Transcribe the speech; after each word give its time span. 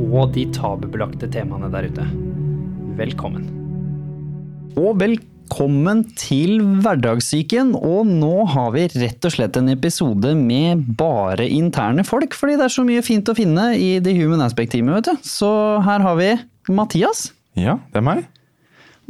og 0.00 0.32
de 0.34 0.46
tabubelagte 0.54 1.28
temaene 1.32 1.70
der 1.72 1.88
ute. 1.90 2.06
Velkommen. 2.98 3.44
Og 4.80 4.96
velkommen 5.00 6.02
til 6.16 6.62
Hverdagssyken. 6.84 7.74
Og 7.76 8.08
nå 8.08 8.46
har 8.52 8.72
vi 8.76 8.86
rett 8.94 9.28
og 9.28 9.34
slett 9.34 9.58
en 9.60 9.72
episode 9.72 10.34
med 10.38 10.84
bare 10.98 11.48
interne 11.48 12.04
folk, 12.08 12.36
fordi 12.36 12.58
det 12.60 12.68
er 12.68 12.76
så 12.76 12.86
mye 12.88 13.04
fint 13.04 13.28
å 13.28 13.36
finne 13.36 13.72
i 13.76 13.96
The 14.04 14.14
Human 14.16 14.44
Aspect-teamet, 14.44 15.00
vet 15.00 15.10
du. 15.12 15.28
Så 15.28 15.50
her 15.84 16.04
har 16.04 16.20
vi 16.20 16.30
Mathias. 16.72 17.30
Ja, 17.58 17.78
det 17.92 18.00
er 18.00 18.08
meg. 18.08 18.24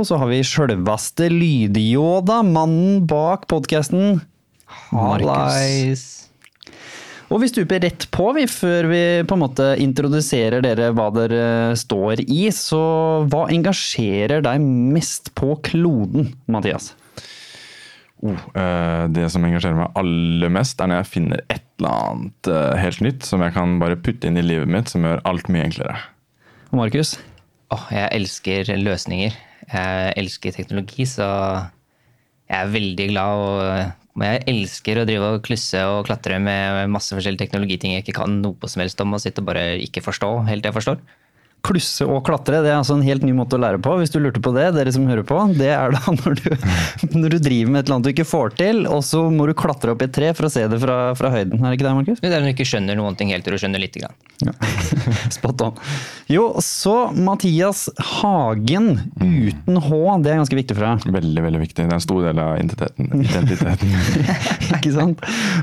Og 0.01 0.09
så 0.09 0.19
har 0.19 0.31
vi 0.31 0.41
sjølveste 0.47 1.29
Lydjåda, 1.31 2.41
mannen 2.49 3.05
bak 3.07 3.47
podkasten. 3.51 4.23
Markus. 4.91 6.22
Og 7.33 7.41
vi 7.41 7.49
stuper 7.49 7.81
rett 7.81 8.05
på, 8.13 8.27
vi, 8.37 8.45
før 8.51 8.91
vi 8.91 9.03
på 9.25 9.37
en 9.37 9.41
måte 9.41 9.71
introduserer 9.81 10.61
dere 10.65 10.91
hva 10.93 11.07
dere 11.15 11.45
står 11.81 12.21
i. 12.27 12.43
Så 12.53 12.81
hva 13.33 13.47
engasjerer 13.55 14.45
deg 14.45 14.61
mest 14.93 15.33
på 15.39 15.55
kloden, 15.65 16.35
Mathias? 16.53 16.91
Oh, 18.23 18.37
eh, 18.55 19.05
det 19.11 19.25
som 19.33 19.43
engasjerer 19.49 19.81
meg 19.81 19.97
aller 19.99 20.53
mest, 20.53 20.79
er 20.79 20.91
når 20.91 21.01
jeg 21.01 21.11
finner 21.15 21.41
et 21.49 21.65
eller 21.81 21.97
annet 22.13 22.51
eh, 22.53 22.75
helt 22.79 23.01
nytt 23.03 23.25
som 23.27 23.43
jeg 23.43 23.57
kan 23.57 23.79
bare 23.81 23.99
putte 23.99 24.29
inn 24.29 24.39
i 24.39 24.45
livet 24.45 24.71
mitt, 24.71 24.93
som 24.93 25.09
gjør 25.09 25.25
alt 25.27 25.49
mye 25.51 25.65
enklere. 25.71 25.97
Og 26.69 26.83
Markus? 26.85 27.17
Oh, 27.73 27.89
jeg 27.91 28.13
elsker 28.13 28.75
løsninger. 28.77 29.41
Jeg 29.73 30.15
elsker 30.21 30.53
teknologi, 30.53 31.09
så 31.09 31.27
jeg 32.53 32.61
er 32.61 32.73
veldig 32.77 33.09
glad 33.09 33.43
og 33.49 34.02
men 34.19 34.35
jeg 34.35 34.45
elsker 34.53 35.01
å 35.01 35.07
drive 35.09 35.31
og 35.37 35.45
klusse 35.47 35.81
og 35.89 36.05
klatre 36.09 36.37
med 36.43 36.91
masse 36.93 37.15
forskjellige 37.15 37.47
teknologiting 37.47 37.95
jeg 37.95 38.05
ikke 38.05 38.19
kan 38.21 38.41
noe 38.43 38.69
som 38.69 38.83
helst 38.85 39.01
om, 39.01 39.15
og 39.17 39.23
sitte 39.25 39.41
og 39.41 39.49
bare 39.49 39.65
ikke 39.81 40.05
forstå 40.05 40.31
helt 40.51 40.65
det 40.65 40.73
jeg 40.73 40.79
forstår. 40.81 41.01
Klusse 41.63 42.07
og 42.09 42.25
klatre, 42.27 42.59
det 42.65 42.73
er 42.73 42.81
altså 42.81 42.97
en 42.97 43.05
helt 43.07 43.23
ny 43.23 43.35
måte 43.37 43.55
å 43.55 43.63
lære 43.63 43.79
på. 43.83 43.95
Hvis 44.01 44.11
du 44.11 44.19
lurte 44.19 44.43
på 44.43 44.51
det, 44.57 44.67
dere 44.75 44.93
som 44.95 45.07
hører 45.07 45.23
på. 45.27 45.39
Det 45.55 45.71
er 45.71 45.95
da 45.95 46.15
når 46.19 46.41
du, 46.41 46.49
når 47.15 47.37
du 47.37 47.39
driver 47.39 47.71
med 47.71 47.83
et 47.83 47.87
eller 47.87 47.99
annet 47.99 48.09
du 48.09 48.13
ikke 48.13 48.29
får 48.29 48.57
til, 48.59 48.83
og 48.91 49.05
så 49.07 49.23
må 49.31 49.47
du 49.47 49.55
klatre 49.59 49.95
opp 49.95 50.03
i 50.03 50.09
et 50.09 50.17
tre 50.17 50.33
for 50.35 50.49
å 50.49 50.53
se 50.53 50.65
det 50.67 50.81
fra, 50.83 50.99
fra 51.19 51.31
høyden. 51.35 51.61
Er 51.61 51.71
det 51.71 51.79
ikke 51.79 51.87
det, 51.89 51.95
Markus? 52.01 52.23
Det 52.23 52.33
er 52.33 52.43
når 52.43 52.51
du 52.51 52.55
ikke 52.57 52.69
skjønner 52.73 52.99
noen 52.99 53.19
ting 53.19 53.31
helt 53.35 53.47
til 53.47 53.55
du 53.55 53.63
skjønner 53.63 53.83
lite 53.83 54.03
grann. 54.03 54.19
Ja. 54.43 54.55
Spot 55.37 55.63
on. 55.69 55.79
Jo, 56.33 56.49
så 56.65 56.97
Mathias 57.15 57.85
Hagen 58.19 58.89
uten 59.21 59.79
H, 59.79 60.01
det 60.25 60.33
er 60.33 60.41
ganske 60.41 60.59
viktig 60.59 60.77
for 60.79 60.87
deg. 60.89 61.07
Veldig 61.15 61.47
veldig 61.47 61.63
viktig. 61.63 61.79
Det 61.83 61.87
er 61.87 61.99
en 61.99 62.05
stor 62.05 62.27
del 62.27 62.43
av 62.43 62.57
identiteten. 62.59 63.11
identiteten. 63.23 63.95
Ikke 64.79 64.95
sant? 64.97 65.23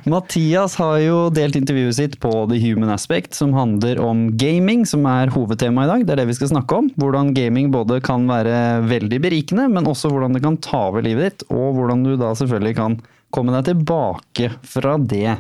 Mathias 0.10 0.78
har 0.80 0.96
jo 1.04 1.20
delt 1.34 1.60
intervjuet 1.60 1.98
sitt 2.00 2.18
på 2.24 2.32
The 2.52 2.60
Human 2.64 2.94
Aspect, 2.94 3.36
som 3.36 3.56
handler 3.58 4.00
om 4.04 4.30
gaming, 4.40 4.86
som 4.88 5.08
er 5.10 5.34
hovedtemaet 5.34 5.89
dag. 5.90 6.06
Det 6.06 6.16
er 6.16 6.22
det 6.22 6.30
vi 6.30 6.38
skal 6.38 6.54
snakke 6.54 6.80
om. 6.80 6.90
Hvordan 7.02 7.34
gaming 7.38 7.74
både 7.74 8.00
kan 8.06 8.28
være 8.30 8.86
veldig 8.90 9.22
berikende, 9.26 9.68
men 9.74 9.90
også 9.90 10.12
hvordan 10.14 10.38
det 10.38 10.44
kan 10.46 10.60
ta 10.64 10.88
over 10.92 11.06
livet 11.06 11.26
ditt, 11.28 11.48
og 11.52 11.78
hvordan 11.78 12.06
du 12.06 12.16
da 12.20 12.34
selvfølgelig 12.38 12.78
kan 12.80 13.00
komme 13.36 13.54
deg 13.58 13.72
tilbake 13.72 14.54
fra 14.66 14.98
det. 15.02 15.40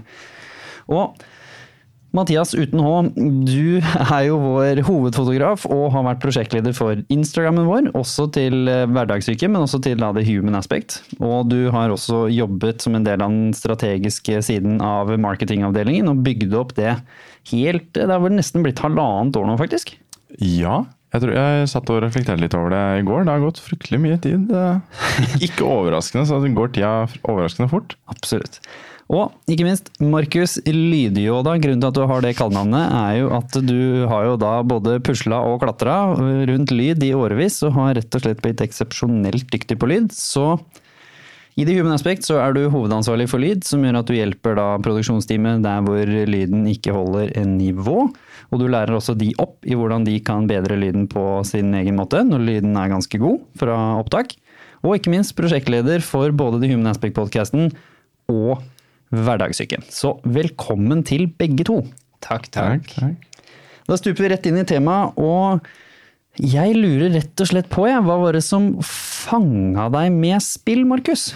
Og 0.90 1.18
Mathias 2.16 2.56
uten 2.58 2.82
H, 2.82 2.92
du 3.46 3.78
er 3.86 4.24
jo 4.26 4.40
vår 4.42 4.80
hovedfotograf 4.88 5.68
og 5.70 5.92
har 5.94 6.08
vært 6.08 6.24
prosjektleder 6.24 6.74
for 6.74 6.98
Instagrammen 7.14 7.68
vår, 7.70 7.92
også 7.98 8.26
til 8.34 8.66
Hverdagssyke, 8.66 9.46
men 9.46 9.62
også 9.62 9.78
til 9.86 10.02
The 10.02 10.24
Human 10.26 10.58
Aspect. 10.58 11.04
Og 11.22 11.52
du 11.52 11.70
har 11.74 11.94
også 11.94 12.24
jobbet 12.34 12.82
som 12.82 12.98
en 12.98 13.06
del 13.06 13.22
av 13.22 13.30
den 13.30 13.54
strategiske 13.54 14.42
siden 14.48 14.82
av 14.82 15.14
marketingavdelingen 15.22 16.10
og 16.10 16.26
bygde 16.26 16.58
opp 16.58 16.74
det 16.80 16.96
helt 17.50 17.94
Det 17.94 18.10
har 18.10 18.22
vel 18.22 18.36
nesten 18.36 18.66
blitt 18.66 18.82
halvannet 18.82 19.38
år 19.38 19.46
nå, 19.48 19.56
faktisk? 19.62 19.94
Ja. 20.38 20.84
Jeg, 21.10 21.24
tror 21.24 21.34
jeg 21.34 21.70
satt 21.72 21.90
og 21.90 22.04
reflekterte 22.04 22.44
litt 22.44 22.54
over 22.54 22.76
det 22.76 22.84
i 23.00 23.06
går. 23.08 23.26
Det 23.26 23.34
har 23.34 23.42
gått 23.42 23.64
fryktelig 23.64 23.98
mye 24.04 24.20
tid. 24.22 24.52
Ikke 25.46 25.66
overraskende, 25.66 26.28
så 26.30 26.38
det 26.44 26.54
går 26.58 26.76
tida 26.76 26.94
overraskende 27.24 27.70
fort. 27.72 27.98
Absolutt. 28.14 28.62
Og 29.10 29.34
ikke 29.50 29.66
minst, 29.66 29.88
Markus 29.98 30.60
Lydjåda. 30.70 31.56
grunnen 31.58 31.82
til 31.82 31.90
at 31.90 31.98
du 31.98 32.04
har 32.06 32.22
det 32.22 32.36
kallenavnet, 32.38 32.92
er 32.94 33.16
jo 33.18 33.32
at 33.40 33.56
du 33.66 34.06
har 34.12 34.28
jo 34.28 34.36
da 34.38 34.52
både 34.62 35.00
pusla 35.02 35.40
og 35.50 35.64
klatra 35.64 35.96
rundt 36.46 36.70
lyd 36.70 37.02
i 37.02 37.16
årevis, 37.18 37.58
og 37.66 37.74
har 37.80 37.98
rett 37.98 38.14
og 38.14 38.22
slett 38.22 38.44
blitt 38.46 38.62
eksepsjonelt 38.62 39.50
dyktig 39.50 39.80
på 39.82 39.90
lyd. 39.90 40.14
Så 40.14 40.60
i 41.58 41.66
The 41.66 41.76
Human 41.76 41.96
Aspect 41.96 42.28
så 42.28 42.38
er 42.40 42.54
du 42.56 42.62
hovedansvarlig 42.72 43.26
for 43.32 43.42
lyd, 43.42 43.66
som 43.68 43.82
gjør 43.84 44.00
at 44.00 44.10
du 44.10 44.16
hjelper 44.16 44.56
da 44.60 44.68
produksjonsteamet 44.84 45.64
der 45.66 45.82
hvor 45.84 46.12
lyden 46.30 46.68
ikke 46.72 46.94
holder 46.96 47.34
en 47.40 47.58
nivå. 47.60 48.06
Og 48.50 48.62
du 48.62 48.68
lærer 48.72 48.96
også 48.96 49.16
de 49.18 49.32
opp 49.42 49.66
i 49.68 49.76
hvordan 49.78 50.06
de 50.08 50.16
kan 50.26 50.48
bedre 50.50 50.78
lyden 50.80 51.08
på 51.12 51.24
sin 51.48 51.74
egen 51.78 51.98
måte, 52.00 52.22
når 52.26 52.46
lyden 52.46 52.78
er 52.80 52.94
ganske 52.94 53.22
god 53.22 53.42
fra 53.60 53.78
opptak. 54.00 54.38
Og 54.86 54.96
ikke 54.96 55.12
minst 55.12 55.36
prosjektleder 55.36 56.04
for 56.06 56.32
både 56.32 56.62
The 56.62 56.72
Human 56.72 56.94
Aspect-podkasten 56.94 57.74
og 58.32 58.62
Hverdagssyken. 59.10 59.84
Så 59.92 60.16
velkommen 60.24 61.04
til 61.08 61.28
begge 61.40 61.66
to. 61.68 61.82
Takk, 62.24 62.48
takk. 62.54 62.88
takk. 62.94 63.44
Da 63.90 63.98
stuper 63.98 64.26
vi 64.28 64.32
rett 64.32 64.48
inn 64.48 64.60
i 64.62 64.68
temaet, 64.70 65.18
og 65.18 65.66
jeg 66.38 66.76
lurer 66.78 67.12
rett 67.18 67.42
og 67.42 67.50
slett 67.50 67.70
på, 67.72 67.88
jeg, 67.90 68.04
hva 68.06 68.16
var 68.22 68.38
det 68.38 68.44
som 68.46 68.72
fanga 68.86 69.90
deg 69.92 70.14
med 70.16 70.44
spill, 70.46 70.86
Markus? 70.88 71.34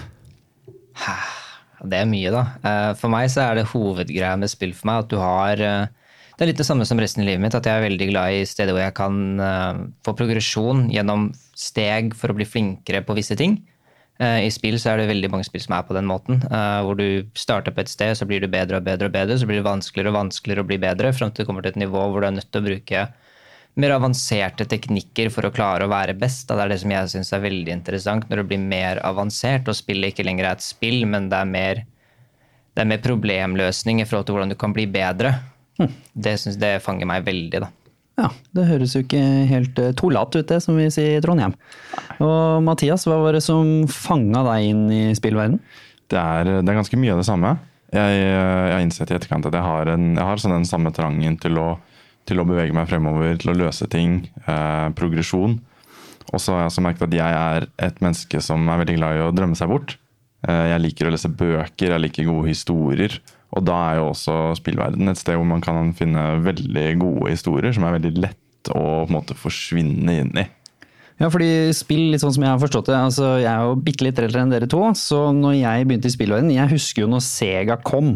Det 1.84 2.00
er 2.00 2.08
mye, 2.08 2.32
da. 2.32 2.44
Eh, 2.64 2.92
For 3.00 3.12
meg 3.12 3.28
så 3.34 3.44
er 3.44 3.60
det 3.60 3.70
hovedgreia 3.74 4.38
med 4.40 4.52
spill 4.52 4.72
for 4.78 4.90
meg 4.90 5.04
at 5.04 5.12
du 5.12 5.18
har 5.20 5.60
eh, 5.60 5.92
Det 6.38 6.46
er 6.46 6.52
litt 6.54 6.62
det 6.62 6.68
samme 6.68 6.86
som 6.88 7.02
resten 7.02 7.24
av 7.24 7.28
livet 7.28 7.44
mitt, 7.44 7.58
at 7.58 7.68
jeg 7.68 7.76
er 7.76 7.84
veldig 7.90 8.08
glad 8.14 8.38
i 8.38 8.46
steder 8.48 8.74
hvor 8.74 8.86
jeg 8.86 8.96
kan 8.98 9.20
eh, 9.44 9.84
få 10.06 10.16
progresjon 10.18 10.88
gjennom 10.94 11.32
steg 11.58 12.16
for 12.18 12.32
å 12.32 12.38
bli 12.38 12.48
flinkere 12.48 13.04
på 13.06 13.18
visse 13.20 13.38
ting. 13.40 13.60
I 14.24 14.48
spill 14.54 14.78
så 14.80 14.92
er 14.92 15.02
det 15.02 15.08
veldig 15.10 15.30
mange 15.34 15.46
spill 15.48 15.64
som 15.64 15.74
er 15.76 15.86
på 15.88 15.96
den 15.98 16.06
måten. 16.08 16.38
Hvor 16.46 16.96
du 16.96 17.26
starter 17.36 17.74
på 17.74 17.82
et 17.82 17.90
sted, 17.92 18.14
så 18.16 18.28
blir 18.30 18.44
du 18.44 18.48
bedre 18.48 18.78
og 18.78 18.86
bedre 18.86 19.10
og 19.10 19.16
bedre. 19.16 19.36
Så 19.42 19.48
blir 19.50 19.58
det 19.58 19.66
vanskeligere 19.66 20.14
og 20.14 20.20
vanskeligere 20.20 20.64
å 20.64 20.68
bli 20.70 20.78
bedre, 20.80 21.12
fram 21.18 21.34
til 21.34 21.44
du 21.44 21.50
kommer 21.50 21.66
til 21.66 21.74
et 21.74 21.80
nivå 21.82 21.98
hvor 22.14 22.22
du 22.22 22.28
er 22.30 22.36
nødt 22.38 22.48
til 22.54 22.62
å 22.62 22.68
bruke 22.68 23.02
mer 23.80 23.96
avanserte 23.96 24.68
teknikker 24.70 25.32
for 25.34 25.48
å 25.48 25.54
klare 25.54 25.88
å 25.88 25.92
være 25.92 26.16
best. 26.18 26.46
Det 26.50 26.62
er 26.62 26.74
det 26.74 26.80
som 26.84 26.94
jeg 26.94 27.12
syns 27.14 27.34
er 27.34 27.46
veldig 27.46 27.74
interessant, 27.74 28.28
når 28.30 28.44
det 28.44 28.50
blir 28.52 28.62
mer 28.62 29.02
avansert 29.06 29.70
og 29.70 29.78
spillet 29.78 30.14
ikke 30.14 30.26
lenger 30.28 30.50
er 30.50 30.58
et 30.58 30.66
spill, 30.66 31.04
men 31.10 31.30
det 31.32 31.40
er 31.40 31.50
mer, 31.50 31.86
det 32.74 32.84
er 32.84 32.92
mer 32.92 33.02
problemløsning 33.04 34.04
i 34.04 34.08
forhold 34.10 34.30
til 34.30 34.38
hvordan 34.38 34.54
du 34.54 34.60
kan 34.60 34.76
bli 34.76 34.86
bedre. 34.94 35.36
Det, 36.14 36.36
synes, 36.38 36.60
det 36.62 36.76
fanger 36.86 37.10
meg 37.10 37.26
veldig, 37.26 37.64
da. 37.64 37.72
Ja, 38.22 38.28
det 38.54 38.68
høres 38.70 38.94
jo 38.94 39.02
ikke 39.02 39.20
helt 39.50 39.72
tullete 39.74 39.98
tolat 39.98 40.36
ut, 40.38 40.46
det, 40.52 40.60
som 40.62 40.78
vi 40.78 40.86
sier 40.94 41.18
i 41.18 41.22
Trondheim. 41.24 41.56
Og 42.22 42.62
Mathias, 42.62 43.08
hva 43.10 43.18
var 43.24 43.34
det 43.34 43.42
som 43.42 43.88
fanga 43.90 44.44
deg 44.52 44.68
inn 44.70 44.84
i 44.94 45.04
spillverden? 45.18 45.58
Det 46.14 46.20
er, 46.22 46.60
det 46.62 46.70
er 46.70 46.78
ganske 46.78 47.00
mye 47.02 47.16
av 47.16 47.24
det 47.24 47.26
samme. 47.26 47.56
Jeg, 47.94 48.20
jeg 48.22 48.70
har 48.74 48.84
innsett 48.86 49.10
i 49.10 49.18
etterkant 49.18 49.50
at 49.50 49.58
jeg 49.58 49.66
har, 49.66 49.90
en, 49.96 50.14
jeg 50.14 50.28
har 50.30 50.42
sånn 50.42 50.54
den 50.60 50.70
samme 50.70 50.94
trangen 50.94 51.40
til 51.42 51.58
å 51.62 51.68
til 52.30 52.40
å 52.40 52.48
bevege 52.48 52.76
meg 52.76 52.90
fremover, 52.90 53.36
til 53.40 53.54
å 53.54 53.58
løse 53.66 53.88
ting. 53.92 54.22
Eh, 54.46 54.88
progresjon. 54.98 55.60
Og 56.32 56.42
så 56.42 56.56
har 56.56 56.64
jeg 56.64 56.72
også 56.72 56.86
merket 56.86 57.08
at 57.10 57.18
jeg 57.18 57.40
er 57.40 57.68
et 57.86 58.00
menneske 58.04 58.42
som 58.42 58.66
er 58.72 58.82
veldig 58.82 58.98
glad 58.98 59.20
i 59.20 59.26
å 59.26 59.34
drømme 59.36 59.60
seg 59.60 59.70
bort. 59.72 59.98
Eh, 60.48 60.66
jeg 60.72 60.84
liker 60.84 61.10
å 61.10 61.14
lese 61.14 61.32
bøker, 61.32 61.94
jeg 61.94 62.04
liker 62.04 62.30
gode 62.30 62.50
historier. 62.50 63.20
Og 63.54 63.66
da 63.68 63.76
er 63.92 64.00
jo 64.00 64.10
også 64.10 64.38
spillverden 64.58 65.12
et 65.12 65.20
sted 65.20 65.38
hvor 65.38 65.48
man 65.48 65.62
kan 65.64 65.92
finne 65.98 66.42
veldig 66.44 66.88
gode 67.02 67.36
historier 67.36 67.76
som 67.76 67.86
er 67.86 68.00
veldig 68.00 68.16
lett 68.24 68.72
å 68.74 69.04
på 69.04 69.10
en 69.12 69.18
måte 69.18 69.38
forsvinne 69.38 70.20
inn 70.24 70.36
i. 70.40 70.48
Ja, 71.22 71.30
fordi 71.30 71.70
spill, 71.78 72.08
litt 72.12 72.24
sånn 72.24 72.34
som 72.34 72.44
jeg 72.44 72.50
har 72.50 72.62
forstått 72.62 72.90
det, 72.90 72.98
altså 72.98 73.36
jeg 73.38 73.52
er 73.52 73.68
jo 73.68 73.76
bitte 73.86 74.08
litt 74.08 74.18
eldre 74.20 74.42
enn 74.42 74.54
dere 74.54 74.70
to, 74.72 74.82
så 74.98 75.28
når 75.36 75.60
jeg 75.60 75.88
begynte 75.88 76.10
i 76.10 76.16
spillverden, 76.16 76.50
jeg 76.56 76.72
husker 76.74 77.06
jo 77.06 77.12
når 77.12 77.22
Sega 77.28 77.78
kom 77.86 78.16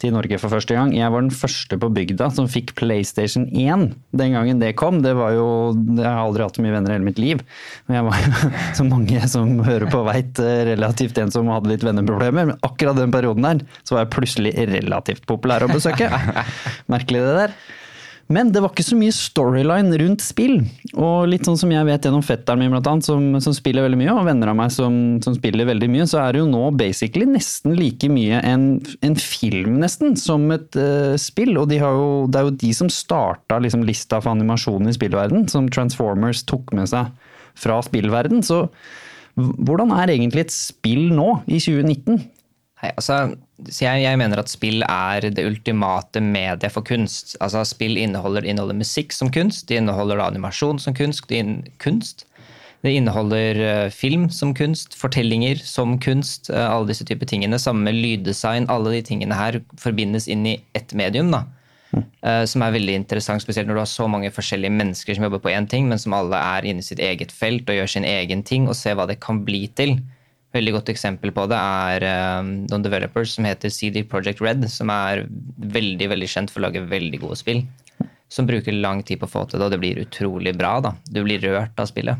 til 0.00 0.14
Norge 0.14 0.38
for 0.40 0.52
første 0.52 0.76
gang. 0.76 0.92
Jeg 0.96 1.12
var 1.12 1.24
den 1.24 1.34
første 1.34 1.78
på 1.80 1.90
bygda 1.96 2.30
som 2.34 2.48
fikk 2.50 2.74
PlayStation 2.78 3.46
1 3.48 3.90
den 4.16 4.36
gangen 4.36 4.62
det 4.62 4.74
kom. 4.80 5.02
Det 5.04 5.14
var 5.18 5.34
jo, 5.36 5.48
Jeg 5.96 6.06
har 6.06 6.22
aldri 6.24 6.46
hatt 6.46 6.58
så 6.58 6.64
mye 6.64 6.74
venner 6.74 6.92
i 6.92 6.96
hele 6.98 7.08
mitt 7.08 7.20
liv. 7.20 7.42
Men 7.88 8.00
jeg 8.00 8.08
var 8.08 8.22
jo, 8.24 8.52
som 8.78 8.92
mange 8.92 9.24
som 9.32 9.52
hører 9.66 9.90
på 9.92 10.04
veit, 10.08 10.40
relativt 10.70 11.20
en 11.22 11.34
som 11.34 11.50
hadde 11.52 11.72
litt 11.72 11.84
venneproblemer. 11.86 12.52
Men 12.52 12.64
akkurat 12.66 12.98
den 12.98 13.14
perioden 13.14 13.46
der 13.46 13.66
så 13.82 13.96
var 13.96 14.06
jeg 14.06 14.14
plutselig 14.16 14.54
relativt 14.72 15.28
populær 15.30 15.66
å 15.66 15.72
besøke. 15.72 16.10
Merkelig 16.92 17.26
det 17.26 17.36
der. 17.42 17.60
Men 18.30 18.52
det 18.54 18.60
var 18.62 18.70
ikke 18.70 18.86
så 18.86 18.94
mye 18.94 19.14
storyline 19.14 19.96
rundt 19.98 20.22
spill. 20.22 20.60
Og 20.94 21.26
litt 21.32 21.48
sånn 21.48 21.58
som 21.58 21.72
jeg 21.74 21.86
vet 21.88 22.06
gjennom 22.06 22.22
fetteren 22.22 22.62
min, 22.62 22.70
blant 22.70 22.86
annet, 22.86 23.06
som, 23.08 23.24
som 23.42 23.56
spiller 23.56 23.82
veldig 23.82 23.98
mye, 23.98 24.14
og 24.14 24.28
venner 24.28 24.52
av 24.52 24.58
meg 24.60 24.70
som, 24.74 24.94
som, 25.24 25.34
spiller 25.34 25.66
veldig 25.66 25.88
mye, 25.90 26.06
så 26.06 26.20
er 26.22 26.36
det 26.36 26.44
jo 26.44 26.50
nå 26.52 26.62
basically 26.78 27.26
nesten 27.26 27.74
like 27.74 28.06
mye 28.12 28.38
en, 28.46 28.68
en 29.06 29.18
film, 29.18 29.80
nesten, 29.82 30.14
som 30.20 30.46
et 30.54 30.78
uh, 30.78 31.18
spill. 31.18 31.56
Og 31.58 31.72
de 31.72 31.80
jo, 31.82 32.08
det 32.30 32.38
er 32.38 32.46
jo 32.46 32.56
de 32.62 32.72
som 32.76 32.92
starta 32.92 33.58
liksom, 33.58 33.82
lista 33.88 34.22
for 34.22 34.36
animasjonen 34.36 34.92
i 34.92 34.94
spillverden, 34.94 35.48
som 35.50 35.66
Transformers 35.72 36.44
tok 36.46 36.70
med 36.78 36.90
seg 36.94 37.10
fra 37.58 37.80
spillverden. 37.82 38.46
Så 38.46 38.68
hvordan 39.34 39.90
er 39.98 40.14
egentlig 40.14 40.46
et 40.46 40.54
spill 40.54 41.08
nå, 41.16 41.40
i 41.50 41.58
2019? 41.58 42.22
Altså, 42.82 43.34
jeg, 43.80 44.02
jeg, 44.02 44.18
mener 44.18 44.40
at 44.40 44.48
spill 44.48 44.82
er 44.86 45.26
det 45.28 45.44
ultimate 45.44 46.20
mediet 46.24 46.72
for 46.72 46.84
kunst. 46.86 47.36
Altså, 47.40 47.64
Spill 47.68 47.98
inneholder, 48.00 48.46
inneholder 48.48 48.78
musikk 48.78 49.12
som 49.12 49.30
kunst, 49.32 49.68
det 49.68 49.76
inneholder 49.80 50.22
animasjon 50.24 50.80
som 50.80 50.96
kunst. 50.96 51.26
Det, 51.28 51.42
in, 51.44 51.58
kunst. 51.78 52.24
det 52.82 52.94
inneholder 52.96 53.60
uh, 53.60 53.90
film 53.92 54.30
som 54.32 54.54
kunst, 54.56 54.96
fortellinger 54.96 55.60
som 55.60 55.98
kunst. 56.00 56.48
Uh, 56.48 56.70
alle 56.70 56.88
disse 56.88 57.04
typer 57.04 57.28
tingene. 57.28 57.60
Samme 57.60 57.92
lyddesign. 57.92 58.70
Alle 58.72 58.96
de 58.96 59.02
tingene 59.02 59.36
her 59.36 59.60
forbindes 59.78 60.28
inn 60.28 60.46
i 60.48 60.56
ett 60.72 60.94
medium. 60.96 61.32
da. 61.36 61.44
Uh, 61.92 62.46
som 62.48 62.62
er 62.64 62.72
veldig 62.78 62.94
interessant, 62.94 63.42
spesielt 63.42 63.68
når 63.68 63.76
du 63.76 63.82
har 63.82 63.92
så 63.92 64.06
mange 64.08 64.30
forskjellige 64.32 64.72
mennesker 64.72 65.18
som 65.18 65.26
jobber 65.26 65.42
på 65.44 65.52
én 65.52 65.68
ting, 65.68 65.88
men 65.90 66.00
som 66.00 66.16
alle 66.16 66.38
er 66.38 66.70
inne 66.70 66.80
i 66.80 66.86
sitt 66.86 67.02
eget 67.02 67.34
felt 67.34 67.68
og 67.68 67.76
gjør 67.76 67.92
sin 67.98 68.08
egen 68.08 68.44
ting, 68.46 68.70
og 68.70 68.78
ser 68.78 68.96
hva 68.96 69.08
det 69.10 69.20
kan 69.20 69.44
bli 69.44 69.66
til 69.76 69.98
veldig 70.56 70.74
godt 70.78 70.90
eksempel 70.92 71.32
på 71.34 71.46
det 71.50 71.58
er 71.58 72.06
noen 72.44 72.84
developers 72.84 73.36
som 73.36 73.46
heter 73.48 73.72
CD 73.72 74.02
Project 74.08 74.42
Red, 74.44 74.66
som 74.72 74.90
er 74.94 75.24
veldig 75.30 76.10
veldig 76.10 76.30
kjent 76.30 76.52
for 76.52 76.62
å 76.62 76.68
lage 76.68 76.82
veldig 76.90 77.22
gode 77.22 77.38
spill. 77.38 77.62
Som 78.30 78.46
bruker 78.46 78.74
lang 78.74 79.02
tid 79.06 79.20
på 79.20 79.26
å 79.26 79.30
få 79.30 79.44
til 79.50 79.58
det, 79.58 79.66
og 79.66 79.72
det 79.74 79.80
blir 79.82 80.02
utrolig 80.02 80.54
bra. 80.58 80.76
da. 80.82 80.94
Du 81.10 81.22
blir 81.26 81.42
rørt 81.42 81.78
av 81.82 81.90
spillet. 81.90 82.18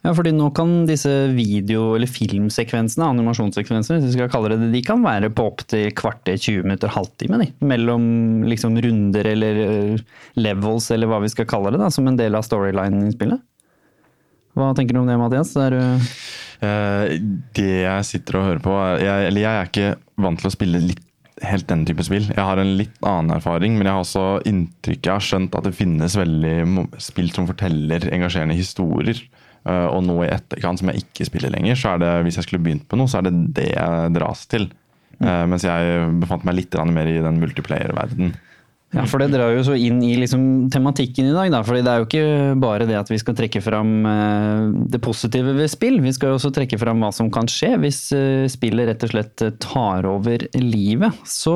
Ja, 0.00 0.14
fordi 0.16 0.30
nå 0.32 0.46
kan 0.56 0.86
disse 0.88 1.10
video- 1.36 1.92
eller 1.94 2.08
filmsekvensene, 2.08 3.04
animasjonssekvensene, 3.04 3.98
hvis 3.98 4.14
vi 4.14 4.16
skal 4.16 4.30
kalle 4.32 4.48
det 4.48 4.60
det, 4.62 4.70
de 4.72 4.80
kan 4.86 5.02
være 5.04 5.28
på 5.28 5.44
opptil 5.50 5.90
kvarter, 5.92 6.38
20 6.40 6.64
minutter, 6.64 6.88
halvtime. 6.88 7.36
De. 7.42 7.50
Mellom 7.60 8.46
liksom 8.48 8.80
runder 8.80 9.28
eller 9.34 9.60
eh, 9.66 10.00
levels, 10.40 10.88
eller 10.90 11.10
hva 11.10 11.20
vi 11.20 11.28
skal 11.28 11.48
kalle 11.50 11.74
det, 11.74 11.82
da, 11.82 11.90
som 11.92 12.08
en 12.08 12.16
del 12.16 12.38
av 12.38 12.46
storylinen 12.48 13.10
i 13.10 13.12
spillet. 13.12 13.44
Hva 14.58 14.72
tenker 14.76 14.96
du 14.96 15.02
om 15.02 15.10
det, 15.10 15.18
Mathias? 15.20 15.54
Er 15.60 15.76
du 15.76 15.82
Eh, 16.60 17.20
det 17.56 17.68
jeg 17.86 18.04
sitter 18.08 18.36
og 18.36 18.44
hører 18.44 18.60
på 18.60 18.72
jeg, 19.00 19.28
Eller 19.30 19.40
jeg 19.40 19.50
er 19.60 19.70
ikke 19.70 19.92
vant 20.20 20.42
til 20.42 20.50
å 20.50 20.52
spille 20.52 20.82
litt, 20.84 21.06
helt 21.40 21.68
den 21.70 21.86
type 21.88 22.04
spill. 22.04 22.26
Jeg 22.28 22.44
har 22.44 22.60
en 22.60 22.74
litt 22.76 22.98
annen 23.00 23.32
erfaring, 23.38 23.78
men 23.78 23.88
jeg 23.88 23.96
har 23.96 24.04
også 24.04 24.24
inntrykk 24.48 25.06
Jeg 25.06 25.14
har 25.14 25.24
skjønt 25.24 25.56
at 25.56 25.64
det 25.64 25.76
finnes 25.78 26.16
veldig 26.20 26.84
spill 27.00 27.30
som 27.32 27.48
forteller 27.48 28.04
engasjerende 28.12 28.58
historier. 28.58 29.22
Uh, 29.60 29.88
og 29.92 30.04
nå 30.04 30.14
i 30.24 30.30
etterkant, 30.32 30.80
som 30.80 30.88
jeg 30.88 31.02
ikke 31.02 31.26
spiller 31.28 31.52
lenger, 31.52 31.76
så 31.76 31.94
er 31.94 31.98
det 32.00 32.12
hvis 32.24 32.38
jeg 32.38 32.46
skulle 32.46 32.64
begynt 32.64 32.86
på 32.88 32.96
noe, 32.96 33.08
så 33.12 33.18
er 33.18 33.26
det 33.28 33.34
det 33.56 33.66
jeg 33.74 34.12
dras 34.16 34.44
til. 34.48 34.68
Uh, 35.20 35.44
Mens 35.48 35.64
jeg 35.64 36.06
befant 36.20 36.46
meg 36.48 36.56
litt 36.56 36.78
mer 36.92 37.08
i 37.08 37.18
den 37.24 37.40
multiplayer-verdenen. 37.42 38.36
Ja, 38.90 39.04
for 39.06 39.22
det 39.22 39.28
drar 39.30 39.52
jo 39.54 39.62
så 39.62 39.76
inn 39.78 40.00
i 40.02 40.16
liksom 40.18 40.66
tematikken 40.74 41.28
i 41.30 41.34
dag, 41.34 41.52
da. 41.54 41.60
Fordi 41.62 41.82
det 41.86 41.92
er 41.92 42.00
jo 42.00 42.08
ikke 42.08 42.56
bare 42.58 42.88
det 42.88 42.96
at 42.98 43.12
vi 43.12 43.20
skal 43.22 43.36
trekke 43.38 43.62
fram 43.62 43.92
eh, 44.10 44.64
det 44.90 44.98
positive 45.04 45.54
ved 45.54 45.70
spill. 45.70 46.00
Vi 46.02 46.14
skal 46.16 46.32
jo 46.32 46.40
også 46.40 46.50
trekke 46.56 46.78
fram 46.80 47.04
hva 47.04 47.12
som 47.14 47.30
kan 47.30 47.46
skje 47.50 47.76
hvis 47.84 48.00
eh, 48.16 48.48
spillet 48.50 48.90
rett 48.90 49.06
og 49.06 49.14
slett 49.14 49.46
eh, 49.46 49.54
tar 49.62 50.10
over 50.10 50.42
livet. 50.58 51.22
Så 51.22 51.54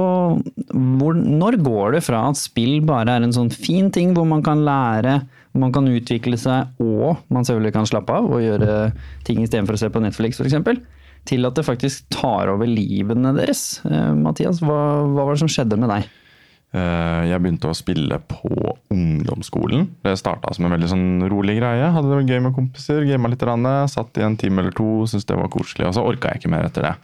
hvor, 0.70 1.18
når 1.18 1.58
går 1.66 1.98
det 1.98 2.04
fra 2.06 2.22
at 2.30 2.38
spill 2.38 2.78
bare 2.86 3.18
er 3.18 3.26
en 3.26 3.34
sånn 3.34 3.50
fin 3.50 3.90
ting 3.90 4.14
hvor 4.14 4.30
man 4.30 4.44
kan 4.46 4.62
lære, 4.62 5.18
man 5.58 5.74
kan 5.74 5.90
utvikle 5.90 6.38
seg, 6.38 6.70
og 6.82 7.18
man 7.34 7.46
selvfølgelig 7.46 7.74
kan 7.74 7.90
slappe 7.90 8.14
av 8.14 8.30
og 8.30 8.42
gjøre 8.46 8.92
ting 9.26 9.42
istedenfor 9.42 9.74
å 9.74 9.82
se 9.82 9.90
på 9.90 10.02
Netflix 10.06 10.38
f.eks., 10.38 10.82
til 11.24 11.48
at 11.48 11.56
det 11.56 11.64
faktisk 11.66 12.10
tar 12.12 12.50
over 12.52 12.68
livene 12.68 13.32
deres? 13.34 13.80
Mathias, 14.18 14.60
hva, 14.62 14.82
hva 15.08 15.24
var 15.24 15.34
det 15.34 15.42
som 15.42 15.50
skjedde 15.50 15.78
med 15.80 15.90
deg? 15.90 16.10
Eh, 16.74 17.22
jeg 17.30 17.38
begynte 17.38 17.70
å 17.70 17.76
spille 17.76 18.18
på 18.26 18.50
ungdomsskolen. 18.90 19.86
Det 20.02 20.16
starta 20.18 20.50
som 20.54 20.66
en 20.66 20.74
veldig 20.74 20.90
sånn 20.90 21.08
rolig 21.30 21.60
greie. 21.60 21.90
Hadde 21.94 22.10
det 22.10 22.34
gøy 22.34 22.42
med 22.48 22.54
kompiser, 22.56 23.04
gama 23.06 23.30
litt. 23.30 23.44
Satt 23.92 24.18
i 24.18 24.26
en 24.26 24.38
time 24.40 24.64
eller 24.64 24.74
to, 24.74 25.04
syntes 25.06 25.28
det 25.28 25.38
var 25.38 25.52
koselig. 25.54 25.86
Og 25.86 25.94
så 25.94 26.02
orka 26.02 26.32
jeg 26.32 26.42
ikke 26.42 26.54
mer 26.56 26.66
etter 26.66 26.88
det. 26.88 26.94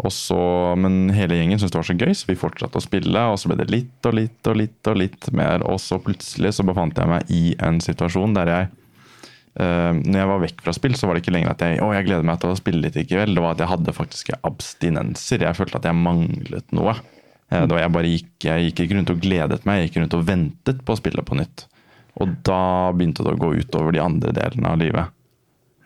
Også, 0.00 0.38
men 0.80 1.10
hele 1.12 1.36
gjengen 1.36 1.60
syntes 1.60 1.74
det 1.74 1.80
var 1.82 1.88
så 1.90 1.98
gøy, 2.00 2.14
så 2.16 2.30
vi 2.30 2.38
fortsatte 2.40 2.80
å 2.80 2.84
spille. 2.86 3.26
Og 3.28 3.36
så 3.42 3.50
ble 3.50 3.60
det 3.60 3.68
litt 3.68 4.08
og 4.08 4.16
litt 4.16 4.48
og 4.48 4.56
litt 4.56 4.88
og 4.88 5.00
litt 5.02 5.30
mer. 5.36 5.66
Og 5.68 5.76
så 5.84 6.00
plutselig 6.00 6.54
så 6.56 6.64
befant 6.64 6.96
jeg 6.96 7.12
meg 7.12 7.28
i 7.28 7.42
en 7.60 7.82
situasjon 7.84 8.36
der 8.40 8.54
jeg 8.56 8.76
Uh, 9.60 9.90
når 10.06 10.14
jeg 10.14 10.28
var 10.30 10.38
vekk 10.44 10.60
fra 10.62 10.72
spill, 10.72 10.92
så 10.94 11.08
var 11.08 11.16
det 11.18 11.24
ikke 11.24 11.32
lenger 11.34 11.50
at 11.50 11.62
jeg 11.66 11.80
å, 11.82 11.88
jeg 11.90 12.06
gleder 12.06 12.22
meg 12.24 12.36
til 12.38 12.52
å 12.52 12.56
spille 12.56 12.84
litt 12.84 12.94
i 13.00 13.02
kveld. 13.02 13.34
Det 13.34 13.42
var 13.42 13.56
at 13.56 13.62
jeg 13.64 13.68
hadde 13.72 13.94
faktisk 13.96 14.30
abstinenser. 14.46 15.42
Jeg 15.42 15.58
følte 15.58 15.80
at 15.80 15.88
jeg 15.90 15.98
manglet 15.98 16.70
noe. 16.70 16.94
Eh, 17.50 17.66
da 17.66 17.80
jeg 17.80 17.94
bare 17.94 18.10
gikk, 18.10 18.32
jeg 18.46 18.68
gikk 18.68 18.84
ikke 18.84 18.98
rundt 18.98 19.14
og 19.14 19.22
gledet 19.22 19.64
meg, 19.66 19.80
jeg 19.80 19.90
gikk 19.90 20.02
rundt 20.04 20.18
og 20.18 20.26
ventet 20.28 20.84
på 20.86 20.94
å 20.94 21.00
spille 21.00 21.24
på 21.26 21.38
nytt. 21.38 21.66
Og 22.20 22.36
da 22.46 22.90
begynte 22.94 23.26
det 23.26 23.34
å 23.34 23.40
gå 23.40 23.54
utover 23.58 23.94
de 23.94 24.02
andre 24.02 24.34
delene 24.36 24.70
av 24.70 24.78
livet. 24.80 25.16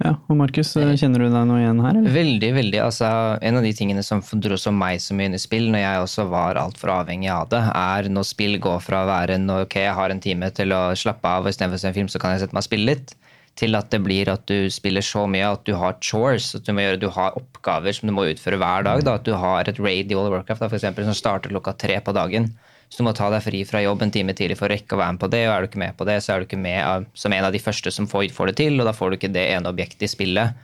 Ja, 0.02 0.16
og 0.26 0.36
Markus, 0.36 0.72
eh, 0.76 0.96
kjenner 0.98 1.22
du 1.22 1.28
deg 1.30 1.44
noe 1.46 1.60
igjen 1.62 1.80
her? 1.80 1.94
Eller? 1.94 2.14
Veldig, 2.16 2.50
veldig. 2.56 2.80
Altså, 2.82 3.08
en 3.40 3.60
av 3.60 3.62
de 3.62 3.72
tingene 3.78 4.02
som 4.02 4.20
dro 4.42 4.58
så 4.58 4.72
meg 4.74 4.98
så 5.00 5.14
mye 5.14 5.30
inn 5.30 5.38
i 5.38 5.40
spill, 5.40 5.68
når 5.70 5.84
jeg 5.84 6.00
også 6.02 6.26
var 6.32 6.58
altfor 6.60 6.90
avhengig 6.98 7.30
av 7.30 7.48
det, 7.52 7.62
er 7.62 8.10
når 8.10 8.26
spill 8.26 8.58
går 8.58 8.82
fra 8.82 9.04
å 9.04 9.10
være 9.12 9.38
en 9.38 9.46
ok, 9.62 9.78
jeg 9.86 9.94
har 9.94 10.10
en 10.10 10.24
time 10.24 10.50
til 10.50 10.74
å 10.74 10.82
slappe 10.98 11.30
av, 11.30 11.46
og 11.46 11.54
istedenfor 11.54 11.78
å 11.78 11.84
se 11.84 11.92
en 11.92 11.96
film, 12.00 12.10
så 12.10 12.20
kan 12.20 12.34
jeg 12.34 12.42
sette 12.42 12.56
meg 12.56 12.64
og 12.64 12.68
spille 12.68 12.90
litt, 12.90 13.14
til 13.58 13.78
at 13.78 13.90
det 13.92 14.00
blir 14.02 14.28
at 14.32 14.44
du 14.50 14.66
spiller 14.72 15.04
så 15.04 15.24
mye 15.30 15.52
at 15.54 15.62
du 15.66 15.76
har 15.78 15.96
chores, 16.02 16.50
at 16.58 16.66
du, 16.66 16.72
må 16.74 16.82
gjøre, 16.82 17.00
du 17.04 17.10
har 17.14 17.36
oppgaver 17.38 17.94
som 17.94 18.10
du 18.10 18.14
må 18.16 18.26
utføre 18.32 18.58
hver 18.58 18.86
dag. 18.86 19.02
Da. 19.06 19.16
At 19.20 19.26
du 19.28 19.34
har 19.38 19.70
et 19.70 19.78
raid 19.78 20.10
i 20.10 20.18
All 20.18 20.32
Workcraft 20.32 20.64
da, 20.64 20.70
for 20.70 20.80
eksempel, 20.80 21.06
som 21.06 21.16
starter 21.16 21.54
klokka 21.54 21.76
tre 21.78 22.00
på 22.02 22.14
dagen. 22.16 22.50
Så 22.90 23.00
du 23.00 23.06
må 23.06 23.14
ta 23.16 23.30
deg 23.32 23.42
fri 23.42 23.62
fra 23.66 23.82
jobb 23.82 24.02
en 24.04 24.12
time 24.14 24.34
tidlig 24.36 24.58
for 24.58 24.68
å 24.68 24.74
rekke 24.74 24.94
å 24.94 25.00
være 25.00 25.16
med 25.16 25.22
på 25.22 25.30
det. 25.32 25.44
Og 25.46 25.54
er 25.54 25.62
du 25.62 25.70
ikke 25.70 25.82
med 25.82 25.96
på 25.98 26.06
det, 26.08 26.18
så 26.22 26.34
er 26.34 26.42
du 26.42 26.48
ikke 26.48 26.60
med 26.60 27.08
som 27.18 27.34
en 27.34 27.46
av 27.46 27.54
de 27.54 27.62
første 27.62 27.94
som 27.94 28.10
får, 28.10 28.28
får 28.34 28.50
det 28.50 28.58
til, 28.60 28.78
og 28.78 28.88
da 28.88 28.94
får 28.94 29.10
du 29.10 29.18
ikke 29.18 29.32
det 29.34 29.46
ene 29.54 29.70
objektet 29.70 30.06
i 30.06 30.10
spillet 30.10 30.60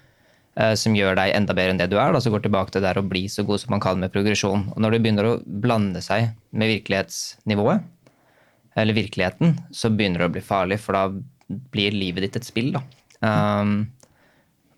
eh, 0.59 0.75
som 0.79 0.95
gjør 0.99 1.19
deg 1.19 1.35
enda 1.39 1.57
bedre 1.57 1.75
enn 1.75 1.81
det 1.81 1.91
du 1.91 1.97
er. 1.99 2.13
Da, 2.15 2.23
så 2.23 2.35
går 2.35 2.45
tilbake 2.45 2.75
til 2.75 2.83
det 2.83 2.91
der 2.91 3.03
å 3.03 3.07
bli 3.07 3.25
så 3.31 3.47
god 3.47 3.63
som 3.63 3.75
man 3.75 3.83
kan 3.83 4.03
med 4.03 4.15
progresjon. 4.15 4.69
Og 4.75 4.83
når 4.83 4.95
du 4.95 5.01
begynner 5.01 5.31
å 5.31 5.39
blande 5.43 6.03
seg 6.05 6.33
med 6.51 6.75
virkelighetsnivået, 6.75 7.87
eller 8.79 8.95
virkeligheten, 8.95 9.57
så 9.75 9.91
begynner 9.91 10.23
det 10.23 10.31
å 10.31 10.35
bli 10.37 10.47
farlig, 10.47 10.79
for 10.83 10.95
da 10.95 11.09
blir 11.73 11.97
livet 11.97 12.27
ditt 12.27 12.41
et 12.41 12.49
spill. 12.49 12.73
da. 12.77 12.85
Um, 13.21 13.91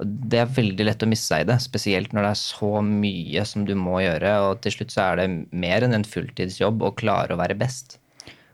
det 0.03 0.41
er 0.41 0.55
veldig 0.57 0.87
lett 0.89 1.03
å 1.05 1.09
miste 1.09 1.31
seg 1.31 1.45
i 1.45 1.49
det, 1.53 1.59
spesielt 1.63 2.15
når 2.15 2.27
det 2.27 2.31
er 2.33 2.41
så 2.41 2.71
mye 2.87 3.45
som 3.47 3.67
du 3.69 3.75
må 3.79 4.01
gjøre. 4.03 4.33
Og 4.49 4.63
til 4.65 4.77
slutt 4.77 4.95
så 4.95 5.05
er 5.11 5.21
det 5.21 5.29
mer 5.51 5.87
enn 5.87 5.97
en 5.99 6.07
fulltidsjobb 6.09 6.83
å 6.83 6.95
klare 6.99 7.35
å 7.35 7.41
være 7.41 7.59
best. 7.59 7.99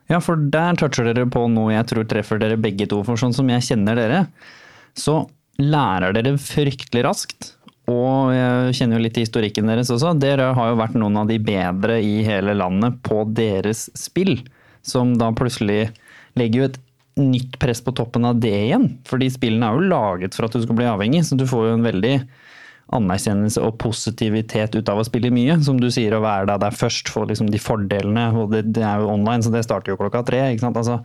Ja, 0.09 0.21
for 0.25 0.41
der 0.41 0.79
toucher 0.81 1.11
dere 1.11 1.29
på 1.29 1.45
noe 1.53 1.75
jeg 1.75 1.89
tror 1.91 2.09
treffer 2.09 2.41
dere 2.41 2.61
begge 2.61 2.89
to. 2.91 3.03
For 3.05 3.21
sånn 3.21 3.37
som 3.37 3.49
jeg 3.53 3.67
kjenner 3.67 3.99
dere, 3.99 4.25
så 4.97 5.23
lærer 5.61 6.17
dere 6.17 6.37
fryktelig 6.41 7.05
raskt. 7.07 7.53
Og 7.89 8.35
jeg 8.35 8.77
kjenner 8.77 8.99
jo 8.99 9.05
litt 9.07 9.15
til 9.17 9.25
historikken 9.25 9.71
deres 9.71 9.93
også. 9.93 10.13
Dere 10.21 10.51
har 10.57 10.73
jo 10.73 10.81
vært 10.81 10.97
noen 11.01 11.17
av 11.23 11.31
de 11.31 11.39
bedre 11.41 12.01
i 12.05 12.21
hele 12.27 12.57
landet 12.57 13.01
på 13.07 13.23
deres 13.37 13.87
spill. 13.97 14.37
Som 14.85 15.17
da 15.21 15.31
plutselig 15.37 15.89
legger 16.39 16.61
jo 16.61 16.69
et 16.69 16.79
nytt 17.21 17.59
press 17.63 17.83
på 17.85 17.95
toppen 17.97 18.27
av 18.29 18.39
det 18.43 18.55
igjen. 18.67 18.91
Fordi 19.09 19.31
spillene 19.33 19.69
er 19.69 19.79
jo 19.79 19.91
laget 19.91 20.37
for 20.37 20.49
at 20.49 20.55
du 20.57 20.63
skal 20.65 20.79
bli 20.79 20.89
avhengig, 20.89 21.25
så 21.27 21.39
du 21.39 21.47
får 21.49 21.69
jo 21.69 21.79
en 21.79 21.87
veldig 21.87 22.15
anerkjennelse 22.97 23.63
og 23.65 23.77
positivitet 23.83 24.77
ut 24.79 24.89
av 24.89 25.01
å 25.01 25.07
spille 25.07 25.33
mye. 25.35 25.59
Som 25.65 25.81
du 25.81 25.91
sier, 25.93 26.17
å 26.17 26.25
være 26.25 26.57
der, 26.63 26.75
først, 26.75 27.11
få 27.13 27.27
liksom 27.29 27.51
de 27.53 27.61
fordelene. 27.61 28.31
og 28.35 28.55
det, 28.55 28.69
det, 28.77 28.85
er 28.87 29.03
jo 29.03 29.13
online, 29.13 29.45
så 29.45 29.53
det 29.55 29.67
starter 29.67 29.93
jo 29.93 30.01
klokka 30.01 30.25
tre. 30.27 30.47
ikke 30.53 30.65
sant? 30.65 30.81
Altså, 30.81 31.03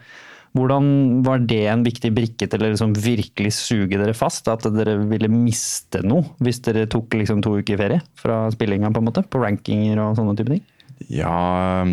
hvordan 0.54 1.24
var 1.26 1.42
det 1.50 1.64
en 1.72 1.84
viktig 1.86 2.12
brikke 2.14 2.48
til 2.50 2.62
å 2.62 2.70
liksom 2.70 2.94
virkelig 2.94 3.56
suge 3.58 3.98
dere 3.98 4.16
fast? 4.18 4.48
At 4.52 4.68
dere 4.76 5.00
ville 5.10 5.32
miste 5.32 6.04
noe 6.06 6.30
hvis 6.44 6.62
dere 6.66 6.86
tok 6.92 7.18
liksom 7.18 7.42
to 7.44 7.58
uker 7.60 7.80
ferie 7.82 8.04
fra 8.20 8.46
spillinga, 8.54 8.94
på 8.94 9.02
en 9.02 9.10
måte? 9.10 9.26
På 9.26 9.42
rankinger 9.44 10.00
og 10.06 10.20
sånne 10.20 10.38
type 10.40 10.54
ting? 10.54 10.64
Ja, 11.12 11.84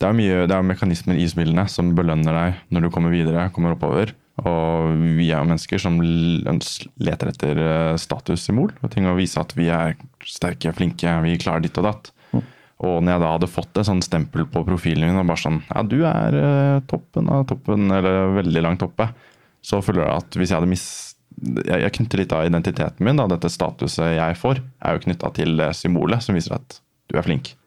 det 0.00 0.06
er 0.08 0.16
mye 0.16 0.46
det 0.48 0.54
er 0.56 0.66
mekanismer 0.66 1.18
i 1.18 1.28
spillene 1.30 1.66
som 1.70 1.92
belønner 1.98 2.34
deg 2.34 2.64
når 2.74 2.86
du 2.86 2.90
kommer 2.94 3.14
videre, 3.14 3.50
kommer 3.54 3.76
oppover. 3.76 4.14
Og 4.46 4.94
vi 5.18 5.32
er 5.32 5.40
jo 5.40 5.48
mennesker 5.48 5.80
som 5.82 5.96
leter 5.98 7.32
etter 7.32 7.58
status 7.98 8.04
statussymbol. 8.04 8.70
Og 8.84 8.92
ting 8.92 9.08
å 9.10 9.16
vise 9.18 9.40
at 9.40 9.54
vi 9.58 9.66
er 9.74 9.96
sterke, 10.26 10.72
flinke, 10.76 11.10
vi 11.24 11.38
klarer 11.42 11.64
ditt 11.64 11.78
og 11.80 11.88
datt. 11.88 12.12
Mm. 12.30 12.44
Og 12.86 12.96
når 13.02 13.12
jeg 13.12 13.24
da 13.24 13.32
hadde 13.34 13.50
fått 13.50 13.80
et 13.80 13.88
sånn 13.88 14.04
stempel 14.04 14.46
på 14.46 14.62
profilen 14.68 15.10
min 15.10 15.18
og 15.18 15.26
bare 15.32 15.42
sånn 15.42 15.60
Ja, 15.66 15.82
du 15.82 15.98
er 16.06 16.38
uh, 16.38 16.86
toppen 16.90 17.30
av 17.34 17.48
toppen, 17.50 17.90
eller 17.90 18.36
veldig 18.38 18.64
langt 18.68 18.86
oppe. 18.86 19.10
Så 19.64 19.82
føler 19.82 20.06
jeg 20.06 20.22
at 20.22 20.38
hvis 20.38 20.52
jeg 20.52 20.60
hadde 20.60 20.70
mis... 20.70 20.88
Jeg, 21.38 21.82
jeg 21.84 21.94
knytter 21.98 22.22
litt 22.22 22.34
av 22.34 22.46
identiteten 22.46 23.06
min, 23.06 23.18
da, 23.18 23.26
dette 23.30 23.50
statuset 23.50 24.14
jeg 24.16 24.38
får, 24.38 24.62
er 24.82 24.94
jo 24.94 25.06
knytta 25.06 25.34
til 25.34 25.66
symbolet 25.76 26.22
som 26.22 26.38
viser 26.38 26.56
at 26.58 26.78
du 27.10 27.18
er 27.18 27.26
flink. 27.26 27.57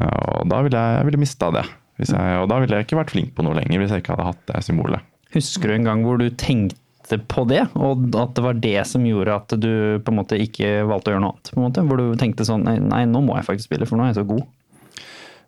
Og 0.00 0.48
da 0.50 0.60
ville 0.66 0.80
jeg, 0.80 0.96
jeg 1.00 1.08
ville 1.10 1.20
mista 1.22 1.50
det. 1.54 1.64
Jeg, 2.02 2.38
og 2.42 2.48
da 2.50 2.56
ville 2.58 2.74
jeg 2.80 2.88
ikke 2.88 2.98
vært 2.98 3.12
flink 3.14 3.34
på 3.36 3.44
noe 3.46 3.54
lenger 3.54 3.78
hvis 3.78 3.92
jeg 3.94 4.02
ikke 4.02 4.16
hadde 4.16 4.30
hatt 4.32 4.40
det 4.50 4.62
symbolet. 4.66 5.04
Husker 5.36 5.70
du 5.70 5.74
en 5.76 5.86
gang 5.86 6.02
hvor 6.06 6.18
du 6.18 6.26
tenkte 6.40 7.18
på 7.30 7.44
det, 7.50 7.60
og 7.76 8.06
at 8.16 8.32
det 8.34 8.42
var 8.46 8.58
det 8.64 8.78
som 8.88 9.04
gjorde 9.06 9.34
at 9.36 9.54
du 9.60 9.70
på 10.02 10.10
en 10.10 10.18
måte 10.18 10.38
ikke 10.40 10.70
valgte 10.88 11.12
å 11.12 11.14
gjøre 11.14 11.22
noe 11.26 11.34
annet? 11.36 11.50
på 11.52 11.60
en 11.60 11.66
måte? 11.68 11.84
Hvor 11.86 12.00
du 12.00 12.06
tenkte 12.18 12.46
sånn 12.48 12.64
nei, 12.66 12.78
nei, 12.82 13.02
nå 13.10 13.20
må 13.26 13.36
jeg 13.38 13.46
faktisk 13.50 13.68
spille, 13.68 13.86
for 13.90 14.00
nå 14.00 14.06
er 14.06 14.12
jeg 14.14 14.22
så 14.22 14.26
god. 14.30 14.42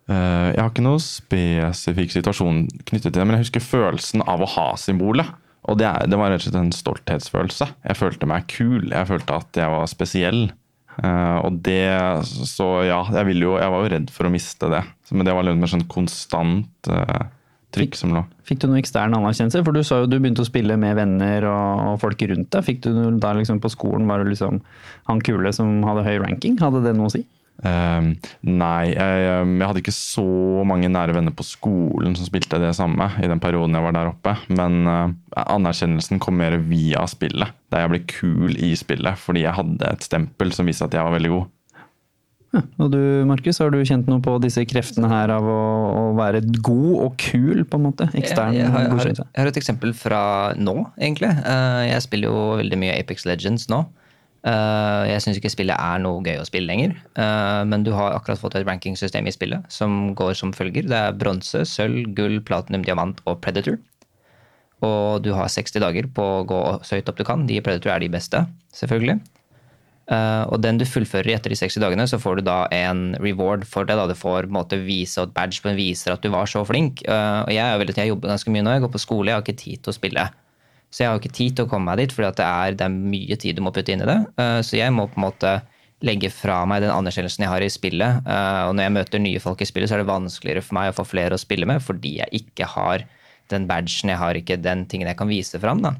Eh, 0.07 0.47
Jeg 0.53 0.61
har 0.61 0.69
ikke 0.71 0.85
noe 0.85 1.01
spesifikk 1.03 2.13
situasjon 2.15 2.61
knyttet 2.87 3.09
til 3.09 3.17
det, 3.19 3.25
men 3.27 3.35
jeg 3.39 3.47
husker 3.47 3.65
følelsen 3.65 4.23
av 4.23 4.45
å 4.45 4.51
ha 4.53 4.67
symbolet. 4.79 5.33
Og 5.67 5.79
det, 5.81 5.89
er, 5.89 6.07
det 6.07 6.15
var 6.21 6.31
rett 6.31 6.45
og 6.45 6.47
slett 6.47 6.61
en 6.61 6.71
stolthetsfølelse. 6.71 7.65
Jeg 7.89 7.99
følte 7.99 8.29
meg 8.29 8.45
kul, 8.53 8.85
jeg 8.93 9.09
følte 9.09 9.41
at 9.41 9.59
jeg 9.59 9.73
var 9.73 9.89
spesiell. 9.91 10.45
Eh, 10.97 11.37
og 11.45 11.59
det 11.65 12.25
Så 12.25 12.67
ja, 12.87 13.03
jeg, 13.13 13.27
ville 13.29 13.45
jo, 13.45 13.55
jeg 13.61 13.73
var 13.73 13.83
jo 13.83 13.91
redd 13.93 14.13
for 14.13 14.29
å 14.29 14.33
miste 14.33 14.69
det. 14.71 14.83
Så, 15.07 15.17
men 15.17 15.27
det 15.27 15.35
var 15.37 15.45
litt 15.45 15.59
mer 15.59 15.71
sånn 15.71 15.87
konstant 15.91 16.91
eh, 16.91 17.27
trykk 17.75 17.97
som 17.99 18.15
lå. 18.15 18.23
Fikk 18.47 18.63
du 18.63 18.69
noe 18.69 18.81
ekstern 18.81 19.15
anerkjennelse? 19.17 19.63
For 19.65 19.75
du 19.75 19.83
sa 19.85 20.01
jo 20.01 20.09
du 20.09 20.17
begynte 20.17 20.43
å 20.45 20.49
spille 20.49 20.77
med 20.79 20.97
venner 20.97 21.47
og, 21.49 21.85
og 21.91 22.01
folk 22.03 22.23
rundt 22.31 22.49
deg. 22.53 22.65
Fikk 22.65 22.83
du 22.87 22.91
noe 22.95 23.15
da 23.21 23.33
liksom 23.37 23.61
på 23.63 23.71
skolen, 23.73 24.07
var 24.09 24.23
du 24.23 24.31
liksom 24.31 24.61
han 25.09 25.23
kule 25.23 25.53
som 25.55 25.81
hadde 25.87 26.05
høy 26.07 26.15
ranking? 26.23 26.57
Hadde 26.61 26.83
det 26.85 26.95
noe 26.97 27.11
å 27.11 27.13
si? 27.13 27.25
Eh, 27.65 28.31
nei, 28.45 28.83
jeg, 28.93 29.25
jeg 29.25 29.65
hadde 29.65 29.81
ikke 29.81 29.95
så 29.95 30.27
mange 30.67 30.91
nære 30.93 31.15
venner 31.17 31.33
på 31.33 31.45
skolen 31.47 32.17
som 32.17 32.27
spilte 32.27 32.59
det 32.61 32.73
samme 32.77 33.09
i 33.23 33.29
den 33.29 33.41
perioden 33.41 33.77
jeg 33.77 33.85
var 33.87 33.97
der 33.97 34.11
oppe. 34.11 34.35
Men 34.53 34.79
uh, 34.85 35.43
anerkjennelsen 35.47 36.21
kom 36.23 36.37
mer 36.41 36.59
via 36.69 37.05
spillet. 37.09 37.55
Der 37.73 37.85
jeg 37.85 37.93
ble 37.93 38.01
kul 38.09 38.57
i 38.61 38.73
spillet 38.79 39.19
fordi 39.19 39.45
jeg 39.47 39.57
hadde 39.57 39.93
et 39.93 40.05
stempel 40.05 40.53
som 40.55 40.69
viste 40.69 40.85
at 40.85 40.95
jeg 40.95 41.07
var 41.07 41.15
veldig 41.17 41.33
god. 41.33 41.53
Ja. 42.55 42.61
Og 42.79 42.93
du 42.93 43.01
Markus, 43.27 43.57
har 43.59 43.73
du 43.73 43.81
kjent 43.83 44.07
noe 44.07 44.23
på 44.23 44.37
disse 44.39 44.63
kreftene 44.69 45.09
her 45.11 45.33
av 45.35 45.45
å, 45.51 45.61
å 45.91 46.03
være 46.17 46.39
god 46.63 46.93
og 47.03 47.17
kul, 47.19 47.65
på 47.67 47.79
en 47.79 47.85
måte? 47.89 48.07
Ekstern 48.15 48.55
jeg, 48.55 48.63
jeg, 48.63 48.71
har, 48.71 48.85
jeg, 48.87 48.95
har, 49.01 49.11
jeg 49.19 49.41
har 49.41 49.51
et 49.51 49.59
eksempel 49.59 49.91
fra 49.97 50.21
nå, 50.55 50.77
egentlig. 50.95 51.33
Uh, 51.43 51.83
Jeg 51.89 52.05
spiller 52.05 52.31
jo 52.31 52.45
veldig 52.61 52.79
mye 52.85 52.95
Apex 53.01 53.27
Legends 53.27 53.67
nå. 53.73 53.83
Eh, 54.47 55.03
Jeg 55.11 55.23
syns 55.23 55.39
ikke 55.39 55.51
spillet 55.51 55.75
er 55.75 55.99
noe 56.03 56.23
gøy 56.23 56.39
å 56.39 56.47
spille 56.47 56.69
lenger. 56.69 56.95
Eh, 57.19 57.63
Men 57.67 57.83
du 57.83 57.91
har 57.95 58.15
akkurat 58.15 58.39
fått 58.39 58.55
et 58.55 58.67
rankingsystem 58.67 59.27
i 59.27 59.35
spillet 59.35 59.65
som 59.71 60.13
går 60.15 60.35
som 60.35 60.53
følger. 60.53 60.87
Det 60.87 60.97
er 60.97 61.17
bronse, 61.17 61.65
sølv, 61.67 62.13
gull, 62.15 62.39
platinum, 62.41 62.83
diamant 62.83 63.19
og 63.25 63.41
predator. 63.41 63.79
Og 64.85 65.23
du 65.23 65.33
har 65.33 65.49
60 65.49 65.81
dager 65.81 66.05
på 66.13 66.21
å 66.21 66.45
gå 66.45 66.61
så 66.85 66.99
høyt 66.99 67.09
opp 67.09 67.17
du 67.17 67.25
kan. 67.25 67.47
De 67.47 67.57
i 67.57 67.61
predator 67.65 67.95
er 67.95 67.99
de 67.99 68.13
beste, 68.13 68.45
selvfølgelig. 68.77 69.19
Eh, 70.07 70.43
og 70.47 70.61
den 70.61 70.77
du 70.77 70.85
fullfører 70.85 71.33
etter 71.35 71.51
de 71.51 71.57
60 71.59 71.81
dagene, 71.83 72.05
så 72.07 72.21
får 72.21 72.37
du 72.37 72.41
da 72.47 72.67
en 72.71 73.17
reward 73.19 73.65
for 73.67 73.83
det. 73.83 73.97
da 73.97 74.07
Du 74.07 74.13
får 74.13 74.45
en 74.45 74.53
måte 74.53 74.79
vise 74.79 75.17
et 75.17 75.33
badge 75.33 75.59
som 75.59 75.75
viser 75.75 76.13
at 76.13 76.21
du 76.21 76.29
var 76.29 76.45
så 76.45 76.63
flink. 76.63 77.01
Og 77.03 77.51
jeg, 77.51 77.79
veldig, 77.81 77.97
jeg 77.97 78.13
jobber 78.13 78.29
ganske 78.29 78.53
mye 78.53 78.63
nå, 78.63 78.77
jeg 78.77 78.85
går 78.85 78.93
på 78.95 79.03
skole, 79.03 79.27
jeg 79.27 79.35
har 79.35 79.43
ikke 79.43 79.63
tid 79.65 79.83
til 79.83 79.91
å 79.91 79.97
spille. 79.97 80.29
Så 80.97 81.03
jeg 81.03 81.11
har 81.11 81.19
ikke 81.21 81.35
tid 81.37 81.57
til 81.57 81.67
å 81.67 81.69
komme 81.69 81.91
meg 81.91 81.99
dit, 82.01 82.13
fordi 82.15 82.31
det 82.39 82.77
det 82.79 82.85
er 82.87 82.93
mye 83.13 83.35
tid 83.37 83.57
du 83.57 83.61
må 83.61 83.69
putte 83.75 83.93
inn 83.93 84.01
i 84.01 84.07
det. 84.09 84.17
Eh, 84.41 84.61
så 84.65 84.79
jeg 84.79 84.93
må 84.95 85.05
på 85.05 85.19
en 85.21 85.27
måte 85.27 85.51
legge 86.05 86.31
fra 86.33 86.63
meg 86.69 86.81
den 86.81 86.93
anerkjennelsen 86.93 87.45
jeg 87.45 87.51
har 87.51 87.61
i 87.61 87.69
spillet. 87.69 88.25
Eh, 88.25 88.63
Og 88.65 88.73
når 88.73 88.87
jeg 88.87 88.95
møter 88.97 89.21
nye 89.21 89.43
folk 89.43 89.61
i 89.61 89.69
spillet, 89.69 89.91
så 89.91 89.97
er 89.97 90.01
det 90.01 90.09
vanskeligere 90.09 90.65
for 90.65 90.77
meg 90.79 90.89
å 90.89 90.97
få 90.97 91.05
flere 91.05 91.37
å 91.37 91.41
spille 91.41 91.69
med, 91.69 91.85
fordi 91.85 92.17
jeg 92.23 92.41
ikke 92.41 92.65
har 92.73 93.05
den 93.53 93.67
badgen, 93.69 94.09
jeg 94.09 94.17
har 94.17 94.33
ikke 94.41 94.57
den 94.61 94.85
tingen 94.89 95.07
jeg 95.07 95.17
kan 95.21 95.29
vise 95.29 95.61
fram. 95.61 95.81
da. 95.85 95.93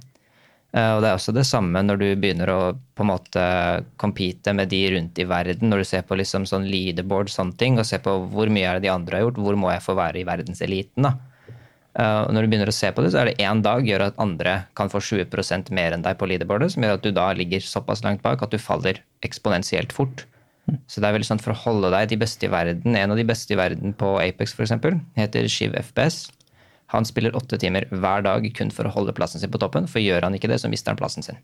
Eh, 0.73 0.95
Og 0.97 1.01
det 1.01 1.09
er 1.11 1.15
også 1.15 1.33
det 1.33 1.45
samme 1.45 1.77
når 1.85 1.97
du 2.01 2.07
begynner 2.15 2.49
å 2.49 2.59
på 2.97 3.05
en 3.05 3.11
måte 3.13 3.85
compete 4.01 4.53
med 4.53 4.69
de 4.69 4.81
rundt 4.97 5.17
i 5.19 5.29
verden, 5.29 5.69
når 5.69 5.77
du 5.77 5.85
ser 5.85 6.01
på 6.01 6.17
liksom 6.17 6.49
sånn 6.49 6.65
leaderboard 6.65 7.29
sånne 7.29 7.55
ting, 7.57 7.77
og 7.77 7.85
ser 7.85 7.99
på 7.99 8.17
hvor 8.33 8.49
mye 8.49 8.65
er 8.65 8.73
det 8.79 8.89
de 8.89 8.95
andre 8.97 9.17
har 9.17 9.27
gjort, 9.27 9.37
hvor 9.45 9.55
må 9.55 9.69
jeg 9.71 9.85
få 9.85 9.95
være 9.95 10.21
i 10.21 10.25
verdenseliten. 10.25 11.03
da. 11.03 11.13
Eh, 11.97 12.21
Og 12.27 12.33
når 12.33 12.45
du 12.45 12.51
begynner 12.51 12.69
å 12.69 12.75
se 12.75 12.91
på 12.93 13.01
det, 13.03 13.11
så 13.13 13.21
er 13.23 13.31
det 13.31 13.41
én 13.41 13.61
dag 13.65 13.85
gjør 13.87 14.07
at 14.07 14.19
andre 14.21 14.67
kan 14.77 14.89
få 14.89 15.01
20% 15.01 15.71
mer 15.73 15.95
enn 15.95 16.05
deg 16.05 16.17
på 16.19 16.29
leaderboardet, 16.29 16.71
som 16.75 16.83
gjør 16.85 16.97
at 16.99 17.05
du 17.05 17.11
da 17.11 17.31
ligger 17.33 17.63
såpass 17.65 18.03
langt 18.05 18.21
bak 18.21 18.43
at 18.43 18.53
du 18.53 18.59
faller 18.61 19.01
eksponentielt 19.25 19.95
fort. 19.95 20.25
Så 20.91 20.99
det 20.99 21.07
er 21.07 21.15
veldig 21.15 21.29
sånn 21.29 21.41
for 21.41 21.55
å 21.55 21.61
holde 21.63 21.89
deg 21.93 22.09
de 22.11 22.17
beste 22.19 22.45
i 22.45 22.51
verden. 22.51 22.95
En 22.99 23.13
av 23.13 23.17
de 23.17 23.23
beste 23.23 23.53
i 23.55 23.57
verden 23.57 23.93
på 23.95 24.17
Apex 24.19 24.53
eksempel, 24.59 24.99
heter 25.15 25.47
Shiv 25.47 25.73
FPS. 25.79 26.27
Han 26.93 27.07
spiller 27.07 27.35
åtte 27.35 27.57
timer 27.59 27.87
hver 27.89 28.23
dag 28.23 28.45
kun 28.55 28.71
for 28.71 28.87
å 28.87 28.91
holde 28.91 29.15
plassen 29.15 29.39
sin 29.39 29.51
på 29.51 29.59
toppen. 29.59 29.87
For 29.87 30.03
gjør 30.03 30.27
han 30.27 30.35
ikke 30.35 30.51
det, 30.51 30.59
så 30.59 30.69
mister 30.71 30.91
han 30.91 30.99
plassen 30.99 31.23
sin. 31.23 31.39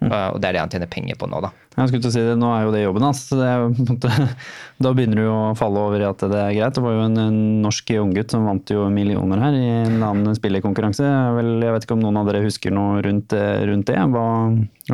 Uh, 0.00 0.32
Og 0.32 0.38
det 0.40 0.48
er 0.48 0.56
det 0.56 0.62
han 0.62 0.70
tjener 0.72 0.88
penger 0.88 1.18
på 1.20 1.26
nå, 1.28 1.42
da. 1.44 1.50
Jeg 1.76 1.90
skulle 1.90 2.04
til 2.06 2.10
å 2.10 2.14
si 2.14 2.22
det, 2.24 2.36
Nå 2.40 2.48
er 2.54 2.62
jo 2.64 2.72
det 2.72 2.80
jobben 2.82 3.04
hans. 3.04 3.20
så 3.28 3.36
det 3.36 3.48
jo 3.52 3.66
på 3.76 3.82
en 3.84 3.88
måte, 3.90 4.28
Da 4.84 4.92
begynner 4.96 5.20
du 5.20 5.26
å 5.28 5.40
falle 5.58 5.82
over 5.84 6.00
i 6.00 6.08
at 6.08 6.24
det 6.24 6.40
er 6.40 6.54
greit. 6.56 6.76
Det 6.76 6.84
var 6.84 6.96
jo 6.96 7.04
en, 7.04 7.18
en 7.20 7.40
norsk 7.66 7.92
unggutt 8.00 8.32
som 8.32 8.48
vant 8.48 8.72
jo 8.72 8.86
millioner 8.92 9.42
her 9.44 9.58
i 9.58 9.66
en 9.84 9.98
annen 10.00 10.36
spillekonkurranse. 10.38 11.04
Vel, 11.36 11.52
jeg 11.66 11.76
vet 11.76 11.86
ikke 11.86 11.98
om 11.98 12.04
noen 12.06 12.20
av 12.22 12.30
dere 12.30 12.40
husker 12.46 12.72
noe 12.72 13.02
rundt, 13.04 13.36
eh, 13.36 13.60
rundt 13.68 13.92
det? 13.92 13.98
Hva, 14.14 14.24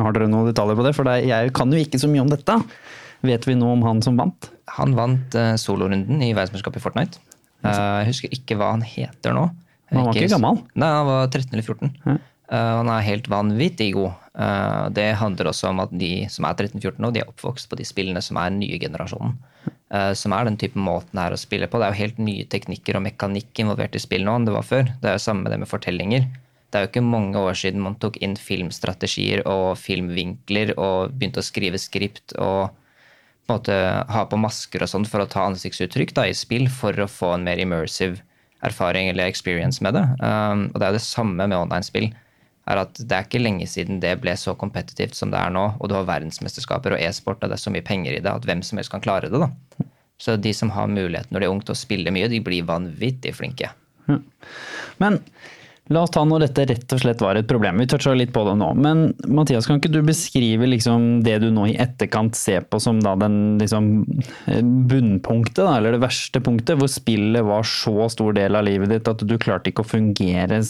har 0.03 0.17
dere 0.17 0.27
noen 0.31 0.51
detaljer 0.51 0.79
på 0.79 0.87
det? 0.89 0.93
For 0.97 1.07
det, 1.07 1.21
jeg 1.29 1.55
kan 1.55 1.71
jo 1.71 1.79
ikke 1.79 2.01
så 2.03 2.11
mye 2.11 2.25
om 2.25 2.33
dette. 2.33 2.59
Vet 3.25 3.47
vi 3.47 3.55
noe 3.57 3.77
om 3.77 3.87
han 3.87 4.03
som 4.05 4.19
vant? 4.19 4.51
Han 4.75 4.93
vant 4.97 5.39
uh, 5.39 5.55
solorunden 5.57 6.19
i 6.21 6.33
verdensmesterskapet 6.35 6.81
i 6.81 6.83
Fortnite. 6.83 7.23
Uh, 7.63 8.03
jeg 8.03 8.11
husker 8.11 8.35
ikke 8.35 8.59
hva 8.59 8.75
han 8.75 8.83
heter 8.85 9.33
nå. 9.33 9.47
Han 9.95 10.09
var 10.09 10.19
ikke 10.19 10.35
gammel? 10.35 10.59
Nei, 10.75 10.89
han 10.91 11.07
var 11.07 11.29
13 11.31 11.55
eller 11.55 11.63
14. 11.63 11.95
Ja. 12.03 12.17
Uh, 12.47 12.79
han 12.79 12.89
er 12.91 13.03
helt 13.03 13.27
vanvittig 13.27 13.91
god. 13.97 14.15
Uh, 14.37 14.87
det 14.95 15.09
handler 15.19 15.49
også 15.51 15.73
om 15.73 15.81
at 15.83 15.91
de 15.91 16.29
som 16.31 16.47
er 16.47 16.55
13-14 16.55 17.01
nå, 17.03 17.11
de 17.11 17.23
er 17.23 17.31
oppvokst 17.31 17.67
på 17.67 17.79
de 17.79 17.87
spillene 17.87 18.23
som 18.23 18.39
er 18.39 18.53
den 18.53 18.61
nye 18.63 18.79
generasjonen. 18.79 19.35
Uh, 19.91 20.13
som 20.15 20.35
er 20.35 20.47
den 20.47 20.59
typen 20.59 20.83
måten 20.85 21.19
her 21.19 21.35
å 21.35 21.39
spille 21.39 21.67
på. 21.67 21.79
Det 21.79 21.87
er 21.87 21.95
jo 21.95 22.03
helt 22.05 22.21
nye 22.23 22.47
teknikker 22.47 22.99
og 22.99 23.03
mekanikk 23.07 23.63
involvert 23.63 23.95
i 23.99 24.03
spill 24.03 24.23
nå 24.27 24.37
enn 24.37 24.47
det 24.47 24.55
var 24.55 24.67
før. 24.67 24.91
Det 25.01 25.09
er 25.09 25.17
jo 25.17 25.25
samme 25.25 25.43
med 25.43 25.55
det 25.55 25.61
med 25.63 25.71
fortellinger. 25.71 26.27
Det 26.67 26.79
er 26.79 26.85
jo 26.85 26.91
ikke 26.91 27.03
mange 27.03 27.39
år 27.39 27.55
siden 27.55 27.83
man 27.83 27.95
tok 27.99 28.19
inn 28.23 28.35
filmstrategier 28.39 29.43
og 29.47 29.77
filmvinkler 29.79 30.73
og 30.75 31.15
begynte 31.15 31.43
å 31.43 31.47
skrive 31.47 31.79
skript 31.79 32.35
og 32.35 32.71
på 33.47 33.55
en 33.55 33.59
måte 33.61 33.75
ha 34.11 34.23
på 34.27 34.39
masker 34.39 34.83
og 34.83 34.91
sånn 34.91 35.07
for 35.07 35.23
å 35.23 35.29
ta 35.31 35.45
ansiktsuttrykk 35.47 36.11
da, 36.15 36.25
i 36.27 36.35
spill 36.35 36.67
for 36.67 36.95
å 36.99 37.07
få 37.07 37.33
en 37.37 37.45
mer 37.47 37.59
immersive 37.63 38.19
erfaring 38.67 39.07
eller 39.07 39.31
experience 39.31 39.79
med 39.83 39.95
det. 39.95 40.03
Og 40.19 40.75
det 40.75 40.89
er 40.89 40.97
det 40.97 41.03
samme 41.05 41.47
med 41.47 41.55
online-spill. 41.55 42.09
Er 42.67 42.81
at 42.83 42.99
Det 42.99 43.15
er 43.15 43.25
ikke 43.25 43.41
lenge 43.41 43.67
siden 43.69 44.01
det 44.03 44.17
ble 44.21 44.33
så 44.37 44.55
kompetitivt 44.59 45.15
som 45.15 45.31
det 45.31 45.39
er 45.39 45.53
nå, 45.53 45.65
og 45.79 45.89
du 45.89 45.95
har 45.95 46.07
verdensmesterskaper 46.07 46.97
og 46.97 47.03
e-sport, 47.03 47.41
og 47.41 47.49
det 47.51 47.57
er 47.57 47.63
så 47.63 47.73
mye 47.73 47.85
penger 47.85 48.17
i 48.17 48.23
det 48.23 48.33
at 48.33 48.47
hvem 48.47 48.63
som 48.65 48.79
helst 48.79 48.91
kan 48.93 49.03
klare 49.03 49.31
det. 49.31 49.39
da. 49.39 49.87
Så 50.19 50.35
de 50.41 50.53
som 50.53 50.71
har 50.73 50.89
muligheten 50.89 51.31
når 51.31 51.43
de 51.43 51.47
er 51.47 51.53
unge 51.53 51.67
til 51.67 51.75
å 51.75 51.79
spille 51.79 52.13
mye, 52.13 52.29
de 52.31 52.41
blir 52.43 52.67
vanvittig 52.67 53.35
flinke. 53.37 53.69
Men 55.01 55.19
la 55.93 56.03
oss 56.03 56.11
ta 56.13 56.23
når 56.27 56.47
dette 56.47 56.65
rett 56.69 56.95
og 56.95 57.01
slett 57.01 57.21
var 57.23 57.39
et 57.39 57.47
problem. 57.49 57.79
Vi 57.81 57.87
toucha 57.89 58.13
litt 58.17 58.33
på 58.35 58.43
det 58.47 58.55
nå. 58.59 58.69
Men 58.77 59.03
Mathias, 59.27 59.67
kan 59.69 59.79
ikke 59.79 59.91
du 59.93 60.01
beskrive 60.05 60.67
liksom 60.69 61.21
det 61.25 61.37
du 61.43 61.49
nå 61.53 61.67
i 61.71 61.77
etterkant 61.79 62.35
ser 62.37 62.65
på 62.67 62.79
som 62.83 62.99
da 63.03 63.15
den 63.19 63.57
liksom 63.61 63.89
bunnpunktet, 64.89 65.63
da, 65.63 65.77
eller 65.77 65.95
det 65.95 66.03
verste 66.03 66.41
punktet, 66.43 66.77
hvor 66.79 66.91
spillet 66.91 67.45
var 67.47 67.67
så 67.67 68.09
stor 68.11 68.35
del 68.37 68.57
av 68.59 68.67
livet 68.67 68.91
ditt 68.91 69.07
at 69.09 69.23
du 69.23 69.35
klarte 69.41 69.71
ikke 69.71 69.85
å 69.85 69.91
fungere 69.91 70.61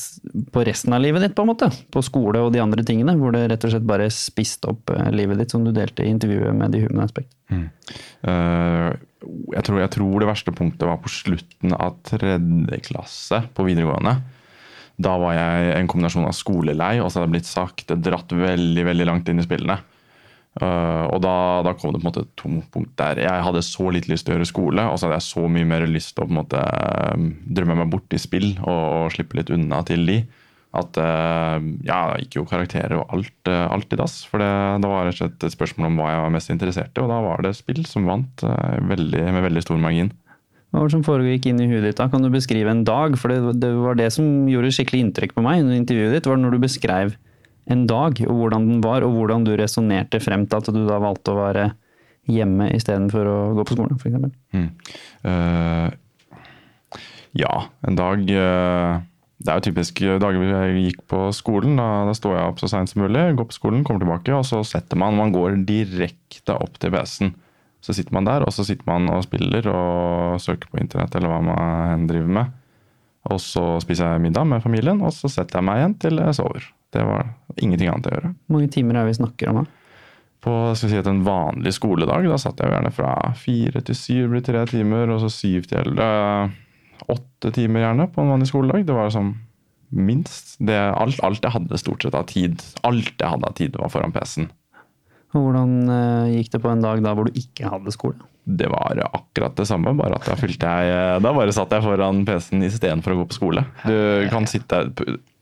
på 0.53 0.65
resten 0.67 0.95
av 0.95 1.03
livet 1.03 1.25
ditt, 1.25 1.35
på 1.37 1.45
en 1.45 1.51
måte? 1.51 1.71
På 1.93 2.03
skole 2.05 2.43
og 2.43 2.53
de 2.55 2.61
andre 2.63 2.85
tingene, 2.87 3.17
hvor 3.19 3.33
det 3.35 3.47
rett 3.51 3.67
og 3.67 3.73
slett 3.73 3.87
bare 3.87 4.09
spiste 4.13 4.71
opp 4.73 4.93
eh, 4.93 5.09
livet 5.15 5.41
ditt, 5.41 5.53
som 5.53 5.65
du 5.65 5.73
delte 5.75 6.05
i 6.05 6.13
intervjuet 6.13 6.55
med 6.57 6.73
The 6.73 6.85
Human 6.85 7.05
Aspect. 7.05 7.33
Eh, 7.49 8.89
jeg, 9.55 9.63
tror, 9.65 9.81
jeg 9.81 9.93
tror 9.93 10.21
det 10.21 10.29
verste 10.29 10.53
punktet 10.55 10.89
var 10.89 10.99
på 11.01 11.11
slutten 11.11 11.75
av 11.77 11.97
tredje 12.07 12.81
klasse 12.85 13.41
på 13.55 13.65
videregående. 13.67 14.17
Da 14.97 15.13
var 15.21 15.35
jeg 15.37 15.73
en 15.77 15.89
kombinasjon 15.89 16.25
av 16.25 16.33
skolelei 16.33 16.95
og 17.01 17.11
så 17.11 17.19
hadde 17.19 17.27
jeg 17.27 17.35
blitt 17.35 17.49
sakte 17.51 17.99
dratt 18.01 18.33
veldig 18.33 18.85
veldig 18.87 19.05
langt 19.09 19.29
inn 19.29 19.41
i 19.41 19.45
spillene. 19.45 19.77
Uh, 20.57 21.05
og 21.13 21.19
da, 21.21 21.35
da 21.67 21.75
kom 21.77 21.93
det 21.93 21.99
på 21.99 22.07
en 22.07 22.09
måte 22.09 22.23
et 22.25 22.33
tomt 22.39 22.65
punkt 22.73 22.95
der. 22.97 23.21
Jeg 23.21 23.45
hadde 23.45 23.61
så 23.65 23.91
litt 23.93 24.07
lyst 24.09 24.25
til 24.25 24.33
å 24.33 24.37
gjøre 24.37 24.49
skole, 24.49 24.85
og 24.89 24.97
så 24.97 25.05
hadde 25.05 25.19
jeg 25.19 25.27
så 25.27 25.43
mye 25.53 25.67
mer 25.69 25.85
lyst 25.89 26.15
til 26.15 26.25
å 26.25 26.29
på 26.29 26.33
en 26.33 26.39
måte 26.39 26.63
eh, 26.63 27.27
drømme 27.59 27.77
meg 27.83 27.91
bort 27.93 28.15
i 28.15 28.21
spill 28.21 28.49
og, 28.63 28.71
og 28.73 29.13
slippe 29.13 29.37
litt 29.37 29.51
unna 29.53 29.83
til 29.85 30.07
de. 30.09 30.17
At 30.77 30.97
uh, 30.99 31.61
ja, 31.85 31.99
det 32.09 32.25
gikk 32.25 32.39
jo 32.39 32.47
karakterer 32.49 32.97
og 32.97 33.13
alt, 33.13 33.37
uh, 33.49 33.67
alt 33.69 33.93
i 33.93 33.99
dass. 34.01 34.19
For 34.29 34.41
det, 34.41 34.49
det 34.81 34.89
var 34.91 35.05
rett 35.05 35.15
og 35.15 35.21
slett 35.21 35.45
et 35.45 35.55
spørsmål 35.55 35.91
om 35.91 36.01
hva 36.01 36.09
jeg 36.11 36.23
var 36.25 36.33
mest 36.39 36.53
interessert 36.53 36.97
i, 36.97 37.03
og 37.03 37.13
da 37.13 37.21
var 37.23 37.45
det 37.45 37.53
spill 37.57 37.83
som 37.89 38.09
vant 38.09 38.45
uh, 38.45 38.77
veldig, 38.89 39.23
med 39.37 39.45
veldig 39.45 39.63
stor 39.67 39.79
margin. 39.81 40.11
Hva 40.71 40.81
var 40.81 40.89
det 40.89 40.97
som 40.97 41.05
foregikk 41.05 41.47
inn 41.47 41.61
i 41.63 41.69
huet 41.69 41.85
ditt 41.85 41.99
da? 41.99 42.09
Kan 42.11 42.25
du 42.25 42.29
beskrive 42.33 42.71
en 42.73 42.83
dag? 42.87 43.15
For 43.19 43.31
det, 43.31 43.55
det 43.61 43.71
var 43.79 43.97
det 43.99 44.09
som 44.15 44.49
gjorde 44.51 44.73
skikkelig 44.75 45.05
inntrykk 45.05 45.37
på 45.37 45.43
meg 45.45 45.63
under 45.63 45.77
intervjuet 45.79 46.17
ditt, 46.17 46.27
var 46.27 46.39
når 46.41 46.57
du 46.57 46.63
beskrev 46.65 47.15
en 47.71 47.83
dag, 47.87 48.19
og 48.27 48.39
hvordan 48.41 48.67
den 48.67 48.81
var, 48.83 49.03
og 49.03 49.15
hvordan 49.15 49.45
du 49.47 49.53
resonnerte 49.59 50.19
frem 50.23 50.45
til 50.47 50.59
at 50.59 50.71
du 50.71 50.81
da 50.87 50.99
valgte 51.03 51.33
å 51.33 51.39
være 51.39 51.69
hjemme 52.27 52.69
istedenfor 52.75 53.29
å 53.31 53.37
gå 53.57 53.65
på 53.67 53.77
skolen, 53.77 53.99
f.eks. 53.99 54.15
Mm. 54.55 54.69
Uh, 55.23 55.87
ja, 57.37 57.53
en 57.87 57.97
dag 57.99 58.23
uh, 58.23 58.99
Det 59.37 59.51
er 59.51 59.59
jo 59.59 59.65
typisk 59.67 59.99
dager 60.01 60.39
hvor 60.39 60.49
jeg 60.49 60.85
gikk 60.87 61.01
på 61.11 61.19
skolen. 61.35 61.75
Da, 61.79 61.89
da 62.09 62.15
står 62.17 62.35
jeg 62.35 62.51
opp 62.51 62.63
så 62.63 62.71
seint 62.71 62.91
som 62.91 63.03
mulig, 63.03 63.27
går 63.37 63.47
på 63.51 63.59
skolen, 63.59 63.83
kommer 63.87 64.03
tilbake, 64.03 64.35
og 64.35 64.47
så 64.47 64.63
setter 64.67 64.99
man 64.99 65.15
Man 65.19 65.35
går 65.35 65.61
direkte 65.67 66.55
opp 66.57 66.79
til 66.81 66.95
PC-en. 66.95 67.35
Så 67.83 67.93
sitter 67.93 68.15
man 68.17 68.27
der, 68.27 68.43
og 68.43 68.53
så 68.53 68.65
sitter 68.67 68.87
man 68.89 69.07
og 69.13 69.23
spiller 69.25 69.67
og 69.71 70.41
søker 70.41 70.69
på 70.71 70.79
internett 70.81 71.13
eller 71.15 71.31
hva 71.31 71.41
man 71.45 72.07
driver 72.09 72.31
med. 72.39 72.55
Og 73.27 73.41
så 73.43 73.63
spiser 73.83 74.13
jeg 74.13 74.23
middag 74.23 74.47
med 74.47 74.63
familien, 74.63 75.01
og 75.03 75.11
så 75.15 75.29
setter 75.31 75.59
jeg 75.59 75.67
meg 75.67 75.81
igjen 75.81 75.97
til 76.01 76.21
jeg 76.23 76.37
sover. 76.37 76.69
Det 76.95 77.03
var 77.03 77.27
ingenting 77.59 77.91
annet 77.91 78.07
å 78.07 78.13
gjøre. 78.15 78.31
Hvor 78.47 78.57
mange 78.57 78.71
timer 78.73 78.95
er 78.95 79.03
det 79.03 79.11
vi 79.11 79.19
snakker 79.19 79.51
om? 79.51 79.61
da? 79.61 79.87
På 80.47 80.53
skal 80.77 80.91
si, 80.93 81.01
en 81.01 81.25
vanlig 81.25 81.73
skoledag 81.75 82.27
da 82.29 82.37
satt 82.39 82.61
jeg 82.61 82.71
gjerne 82.71 82.93
fra 82.93 83.11
fire 83.35 83.81
til 83.83 83.97
syv 83.97 84.31
blir 84.31 84.45
tre 84.45 84.63
timer, 84.69 85.11
og 85.11 85.19
så 85.25 85.31
syv 85.33 85.67
til 85.67 85.81
elleve. 85.81 86.53
Åtte 87.13 87.51
timer 87.53 87.83
gjerne 87.83 88.07
på 88.13 88.23
en 88.23 88.31
vanlig 88.35 88.49
skoledag. 88.49 88.85
Det 88.87 88.95
var 88.95 89.11
som 89.13 89.33
minst. 89.89 90.55
Det, 90.59 90.77
alt, 90.77 91.19
alt 91.23 91.43
jeg 91.43 91.53
hadde 91.53 91.81
stort 91.81 92.05
sett 92.05 92.15
av 92.17 92.27
tid, 92.29 92.63
alt 92.87 93.13
jeg 93.13 93.33
hadde 93.33 93.49
av 93.49 93.57
tid 93.59 93.77
var 93.79 93.91
foran 93.91 94.15
PC-en. 94.15 94.49
Hvordan 95.43 95.93
eh, 95.93 96.33
gikk 96.37 96.51
det 96.55 96.63
på 96.63 96.71
en 96.71 96.83
dag 96.83 97.03
da 97.05 97.13
hvor 97.17 97.29
du 97.29 97.37
ikke 97.37 97.69
hadde 97.71 97.93
skole? 97.95 98.19
Det 98.47 98.69
var 98.71 98.99
akkurat 99.03 99.57
det 99.59 99.65
samme, 99.67 99.91
bare 99.99 100.15
at 100.15 100.27
da 100.29 100.37
fylte 100.39 100.69
jeg 100.71 101.19
Da 101.19 101.33
bare 101.35 101.51
satt 101.51 101.73
jeg 101.75 101.83
foran 101.83 102.21
PC-en 102.27 102.63
istedenfor 102.63 103.11
å 103.11 103.17
gå 103.19 103.25
på 103.27 103.35
skole. 103.35 103.63
Du 103.83 104.29
kan 104.31 104.47
sitte 104.47 104.85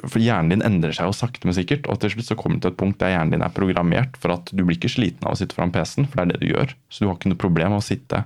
For 0.02 0.18
hjernen 0.18 0.56
din 0.56 0.66
endrer 0.66 0.96
seg 0.96 1.12
jo 1.12 1.14
sakte, 1.14 1.46
men 1.46 1.54
sikkert. 1.58 1.86
Og 1.92 2.00
til 2.02 2.16
slutt 2.16 2.32
så 2.32 2.38
kommer 2.40 2.58
du 2.58 2.66
til 2.66 2.74
et 2.74 2.80
punkt 2.80 2.98
der 3.04 3.14
hjernen 3.14 3.36
din 3.36 3.46
er 3.46 3.54
programmert 3.54 4.18
for 4.22 4.34
at 4.34 4.50
du 4.50 4.64
blir 4.64 4.80
ikke 4.80 4.96
sliten 4.96 5.28
av 5.28 5.36
å 5.36 5.40
sitte 5.42 5.58
foran 5.58 5.74
PC-en, 5.76 6.10
for 6.10 6.18
det 6.18 6.26
er 6.26 6.34
det 6.34 6.42
du 6.42 6.56
gjør. 6.56 6.74
Så 6.90 7.04
du 7.04 7.12
har 7.12 7.20
ikke 7.20 7.34
noe 7.36 7.44
problem 7.46 7.76
med 7.76 7.84
å 7.84 7.86
sitte 7.86 8.26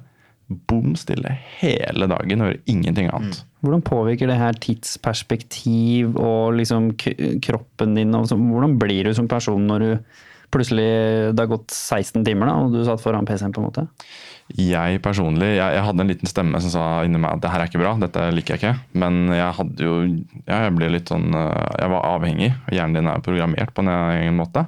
bom 0.50 0.96
stille 0.98 1.36
hele 1.60 2.08
dagen 2.10 2.42
og 2.42 2.50
gjøre 2.50 2.64
ingenting 2.72 3.12
annet. 3.14 3.44
Hvordan 3.62 3.84
påvirker 3.86 4.32
det 4.32 4.40
her 4.40 4.58
tidsperspektiv 4.64 6.16
og 6.18 6.56
liksom 6.58 6.94
kroppen 6.98 8.00
din? 8.00 8.16
Og 8.18 8.32
så, 8.32 8.38
hvordan 8.40 8.80
blir 8.82 9.06
du 9.06 9.14
som 9.14 9.30
person 9.30 9.68
når 9.70 9.86
du 9.86 9.92
plutselig 10.54 10.90
det 11.36 11.44
har 11.44 11.52
gått 11.52 11.72
16 11.74 12.26
timer 12.28 12.50
da, 12.50 12.58
og 12.64 12.74
du 12.74 12.82
satt 12.88 13.04
foran 13.04 13.28
PC-en? 13.28 13.54
på 13.56 13.62
en 13.62 13.70
måte? 13.70 13.86
Jeg 14.58 15.02
personlig, 15.06 15.52
jeg, 15.60 15.76
jeg, 15.76 15.86
hadde 15.86 16.02
en 16.02 16.10
liten 16.10 16.30
stemme 16.30 16.62
som 16.64 16.74
sa 16.74 16.86
inni 17.06 17.22
meg 17.22 17.36
at 17.36 17.44
det 17.44 17.52
her 17.54 17.62
er 17.62 17.70
ikke 17.70 17.82
bra, 17.84 17.94
dette 18.02 18.24
liker 18.34 18.56
jeg 18.56 18.62
ikke. 18.64 19.00
Men 19.04 19.30
jeg 19.36 19.56
hadde 19.60 19.86
jo 19.86 19.96
ja, 20.48 20.64
jeg 20.66 20.74
ble 20.78 20.90
litt 20.96 21.12
sånn 21.12 21.30
Jeg 21.30 21.92
var 21.94 22.08
avhengig. 22.16 22.50
Hjernen 22.74 22.98
din 22.98 23.12
er 23.12 23.26
programmert 23.26 23.76
på 23.76 23.86
en 23.86 23.94
egen 23.94 24.40
måte. 24.40 24.66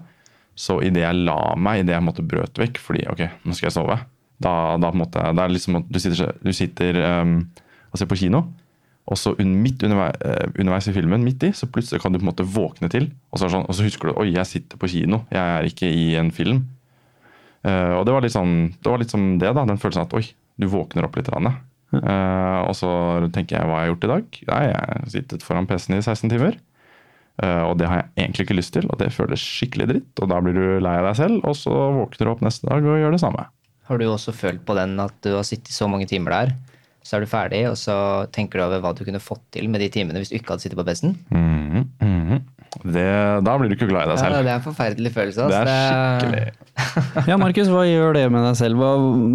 Så 0.54 0.78
idet 0.86 1.02
jeg 1.02 1.24
la 1.26 1.56
meg, 1.58 1.82
idet 1.82 1.96
jeg 1.96 2.06
måtte 2.06 2.26
brøt 2.28 2.62
vekk 2.62 2.78
fordi 2.84 3.08
ok, 3.10 3.24
nå 3.48 3.58
skal 3.58 3.72
jeg 3.72 3.78
sove, 3.80 3.98
da, 4.42 4.54
da 4.82 4.90
på 4.92 4.98
en 4.98 5.04
måte, 5.04 5.24
det 5.38 5.44
er 5.44 5.54
liksom 5.56 5.82
Du 5.88 6.00
sitter, 6.02 6.36
du 6.42 6.52
sitter 6.54 7.00
um, 7.22 7.38
og 7.92 8.00
ser 8.00 8.10
på 8.10 8.20
kino. 8.22 8.46
Og 9.12 9.20
så 9.20 9.34
midt 9.44 9.84
underveis, 9.84 10.16
underveis, 10.56 10.88
i 10.88 10.94
filmen, 10.96 11.26
midt 11.28 11.44
i, 11.44 11.52
så 11.56 11.68
plutselig 11.68 12.00
kan 12.00 12.14
du 12.14 12.20
på 12.20 12.24
en 12.24 12.30
måte 12.32 12.48
våkne 12.48 12.88
til. 12.92 13.10
Og 13.34 13.42
så, 13.42 13.50
sånn, 13.52 13.66
og 13.68 13.76
så 13.76 13.84
husker 13.84 14.12
du 14.12 14.22
oi, 14.22 14.30
jeg 14.32 14.48
sitter 14.48 14.80
på 14.80 14.88
kino, 14.92 15.26
jeg 15.34 15.42
er 15.42 15.68
ikke 15.68 15.90
i 15.92 16.14
en 16.22 16.32
film. 16.36 16.64
Uh, 17.62 18.00
og 18.00 18.08
det 18.08 18.14
var 18.16 18.24
litt 18.26 18.34
sånn 18.34 18.72
det 18.82 18.90
var 18.90 19.02
litt 19.02 19.12
som 19.14 19.36
det, 19.42 19.52
da. 19.54 19.66
Den 19.68 19.82
følelsen 19.82 20.08
at 20.08 20.16
oi, 20.18 20.24
du 20.58 20.66
våkner 20.72 21.06
opp 21.06 21.20
litt. 21.20 21.30
Uh, 21.30 22.60
og 22.64 22.74
så 22.78 22.90
tenker 23.36 23.60
jeg 23.60 23.68
hva 23.68 23.82
jeg 23.82 23.90
har 23.90 23.92
gjort 23.92 24.08
i 24.08 24.12
dag. 24.14 24.42
Nei, 24.50 24.62
jeg 24.70 24.80
har 24.80 25.10
sittet 25.14 25.46
foran 25.46 25.68
PC-en 25.70 26.00
i 26.00 26.04
16 26.06 26.32
timer. 26.32 26.58
Uh, 27.42 27.64
og 27.68 27.78
det 27.80 27.90
har 27.90 28.02
jeg 28.02 28.12
egentlig 28.26 28.48
ikke 28.48 28.58
lyst 28.58 28.74
til, 28.76 28.88
og 28.92 29.00
det 29.02 29.12
føles 29.16 29.44
skikkelig 29.44 29.90
dritt. 29.92 30.12
Og 30.24 30.32
da 30.32 30.40
blir 30.44 30.56
du 30.56 30.66
lei 30.84 30.98
av 31.00 31.12
deg 31.12 31.20
selv, 31.20 31.44
og 31.44 31.58
så 31.60 31.76
våkner 32.00 32.28
du 32.28 32.34
opp 32.34 32.46
neste 32.46 32.70
dag 32.70 32.86
og 32.86 33.02
gjør 33.02 33.18
det 33.18 33.22
samme. 33.24 33.48
Har 33.90 34.00
du 34.00 34.08
også 34.08 34.34
følt 34.36 34.64
på 34.64 34.76
den 34.78 34.96
at 35.04 35.16
du 35.26 35.34
har 35.36 35.48
sittet 35.48 35.74
så 35.76 35.90
mange 35.92 36.08
timer 36.08 36.38
der, 36.38 36.54
så 37.02 37.18
er 37.18 37.24
du 37.24 37.30
ferdig, 37.30 37.62
og 37.66 37.78
så 37.82 37.96
tenker 38.34 38.62
du 38.62 38.68
over 38.68 38.82
hva 38.84 38.94
du 38.94 39.02
kunne 39.08 39.22
fått 39.24 39.44
til 39.56 39.70
med 39.74 39.82
de 39.82 39.90
timene 39.94 40.22
hvis 40.22 40.30
du 40.32 40.38
ikke 40.38 40.54
hadde 40.54 40.68
sittet 40.68 40.78
på 40.78 40.86
PC-en? 40.86 41.16
Mm 41.34 41.62
-hmm, 41.72 41.86
mm 42.00 42.22
-hmm. 42.30 43.44
da 43.44 43.58
blir 43.58 43.70
du 43.70 43.76
ikke 43.76 43.90
glad 43.90 44.06
i 44.06 44.10
deg 44.12 44.20
selv. 44.20 44.36
Ja, 44.36 44.44
det 44.44 44.52
er 44.52 44.56
en 44.56 44.62
forferdelig 44.62 45.12
følelse. 45.12 45.42
Altså. 45.44 45.64
Det 45.66 45.72
er 45.72 46.20
skikkelig. 46.20 46.52
ja, 47.30 47.38
Markus, 47.38 47.68
hva 47.68 47.84
gjør 47.86 48.14
det 48.14 48.32
med 48.32 48.46
deg 48.46 48.56
selv? 48.56 48.76
Hva, 48.78 48.92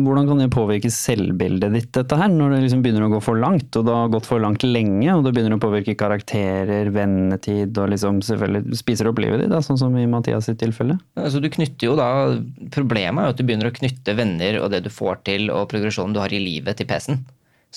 hvordan 0.06 0.28
kan 0.28 0.38
det 0.38 0.50
påvirke 0.50 0.90
selvbildet 0.90 1.74
ditt, 1.74 1.92
dette 1.92 2.16
her, 2.16 2.28
når 2.28 2.50
det 2.50 2.62
liksom 2.62 2.82
begynner 2.82 3.06
å 3.06 3.12
gå 3.12 3.20
for 3.20 3.34
langt, 3.34 3.76
og 3.76 3.84
det 3.84 3.94
har 3.94 4.08
gått 4.08 4.26
for 4.26 4.38
langt 4.38 4.62
lenge, 4.62 5.14
og 5.14 5.24
det 5.24 5.34
begynner 5.34 5.56
å 5.56 5.60
påvirke 5.66 5.94
karakterer, 5.94 6.90
vennetid, 6.90 7.76
og 7.78 7.90
liksom 7.90 8.22
selvfølgelig 8.22 8.76
spiser 8.76 9.08
opp 9.08 9.18
livet 9.18 9.40
ditt, 9.40 9.50
da, 9.50 9.60
sånn 9.60 9.78
som 9.78 9.96
i 9.96 10.06
Mathias 10.06 10.44
sitt 10.44 10.58
tilfelle? 10.58 10.98
Altså, 11.16 11.40
du 11.40 11.50
knytter 11.50 11.86
jo 11.86 11.96
da, 11.96 12.38
Problemet 12.70 13.20
er 13.20 13.26
jo 13.26 13.34
at 13.34 13.38
du 13.38 13.44
begynner 13.44 13.68
å 13.68 13.76
knytte 13.76 14.16
venner 14.16 14.60
og 14.60 14.70
det 14.70 14.84
du 14.84 14.90
får 14.90 15.16
til, 15.24 15.50
og 15.50 15.68
progresjonen 15.68 16.14
du 16.14 16.20
har 16.20 16.32
i 16.32 16.38
livet, 16.38 16.76
til 16.76 16.86
PC-en. 16.86 17.24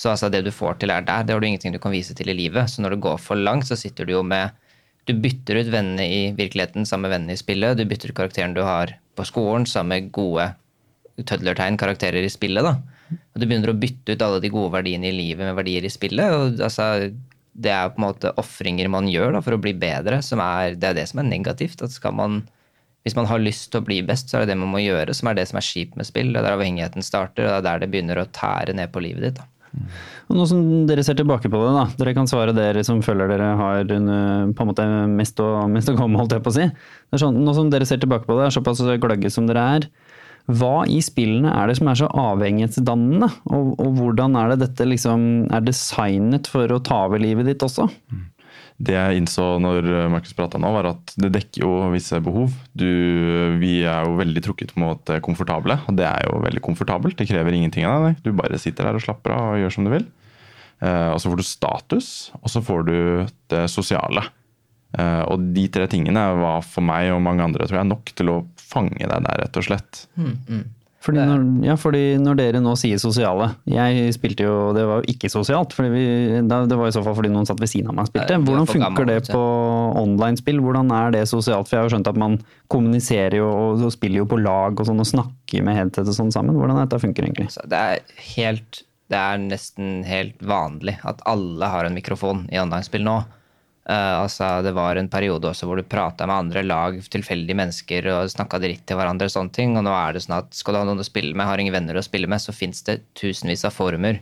Så 0.00 0.14
altså 0.14 0.30
det 0.32 0.40
du 0.46 0.52
får 0.54 0.78
til, 0.80 0.92
er 0.94 1.04
der. 1.04 1.26
Det 1.26 1.34
har 1.34 1.42
du 1.42 1.46
ingenting 1.46 1.74
du 1.74 1.80
kan 1.82 1.92
vise 1.92 2.14
til 2.16 2.30
i 2.32 2.36
livet. 2.36 2.72
Så 2.72 2.80
når 2.80 2.96
det 2.96 3.04
går 3.04 3.18
for 3.20 3.36
langt, 3.36 3.68
så 3.68 3.76
sitter 3.76 4.08
du 4.08 4.16
jo 4.16 4.24
med 4.24 4.56
Du 5.08 5.14
bytter 5.16 5.56
ut 5.58 5.70
vennene 5.72 6.04
i 6.06 6.20
virkeligheten 6.36 6.84
sammen 6.86 7.08
med 7.08 7.16
vennene 7.16 7.34
i 7.34 7.40
spillet. 7.40 7.76
Du 7.76 7.84
bytter 7.88 8.12
ut 8.12 8.16
karakteren 8.16 8.54
du 8.54 8.60
har 8.62 8.92
på 9.16 9.24
skolen 9.26 9.64
sammen 9.66 9.96
med 9.96 10.12
gode 10.14 10.52
tødlertegn 11.26 11.78
karakterer 11.80 12.24
i 12.24 12.30
spillet. 12.32 12.64
da. 12.64 12.76
Og 13.10 13.40
du 13.40 13.46
begynner 13.46 13.72
å 13.72 13.80
bytte 13.80 14.14
ut 14.14 14.22
alle 14.22 14.40
de 14.44 14.52
gode 14.52 14.72
verdiene 14.76 15.08
i 15.08 15.16
livet 15.16 15.48
med 15.48 15.56
verdier 15.58 15.84
i 15.84 15.92
spillet. 15.92 16.30
og 16.30 16.60
altså 16.60 17.10
det 17.60 17.72
er 17.74 17.90
på 17.90 17.98
en 18.00 18.06
måte 18.06 18.32
ofringer 18.40 18.88
man 18.88 19.08
gjør 19.10 19.34
da, 19.34 19.42
for 19.44 19.56
å 19.56 19.60
bli 19.60 19.74
bedre. 19.76 20.20
Er, 20.22 20.76
det 20.78 20.90
er 20.92 20.98
det 21.00 21.06
som 21.10 21.20
er 21.20 21.28
negativt. 21.28 21.82
man, 22.12 22.42
Hvis 23.02 23.16
man 23.16 23.26
har 23.26 23.42
lyst 23.42 23.72
til 23.72 23.80
å 23.80 23.84
bli 23.84 24.00
best, 24.02 24.30
så 24.30 24.38
er 24.38 24.40
det 24.46 24.54
det 24.54 24.60
man 24.62 24.72
må 24.72 24.80
gjøre, 24.80 25.14
som 25.14 25.28
er 25.28 25.34
det 25.34 25.48
som 25.50 25.58
er 25.58 25.66
kjipt 25.66 25.96
med 25.96 26.06
spill. 26.06 26.32
Det 26.32 26.40
er 26.40 26.46
der 26.46 26.56
avhengigheten 26.56 27.02
starter, 27.02 27.44
og 27.44 27.50
det 27.50 27.58
er 27.58 27.66
der 27.66 27.80
det 27.80 27.90
begynner 27.90 28.22
å 28.22 28.30
tære 28.30 28.76
ned 28.78 28.92
på 28.94 29.02
livet 29.02 29.26
ditt. 29.26 29.42
da. 29.42 29.59
Og 30.30 30.38
nå 30.38 30.46
som 30.50 30.62
dere 30.88 31.04
ser 31.06 31.18
tilbake 31.18 31.50
på 31.50 31.60
det, 31.62 31.70
da. 31.76 31.84
Dere 32.00 32.14
kan 32.16 32.28
svare 32.30 32.54
dere 32.56 32.82
som 32.86 33.02
føler 33.04 33.30
dere 33.30 33.52
har 33.58 33.84
på 33.86 33.96
en 33.98 34.70
måte 34.70 34.86
mest 35.10 35.40
å, 35.42 35.50
mest 35.70 35.90
å 35.92 35.96
komme, 35.98 36.18
holdt 36.20 36.36
jeg 36.36 36.44
på 36.46 36.52
å 36.52 36.56
si. 36.56 36.66
Sånn, 37.22 37.38
nå 37.44 37.54
som 37.56 37.70
dere 37.72 37.88
ser 37.88 38.02
tilbake 38.02 38.28
på 38.28 38.38
det, 38.38 38.48
er 38.48 38.56
såpass 38.56 38.82
gløgge 39.02 39.32
som 39.32 39.48
dere 39.50 39.66
er. 39.78 39.88
Hva 40.50 40.82
i 40.90 40.98
spillene 41.04 41.52
er 41.52 41.70
det 41.70 41.76
som 41.78 41.90
er 41.90 41.98
så 42.00 42.08
avhengighetsdannende? 42.08 43.28
Og, 43.52 43.74
og 43.78 43.94
hvordan 43.98 44.38
er 44.40 44.52
det 44.52 44.62
dette 44.64 44.88
liksom 44.88 45.26
er 45.52 45.66
designet 45.66 46.50
for 46.50 46.72
å 46.72 46.80
ta 46.82 47.04
over 47.06 47.22
livet 47.22 47.50
ditt 47.50 47.62
også? 47.66 47.86
Det 48.80 48.94
jeg 48.96 49.20
innså 49.20 49.44
når 49.60 49.86
Markus 50.08 50.32
prata 50.36 50.56
nå, 50.60 50.70
var 50.72 50.86
at 50.94 51.12
det 51.20 51.28
dekker 51.34 51.64
jo 51.66 51.72
visse 51.92 52.16
behov. 52.24 52.54
Du, 52.72 52.88
vi 53.60 53.82
er 53.84 54.06
jo 54.08 54.16
veldig 54.16 54.42
trukket 54.46 54.72
mot 54.80 55.02
det 55.10 55.18
komfortable, 55.26 55.76
og 55.84 55.98
det 55.98 56.06
er 56.08 56.24
jo 56.24 56.40
veldig 56.46 56.62
komfortabelt. 56.64 57.18
Det 57.18 57.28
krever 57.28 57.58
ingenting 57.58 57.84
av 57.84 58.08
deg. 58.08 58.22
Du 58.24 58.32
bare 58.36 58.60
sitter 58.62 58.88
der 58.88 58.96
og 58.96 59.04
slapper 59.04 59.36
av 59.36 59.52
og 59.52 59.60
gjør 59.60 59.76
som 59.76 59.84
du 59.84 59.92
vil. 59.92 60.08
Eh, 60.80 61.08
og 61.12 61.20
så 61.20 61.28
får 61.28 61.40
du 61.40 61.46
status, 61.46 62.10
og 62.40 62.52
så 62.52 62.62
får 62.64 62.86
du 62.88 62.98
det 63.52 63.64
sosiale. 63.72 64.24
Eh, 64.96 65.22
og 65.28 65.50
de 65.54 65.66
tre 65.72 65.86
tingene 65.90 66.22
var 66.40 66.64
for 66.66 66.84
meg 66.84 67.12
og 67.14 67.22
mange 67.22 67.44
andre 67.44 67.68
tror 67.68 67.82
jeg, 67.82 67.90
nok 67.90 68.12
til 68.16 68.32
å 68.32 68.38
fange 68.56 69.04
deg 69.04 69.26
der, 69.26 69.42
rett 69.44 69.60
og 69.60 69.66
slett. 69.66 70.04
Mm, 70.16 70.32
mm. 70.48 70.64
Fordi 71.00 71.22
når, 71.24 71.44
ja, 71.64 71.74
fordi 71.80 72.02
når 72.20 72.36
dere 72.36 72.60
nå 72.60 72.74
sier 72.76 72.98
sosiale 73.00 73.46
Jeg 73.72 74.10
spilte 74.12 74.44
jo 74.44 74.56
Det 74.76 74.82
var 74.84 75.00
jo 75.00 75.14
ikke 75.14 75.30
sosialt. 75.32 75.72
Vi, 75.80 76.02
det 76.44 76.76
var 76.76 76.90
i 76.90 76.92
så 76.92 77.00
fall 77.06 77.16
fordi 77.16 77.30
noen 77.32 77.48
satt 77.48 77.62
ved 77.62 77.70
siden 77.72 77.88
av 77.88 77.96
meg 77.96 78.04
og 78.04 78.10
spilte. 78.10 78.36
Hvordan 78.44 78.68
funker 78.68 79.08
det 79.08 79.16
på 79.30 79.40
online-spill? 80.02 80.60
Hvordan 80.60 80.92
er 80.92 81.16
det 81.16 81.24
sosialt? 81.30 81.70
For 81.70 81.78
jeg 81.78 81.80
har 81.80 81.88
jo 81.88 81.94
skjønt 81.94 82.12
at 82.12 82.20
man 82.20 82.36
kommuniserer 82.72 83.38
jo 83.40 83.48
og, 83.48 83.86
og 83.88 83.94
spiller 83.96 84.20
jo 84.20 84.28
på 84.28 84.42
lag 84.44 84.76
og 84.76 84.90
sånn 84.90 85.00
og 85.00 85.08
snakker 85.08 85.64
med 85.64 85.78
headset 85.78 86.04
og 86.04 86.18
sånn 86.20 86.36
sammen. 86.36 86.58
Hvordan 86.60 86.76
er 86.76 86.84
dette 86.84 87.00
funker 87.06 87.28
egentlig? 87.30 87.48
Det 87.48 87.80
er 87.80 88.04
helt 88.36 88.84
Det 89.10 89.18
er 89.18 89.40
nesten 89.42 90.04
helt 90.06 90.36
vanlig 90.44 90.98
at 91.02 91.24
alle 91.26 91.72
har 91.72 91.88
en 91.88 91.96
mikrofon 91.96 92.44
i 92.52 92.60
online-spill 92.60 93.08
nå. 93.08 93.22
Eh, 93.90 94.16
altså, 94.20 94.60
det 94.62 94.70
var 94.76 94.96
en 94.96 95.10
periode 95.10 95.50
også 95.50 95.66
hvor 95.66 95.80
du 95.80 95.86
prata 95.88 96.28
med 96.28 96.36
andre 96.36 96.62
lag, 96.62 96.98
tilfeldige 97.10 97.58
mennesker, 97.58 98.06
og 98.14 98.30
snakka 98.30 98.60
dritt 98.62 98.84
til 98.86 99.00
hverandre. 99.00 99.26
og 99.26 99.34
sånne 99.34 99.56
ting, 99.56 99.76
Og 99.76 99.84
nå 99.86 99.94
er 99.94 100.14
det 100.14 100.22
sånn 100.22 100.38
at 100.38 100.54
skal 100.54 100.74
du 100.74 100.78
ha 100.80 100.84
noen 100.86 101.02
å 101.02 101.06
spille 101.06 101.34
med, 101.34 101.46
har 101.46 101.58
ingen 101.58 101.74
venner 101.74 101.98
å 101.98 102.06
spille 102.06 102.30
med, 102.30 102.38
så 102.38 102.54
fins 102.54 102.82
det 102.86 103.02
tusenvis 103.18 103.64
av 103.66 103.74
forumer 103.74 104.20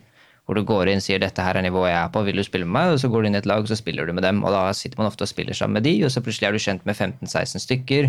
hvor 0.49 0.57
du 0.57 0.65
går 0.65 0.89
inn 0.89 0.97
og 0.97 1.05
sier 1.05 1.21
dette 1.21 1.45
her 1.45 1.59
er 1.61 1.65
nivået 1.67 1.91
jeg 1.91 2.01
er 2.01 2.09
på, 2.09 2.23
vil 2.25 2.39
du 2.41 2.43
spille 2.47 2.65
med 2.65 2.73
meg? 2.73 2.95
Og 2.95 3.01
så 3.03 3.09
går 3.13 3.21
du 3.21 3.29
inn 3.29 3.35
i 3.37 3.41
et 3.43 3.49
lag, 3.51 3.61
og 3.61 3.69
så 3.69 3.77
spiller 3.77 4.09
du 4.09 4.15
med 4.17 4.25
dem. 4.25 4.41
Og 4.41 4.55
da 4.55 4.63
sitter 4.73 4.97
man 4.97 5.11
ofte 5.11 5.27
og 5.27 5.29
spiller 5.29 5.53
sammen 5.53 5.77
med 5.77 5.85
de, 5.85 5.93
og 6.07 6.13
så 6.15 6.23
plutselig 6.25 6.49
er 6.49 6.57
du 6.57 6.63
kjent 6.65 6.87
med 6.89 6.97
15-16 6.97 7.61
stykker. 7.67 8.09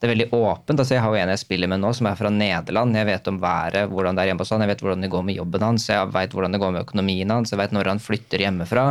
Det 0.00 0.08
er 0.08 0.12
veldig 0.14 0.26
åpent. 0.32 0.80
altså 0.80 0.96
Jeg 0.96 1.02
har 1.04 1.12
jo 1.12 1.20
en 1.20 1.32
jeg 1.34 1.42
spiller 1.42 1.68
med 1.68 1.82
nå, 1.84 1.90
som 1.92 2.08
er 2.08 2.16
fra 2.16 2.30
Nederland. 2.32 2.96
Jeg 2.96 3.08
vet 3.10 3.28
om 3.28 3.40
været, 3.42 3.90
hvordan 3.92 4.16
det 4.16 4.24
er 4.24 4.30
hjemme 4.30 4.46
hos 4.46 4.54
han, 4.56 4.64
jeg 4.64 4.72
vet 4.72 4.86
hvordan 4.86 5.04
det 5.04 5.12
går 5.12 5.28
med 5.28 5.36
jobben 5.36 5.66
hans, 5.68 5.88
jeg 5.92 6.14
vet 6.16 6.32
hvordan 6.32 6.56
det 6.56 6.62
går 6.64 6.72
med 6.72 6.86
økonomien 6.86 7.36
hans, 7.36 7.52
jeg 7.52 7.60
veit 7.60 7.76
når 7.76 7.92
han 7.92 8.00
flytter 8.00 8.46
hjemmefra. 8.46 8.86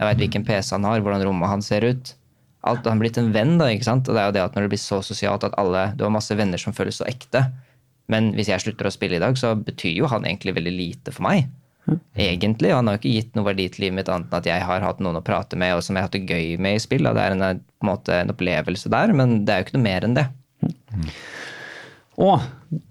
Jeg 0.00 0.08
vet 0.08 0.22
hvilken 0.24 0.46
PC 0.48 0.72
han 0.72 0.88
har, 0.88 1.02
hvordan 1.04 1.22
rommet 1.28 1.52
hans 1.52 1.68
ser 1.68 1.84
ut. 1.84 2.14
Alt, 2.64 2.84
Han 2.88 2.98
er 2.98 3.04
blitt 3.04 3.18
en 3.20 3.32
venn, 3.32 3.56
da. 3.60 3.68
ikke 3.72 3.88
sant? 3.88 4.08
Og 4.08 4.16
det 4.16 4.22
er 4.22 4.30
jo 4.30 4.36
det 4.36 4.44
at 4.46 4.56
når 4.56 4.66
det 4.66 4.72
blir 4.74 4.80
så 4.80 5.00
sosialt 5.04 5.44
at 5.44 5.56
alle 5.60 5.90
Du 5.96 6.04
har 6.04 6.12
masse 6.12 6.34
venner 6.36 6.60
som 6.60 6.76
føles 6.76 7.00
så 7.00 7.08
ekte. 7.08 7.46
Men 8.10 8.32
hvis 8.36 8.50
jeg 8.50 8.64
slutter 8.64 8.88
å 8.88 8.92
spille 8.92 9.20
i 9.20 9.22
dag, 9.22 9.36
så 9.38 9.54
betyr 9.56 9.94
jo 10.00 10.10
han 10.10 10.26
egentlig 10.26 10.56
veldig 10.56 10.72
lite 10.74 11.14
for 11.14 11.28
meg. 11.28 11.48
Egentlig. 12.18 12.72
Han 12.74 12.88
har 12.88 12.96
jo 12.96 13.00
ikke 13.02 13.14
gitt 13.16 13.36
noe 13.36 13.46
verdi 13.48 13.66
til 13.72 13.86
livet 13.86 13.98
mitt 14.00 14.10
annet 14.12 14.30
enn 14.30 14.40
at 14.40 14.48
jeg 14.50 14.66
har 14.66 14.84
hatt 14.84 15.00
noen 15.02 15.18
å 15.20 15.24
prate 15.24 15.58
med, 15.60 15.76
og 15.76 15.84
som 15.84 15.96
jeg 15.96 16.04
har 16.04 16.10
hatt 16.10 16.18
det 16.18 16.28
gøy 16.28 16.56
med 16.62 16.76
i 16.76 16.82
spill. 16.82 17.06
Da. 17.06 17.14
det 17.16 17.24
er 17.24 17.36
en, 17.36 17.62
på 17.62 17.86
en, 17.86 17.90
måte, 17.90 18.16
en 18.16 18.32
opplevelse 18.34 18.92
der, 18.92 19.14
men 19.16 19.40
det 19.44 19.54
er 19.54 19.62
jo 19.62 19.68
ikke 19.68 19.78
noe 19.78 19.86
mer 19.86 20.06
enn 20.06 20.18
det. 20.18 20.26
Og 22.20 22.42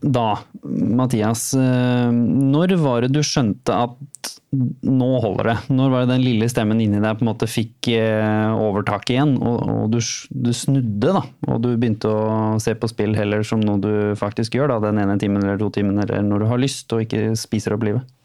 da, 0.01 0.39
Mathias, 0.65 1.51
eh, 1.53 2.09
når 2.11 2.75
var 2.81 3.05
det 3.05 3.13
du 3.13 3.21
skjønte 3.25 3.75
at 3.85 4.31
nå 4.49 5.09
holder 5.21 5.51
det? 5.51 5.55
Når 5.77 5.91
var 5.93 6.03
det 6.03 6.15
den 6.15 6.23
lille 6.25 6.47
stemmen 6.49 6.81
inni 6.81 6.97
deg 6.97 7.19
på 7.19 7.23
en 7.23 7.29
måte 7.29 7.49
fikk 7.49 7.91
eh, 7.93 8.49
overtak 8.49 9.11
igjen, 9.13 9.35
og, 9.37 9.59
og 9.69 9.93
du, 9.93 9.99
du 10.33 10.51
snudde, 10.57 11.13
da? 11.19 11.21
Og 11.47 11.61
du 11.61 11.69
begynte 11.75 12.09
å 12.09 12.57
se 12.61 12.73
på 12.73 12.89
spill 12.89 13.13
heller 13.17 13.45
som 13.45 13.61
noe 13.61 13.77
du 13.83 13.91
faktisk 14.19 14.57
gjør, 14.57 14.73
da, 14.73 14.79
den 14.89 15.03
ene 15.03 15.19
timen 15.21 15.45
eller 15.45 15.61
to 15.61 15.69
timen, 15.77 16.01
eller 16.01 16.25
når 16.25 16.45
du 16.45 16.49
har 16.49 16.63
lyst 16.65 16.97
og 16.97 17.05
ikke 17.05 17.35
spiser 17.39 17.77
opp 17.77 17.85
livet? 17.85 18.15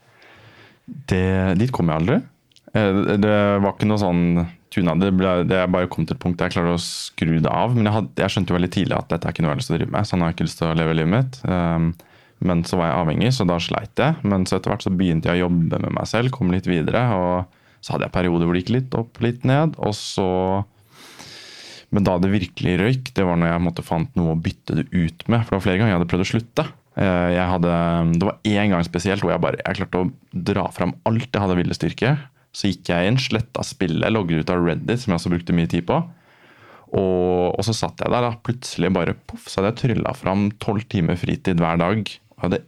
Det, 0.85 1.27
dit 1.61 1.73
kom 1.73 1.93
jeg 1.93 2.01
aldri. 2.01 2.23
Eh, 2.75 3.01
Det 3.23 3.35
var 3.63 3.73
ikke 3.73 3.89
noe 3.89 4.03
sånn 4.03 4.25
tuna. 4.75 4.97
Det, 4.99 5.13
ble, 5.15 5.37
det 5.47 5.61
jeg 5.61 5.71
bare 5.75 5.91
kom 5.91 6.07
til 6.07 6.17
et 6.17 6.23
punkt 6.23 6.41
der 6.41 6.51
jeg 6.51 6.57
klarte 6.57 6.75
å 6.77 6.83
skru 6.83 7.37
det 7.39 7.51
av. 7.51 7.77
Men 7.77 7.87
jeg, 7.89 7.95
hadde, 7.99 8.25
jeg 8.25 8.35
skjønte 8.35 8.53
jo 8.53 8.59
veldig 8.59 8.73
tidlig 8.75 8.99
at 8.99 9.13
dette 9.13 9.29
er 9.29 9.37
ikke 9.37 9.45
noe 9.45 9.53
jeg 9.53 9.57
har 9.57 9.63
lyst 9.63 9.71
til 9.71 9.77
å 9.77 9.81
drive 9.81 9.95
med. 9.95 10.11
Sånn 10.11 10.25
har 10.25 10.33
jeg 10.33 10.39
ikke 10.39 10.49
lyst 10.49 10.61
til 10.61 10.71
å 10.71 10.77
leve 10.81 10.97
livet 10.99 11.13
mitt. 11.15 11.41
Um, 11.47 11.89
men 12.45 12.65
så 12.67 12.79
var 12.81 12.91
jeg 12.91 12.99
avhengig, 12.99 13.31
så 13.37 13.47
da 13.49 13.61
sleit 13.63 14.03
jeg. 14.03 14.19
Men 14.27 14.47
så 14.49 14.59
etter 14.59 14.73
hvert 14.75 14.85
så 14.85 14.93
begynte 14.93 15.31
jeg 15.31 15.39
å 15.39 15.47
jobbe 15.47 15.81
med 15.87 15.95
meg 15.95 16.11
selv, 16.11 16.35
kom 16.35 16.51
litt 16.53 16.67
videre. 16.69 17.07
Og 17.15 17.61
så 17.85 17.95
hadde 17.95 18.09
jeg 18.09 18.17
perioder 18.17 18.49
hvor 18.49 18.57
det 18.57 18.65
gikk 18.65 18.75
litt 18.75 18.97
opp, 18.99 19.23
litt 19.25 19.47
ned. 19.49 19.79
Og 19.79 19.95
så 19.99 20.29
Men 21.95 22.03
da 22.03 22.17
det 22.19 22.33
virkelig 22.33 22.73
røyk, 22.81 23.11
det 23.15 23.23
var 23.23 23.37
når 23.39 23.53
jeg 23.53 23.63
måtte 23.63 23.83
fant 23.87 24.17
noe 24.19 24.33
å 24.35 24.41
bytte 24.43 24.75
det 24.81 24.89
ut 24.91 25.29
med. 25.31 25.45
For 25.45 25.55
det 25.55 25.59
var 25.61 25.63
flere 25.69 25.79
ganger 25.79 25.93
jeg 25.93 25.99
hadde 26.01 26.09
prøvd 26.11 26.25
å 26.25 26.31
slutte. 26.33 26.65
Eh, 26.99 27.39
hadde, 27.39 27.75
det 28.19 28.27
var 28.27 28.41
én 28.51 28.73
gang 28.73 28.83
spesielt 28.87 29.23
hvor 29.23 29.31
jeg 29.31 29.43
bare 29.43 29.61
jeg 29.61 29.79
klarte 29.79 30.01
å 30.03 30.09
dra 30.35 30.65
fram 30.75 30.97
alt 31.07 31.29
jeg 31.31 31.43
hadde 31.45 31.59
viljestyrke. 31.61 32.17
Så 32.55 32.71
gikk 32.71 32.93
jeg 32.93 33.11
inn, 33.11 33.19
sletta 33.19 33.65
spillet, 33.67 34.13
logget 34.15 34.45
ut 34.45 34.53
av 34.55 34.63
Reddit, 34.63 35.03
som 35.03 35.13
jeg 35.13 35.21
også 35.21 35.33
brukte 35.33 35.57
mye 35.57 35.71
tid 35.71 35.87
på. 35.89 35.99
Og, 36.95 37.57
og 37.59 37.65
så 37.67 37.75
satt 37.75 38.05
jeg 38.05 38.13
der, 38.13 38.23
da. 38.23 38.37
Plutselig 38.47 38.93
bare 38.95 39.17
poff, 39.27 39.49
så 39.51 39.61
hadde 39.61 39.73
jeg 39.73 39.81
trylla 39.83 40.15
fram 40.15 40.47
tolv 40.63 40.87
timer 40.93 41.19
fritid 41.19 41.59
hver 41.63 41.81
dag. 41.83 42.15
Og 42.37 42.47
hadde 42.47 42.63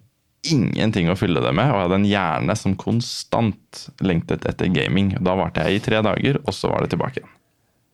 ingenting 0.47 1.11
å 1.11 1.17
fylle 1.19 1.43
det 1.43 1.53
med, 1.55 1.71
og 1.71 1.79
jeg 1.79 1.87
hadde 1.87 1.99
en 2.01 2.11
hjerne 2.11 2.57
som 2.59 2.77
konstant 2.79 3.87
lengtet 4.05 4.47
etter 4.49 4.71
gaming. 4.75 5.15
Da 5.23 5.37
varte 5.39 5.65
jeg 5.67 5.79
i 5.79 5.85
tre 5.87 6.03
dager, 6.07 6.41
og 6.45 6.55
så 6.55 6.71
var 6.73 6.85
det 6.85 6.95
tilbake 6.95 7.23
igjen. 7.23 7.33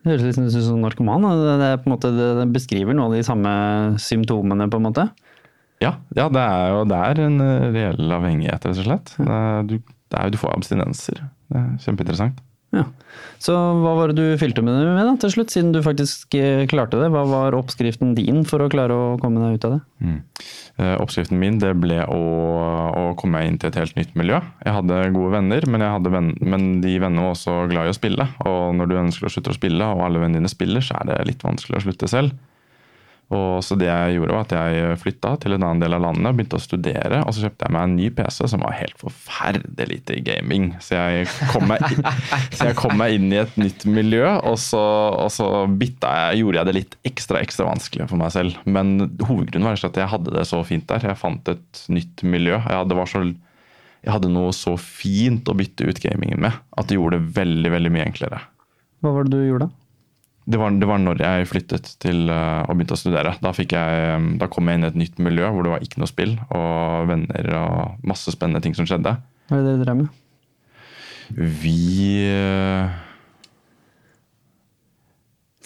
Det 0.03 0.17
høres 0.17 0.25
litt 0.27 0.41
ut 0.41 0.65
som 0.67 0.81
narkoman. 0.83 1.29
Det, 1.61 1.73
måte, 1.87 2.11
det, 2.17 2.49
beskriver 2.55 2.97
noen 2.97 3.13
av 3.13 3.21
de 3.21 3.27
samme 3.27 3.53
symptomene, 4.03 4.67
på 4.73 4.81
en 4.81 4.89
måte. 4.89 5.07
Ja, 5.83 5.97
ja 6.17 6.27
det 6.33 6.43
er 6.43 6.73
jo 6.73 6.83
det 6.91 6.99
er 6.99 7.21
en 7.27 7.39
eh, 7.43 7.69
reell 7.75 8.17
avhengighet, 8.19 8.67
rett 8.67 8.81
og 8.83 8.89
slett. 8.89 9.15
Det 9.19 9.39
du, 9.71 9.77
det 9.83 10.19
er, 10.19 10.33
du 10.33 10.41
får 10.41 10.57
abstinenser. 10.57 11.23
Det 11.53 11.61
er 11.61 11.77
kjempeinteressant. 11.85 12.41
Ja. 12.73 12.87
Så 13.43 13.53
hva 13.53 13.91
var 13.99 14.11
det 14.11 14.17
du 14.17 14.41
fylte 14.41 14.63
med 14.65 14.79
det 14.79 14.93
med 14.97 15.05
da, 15.05 15.13
til 15.21 15.33
slutt, 15.35 15.53
siden 15.53 15.75
du 15.75 15.83
faktisk 15.85 16.33
eh, 16.39 16.63
klarte 16.71 16.97
det? 16.97 17.11
Hva 17.13 17.27
var 17.29 17.57
oppskriften 17.59 18.15
din 18.17 18.47
for 18.49 18.65
å 18.65 18.71
klare 18.73 18.97
å 18.97 19.11
komme 19.21 19.43
deg 19.43 19.59
ut 19.59 19.67
av 19.69 19.75
det? 19.75 19.81
Eh, 20.81 20.95
Oppskriften 21.03 21.37
min 21.41 21.59
det 21.61 21.75
ble 21.83 22.01
å, 22.07 22.21
å 22.97 23.03
komme 23.21 23.43
meg 23.43 23.51
inn 23.51 23.59
til 23.61 23.69
et 23.69 23.77
helt 23.83 23.99
nytt 23.99 24.17
miljø. 24.17 24.41
Jeg 24.65 24.77
hadde 24.79 25.03
gode 25.13 25.35
venner, 25.35 25.69
men, 25.69 25.85
hadde 25.85 26.15
venn, 26.15 26.33
men 26.41 26.71
de 26.85 26.95
vennene 26.97 27.27
var 27.27 27.37
også 27.37 27.59
glad 27.73 27.91
i 27.91 27.93
å 27.93 27.99
spille. 27.99 28.29
Og 28.49 28.73
når 28.79 28.89
du 28.89 28.97
ønsker 29.03 29.29
å 29.29 29.35
slutte 29.37 29.53
å 29.53 29.59
spille, 29.59 29.93
og 29.93 30.07
alle 30.07 30.23
vennene 30.25 30.41
dine 30.41 30.53
spiller, 30.53 30.85
så 30.87 30.97
er 31.03 31.11
det 31.13 31.21
litt 31.29 31.45
vanskelig 31.45 31.83
å 31.83 31.85
slutte 31.91 32.09
selv. 32.09 32.33
Og 33.33 33.63
så 33.65 33.77
det 33.81 33.87
jeg 33.89 34.17
gjorde 34.19 34.35
var 34.37 34.45
at 34.45 34.53
jeg 34.53 34.97
flytta 35.01 35.31
til 35.41 35.55
en 35.57 35.65
annen 35.65 35.81
del 35.81 35.97
av 35.97 36.03
landet, 36.05 36.35
begynte 36.37 36.59
å 36.59 36.63
studere, 36.63 37.23
og 37.25 37.33
så 37.33 37.47
kjøpte 37.47 37.65
jeg 37.65 37.75
meg 37.77 37.87
en 37.87 37.95
ny 37.97 38.09
PC 38.13 38.41
som 38.53 38.65
var 38.65 38.77
helt 38.77 38.99
forferdelig 39.01 39.87
lite 39.89 40.19
gaming. 40.27 40.69
Så 40.85 40.99
jeg 40.99 41.31
kom 41.53 41.65
meg, 41.71 41.85
inn, 41.89 42.05
jeg 42.61 42.77
kom 42.79 42.97
meg 43.01 43.17
inn 43.17 43.31
i 43.33 43.41
et 43.41 43.57
nytt 43.61 43.87
miljø, 43.89 44.27
og 44.51 44.59
så, 44.61 44.83
og 45.17 45.33
så 45.33 45.49
jeg, 45.65 46.43
gjorde 46.43 46.61
jeg 46.61 46.69
det 46.69 46.77
litt 46.77 46.99
ekstra 47.09 47.41
ekstra 47.41 47.71
vanskelig 47.71 48.11
for 48.11 48.21
meg 48.21 48.35
selv. 48.35 48.59
Men 48.69 48.95
hovedgrunnen 49.23 49.71
var 49.71 49.81
at 49.81 50.03
jeg 50.03 50.13
hadde 50.13 50.37
det 50.37 50.47
så 50.49 50.61
fint 50.67 50.89
der. 50.91 51.09
Jeg 51.13 51.21
fant 51.21 51.53
et 51.53 51.85
nytt 51.93 52.25
miljø. 52.27 52.59
Jeg 52.59 52.83
hadde, 52.83 53.07
så, 53.09 53.25
jeg 54.05 54.17
hadde 54.17 54.33
noe 54.35 54.53
så 54.57 54.77
fint 54.81 55.49
å 55.49 55.57
bytte 55.57 55.89
ut 55.89 56.03
gamingen 56.05 56.43
med 56.45 56.59
at 56.77 56.91
det 56.91 57.01
gjorde 57.01 57.19
det 57.19 57.37
veldig, 57.39 57.79
veldig 57.79 57.95
mye 57.97 58.11
enklere. 58.11 58.43
Hva 59.03 59.17
var 59.17 59.27
det 59.27 59.39
du 59.39 59.47
gjorde 59.47 59.71
da? 59.71 59.82
Det 60.43 60.59
var, 60.59 60.75
det 60.75 60.89
var 60.91 60.99
når 60.99 61.21
jeg 61.23 61.47
flyttet 61.47 61.93
til 62.03 62.25
uh, 62.27 62.65
og 62.67 62.75
begynte 62.75 62.97
å 62.97 62.99
studere. 62.99 63.37
Da, 63.43 63.53
jeg, 63.55 64.17
um, 64.19 64.33
da 64.41 64.49
kom 64.51 64.67
jeg 64.67 64.81
inn 64.81 64.87
i 64.87 64.91
et 64.91 64.99
nytt 64.99 65.23
miljø 65.23 65.53
hvor 65.55 65.67
det 65.67 65.75
var 65.77 65.87
ikke 65.87 66.03
noe 66.03 66.11
spill 66.11 66.35
og 66.51 67.07
venner 67.13 67.53
og 67.61 68.09
masse 68.11 68.35
spennende 68.35 68.63
ting 68.65 68.75
som 68.75 68.89
skjedde. 68.89 69.15
Hva 69.51 69.61
er 69.61 69.63
det 69.63 69.77
dere 69.77 69.85
drev 69.87 70.01
med? 70.03 70.19
Vi 71.63 71.79
uh, 72.27 72.91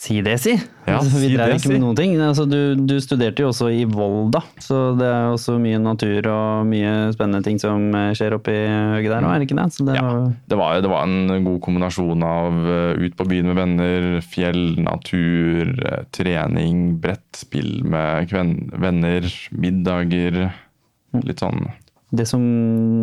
Si 0.07 0.21
det, 0.23 0.37
si! 0.39 0.53
Ja, 0.87 1.01
Altså, 1.01 1.19
vi 1.19 1.33
si 1.33 1.35
drev 1.35 1.57
ikke 1.57 1.73
med 1.73 1.81
noen 1.83 1.97
ting. 1.99 2.13
Altså, 2.23 2.45
du, 2.47 2.79
du 2.79 2.95
studerte 3.03 3.43
jo 3.43 3.49
også 3.51 3.73
i 3.75 3.81
Volda, 3.91 4.39
så 4.63 4.93
det 4.95 5.09
er 5.09 5.33
også 5.33 5.57
mye 5.59 5.81
natur 5.83 6.29
og 6.31 6.69
mye 6.71 6.93
spennende 7.17 7.43
ting 7.43 7.59
som 7.59 7.89
eh, 7.91 8.13
skjer 8.15 8.37
oppi 8.37 8.55
høyet 8.55 9.11
der 9.11 9.27
òg, 9.27 9.33
er 9.33 9.43
det 9.43 9.49
ikke 9.49 9.59
det? 9.59 9.67
Så 9.75 9.87
det 9.89 9.97
ja, 9.99 10.05
var, 10.07 10.29
det, 10.31 10.61
var, 10.61 10.77
det 10.85 10.93
var 10.93 11.09
en 11.09 11.49
god 11.49 11.59
kombinasjon 11.65 12.23
av 12.23 12.61
uh, 12.69 13.03
ut 13.03 13.19
på 13.19 13.27
byen 13.33 13.51
med 13.51 13.59
venner, 13.59 14.09
fjell, 14.23 14.63
natur, 14.87 15.75
uh, 15.83 16.05
trening, 16.15 16.87
brettspill 17.03 17.83
med 17.83 18.31
venner, 18.79 19.27
middager. 19.59 20.39
Litt 21.27 21.43
sånn 21.43 21.67
det 22.17 22.23
som 22.31 22.43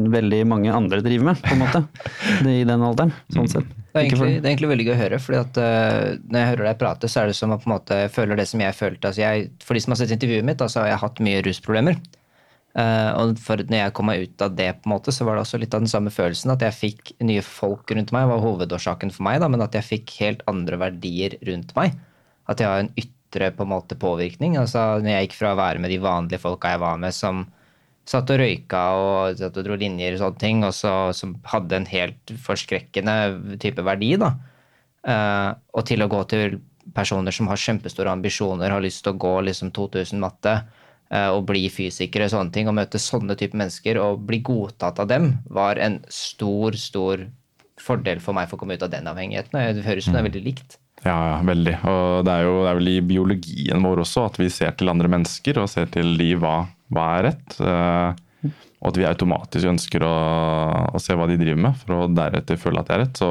veldig 0.08 0.46
mange 0.48 0.72
andre 0.72 1.02
driver 1.04 1.34
med, 1.34 1.42
på 1.44 1.58
en 1.58 1.66
måte. 1.66 1.82
I 2.48 2.64
den 2.64 2.86
alderen, 2.88 3.12
sånn 3.36 3.50
sett. 3.52 3.80
Det 3.94 4.02
er, 4.02 4.08
egentlig, 4.08 4.40
det 4.42 4.48
er 4.48 4.50
egentlig 4.50 4.70
veldig 4.72 4.86
gøy 4.88 4.96
å 4.96 5.02
høre, 5.04 5.18
fordi 5.22 5.38
at 5.38 5.58
uh, 5.62 6.16
når 6.26 6.40
jeg 6.40 6.50
hører 6.50 6.66
deg 6.66 6.78
prate, 6.82 7.10
så 7.12 7.20
er 7.22 7.30
det 7.30 7.36
som 7.38 7.52
å 7.54 7.60
på 7.62 7.68
en 7.70 7.76
måte 7.76 7.98
føler 8.10 8.40
det 8.40 8.48
som 8.50 8.64
jeg 8.64 8.74
følte. 8.74 9.12
Altså 9.12 9.22
jeg, 9.22 9.52
for 9.62 9.78
de 9.78 9.84
som 9.84 9.94
har 9.94 10.00
sett 10.00 10.14
intervjuet 10.16 10.48
mitt, 10.48 10.64
altså, 10.66 10.80
så 10.80 10.82
har 10.82 10.90
jeg 10.90 11.02
hatt 11.04 11.22
mye 11.28 11.44
rusproblemer. 11.46 12.00
Uh, 12.74 13.12
og 13.22 13.36
for 13.38 13.62
når 13.62 13.78
jeg 13.78 13.94
kom 13.94 14.10
meg 14.10 14.24
ut 14.26 14.42
av 14.42 14.56
det, 14.58 14.72
på 14.82 14.90
en 14.90 14.96
måte, 14.96 15.14
så 15.14 15.28
var 15.28 15.38
det 15.38 15.44
også 15.46 15.60
litt 15.62 15.78
av 15.78 15.84
den 15.86 15.92
samme 15.92 16.14
følelsen. 16.16 16.56
At 16.56 16.66
jeg 16.66 16.78
fikk 16.80 17.14
nye 17.22 17.44
folk 17.46 17.94
rundt 17.94 18.14
meg, 18.16 18.32
var 18.32 18.42
hovedårsaken 18.42 19.14
for 19.14 19.28
meg, 19.30 19.38
da, 19.44 19.52
men 19.54 19.62
at 19.62 19.78
jeg 19.78 19.90
fikk 19.92 20.16
helt 20.24 20.42
andre 20.50 20.82
verdier 20.88 21.38
rundt 21.46 21.76
meg. 21.78 21.94
At 22.50 22.66
jeg 22.66 22.74
har 22.74 22.82
en 22.82 22.94
ytre 22.98 23.54
på 23.54 23.68
en 23.68 23.76
måte 23.76 24.00
påvirkning. 24.02 24.58
Altså 24.58 25.04
når 25.04 25.14
jeg 25.14 25.28
gikk 25.28 25.38
fra 25.44 25.54
å 25.54 25.62
være 25.62 25.86
med 25.86 25.94
de 25.94 26.02
vanlige 26.02 26.42
folka 26.42 26.74
jeg 26.74 26.82
var 26.82 26.98
med, 27.06 27.14
som 27.14 27.46
satt 28.08 28.32
og 28.34 28.40
røyka 28.42 28.84
og 29.00 29.40
satt 29.40 29.58
og 29.60 29.66
dro 29.66 29.78
linjer 29.80 30.18
og 30.18 30.22
sånne 30.24 30.42
ting, 30.42 30.64
og 30.68 30.76
så, 30.76 30.94
som 31.16 31.38
hadde 31.48 31.80
en 31.80 31.90
helt 31.90 32.36
forskrekkende 32.46 33.58
type 33.64 33.86
verdi, 33.86 34.14
da. 34.22 34.34
Uh, 35.04 35.52
og 35.76 35.84
til 35.88 36.04
å 36.04 36.10
gå 36.12 36.22
til 36.32 36.60
personer 36.96 37.36
som 37.36 37.50
har 37.52 37.60
kjempestore 37.60 38.12
ambisjoner, 38.12 38.72
har 38.72 38.84
lyst 38.84 39.04
til 39.04 39.16
å 39.16 39.20
gå 39.20 39.34
liksom 39.48 39.72
2000 39.76 40.20
matte 40.24 40.56
uh, 40.60 41.30
og 41.34 41.46
bli 41.50 41.66
fysikere 41.72 42.28
og 42.28 42.36
sånne 42.36 42.56
ting, 42.56 42.70
og 42.72 42.78
møte 42.80 43.02
sånne 43.02 43.38
type 43.40 43.58
mennesker 43.60 44.00
og 44.04 44.24
bli 44.28 44.44
godtatt 44.44 45.00
av 45.04 45.10
dem, 45.12 45.34
var 45.52 45.80
en 45.80 46.02
stor, 46.12 46.76
stor 46.80 47.28
fordel 47.84 48.22
for 48.24 48.36
meg 48.36 48.48
for 48.50 48.60
å 48.60 48.64
komme 48.64 48.78
ut 48.78 48.86
av 48.86 48.92
den 48.94 49.08
avhengigheten. 49.10 49.60
Det 49.80 49.88
høres 49.88 50.06
ut 50.06 50.12
som 50.12 50.18
det 50.18 50.24
er 50.24 50.30
veldig 50.32 50.46
likt. 50.46 50.80
Ja, 51.04 51.18
ja, 51.34 51.40
veldig. 51.44 51.74
Og 51.90 52.24
det 52.24 52.34
er 52.34 52.46
jo 52.48 52.54
det 52.62 52.70
er 52.70 52.78
vel 52.80 52.92
i 52.94 53.00
biologien 53.04 53.84
vår 53.84 54.04
også 54.06 54.28
at 54.30 54.40
vi 54.40 54.48
ser 54.54 54.76
til 54.80 54.92
andre 54.92 55.10
mennesker 55.12 55.60
og 55.60 55.68
ser 55.72 55.90
til 55.92 56.14
de 56.20 56.30
hva, 56.40 56.62
hva 56.96 57.08
er 57.18 57.28
rett. 57.32 57.58
eh, 57.60 58.22
Og 58.84 58.90
at 58.92 58.98
vi 59.00 59.06
automatisk 59.08 59.70
ønsker 59.72 60.04
å, 60.04 60.14
å 60.92 61.00
se 61.00 61.16
hva 61.16 61.24
de 61.30 61.38
driver 61.40 61.62
med, 61.64 61.78
for 61.80 61.96
å 61.96 62.08
deretter 62.12 62.58
føle 62.60 62.82
at 62.82 62.90
det 62.90 62.96
er 62.98 63.02
rett. 63.06 63.20
Så 63.22 63.30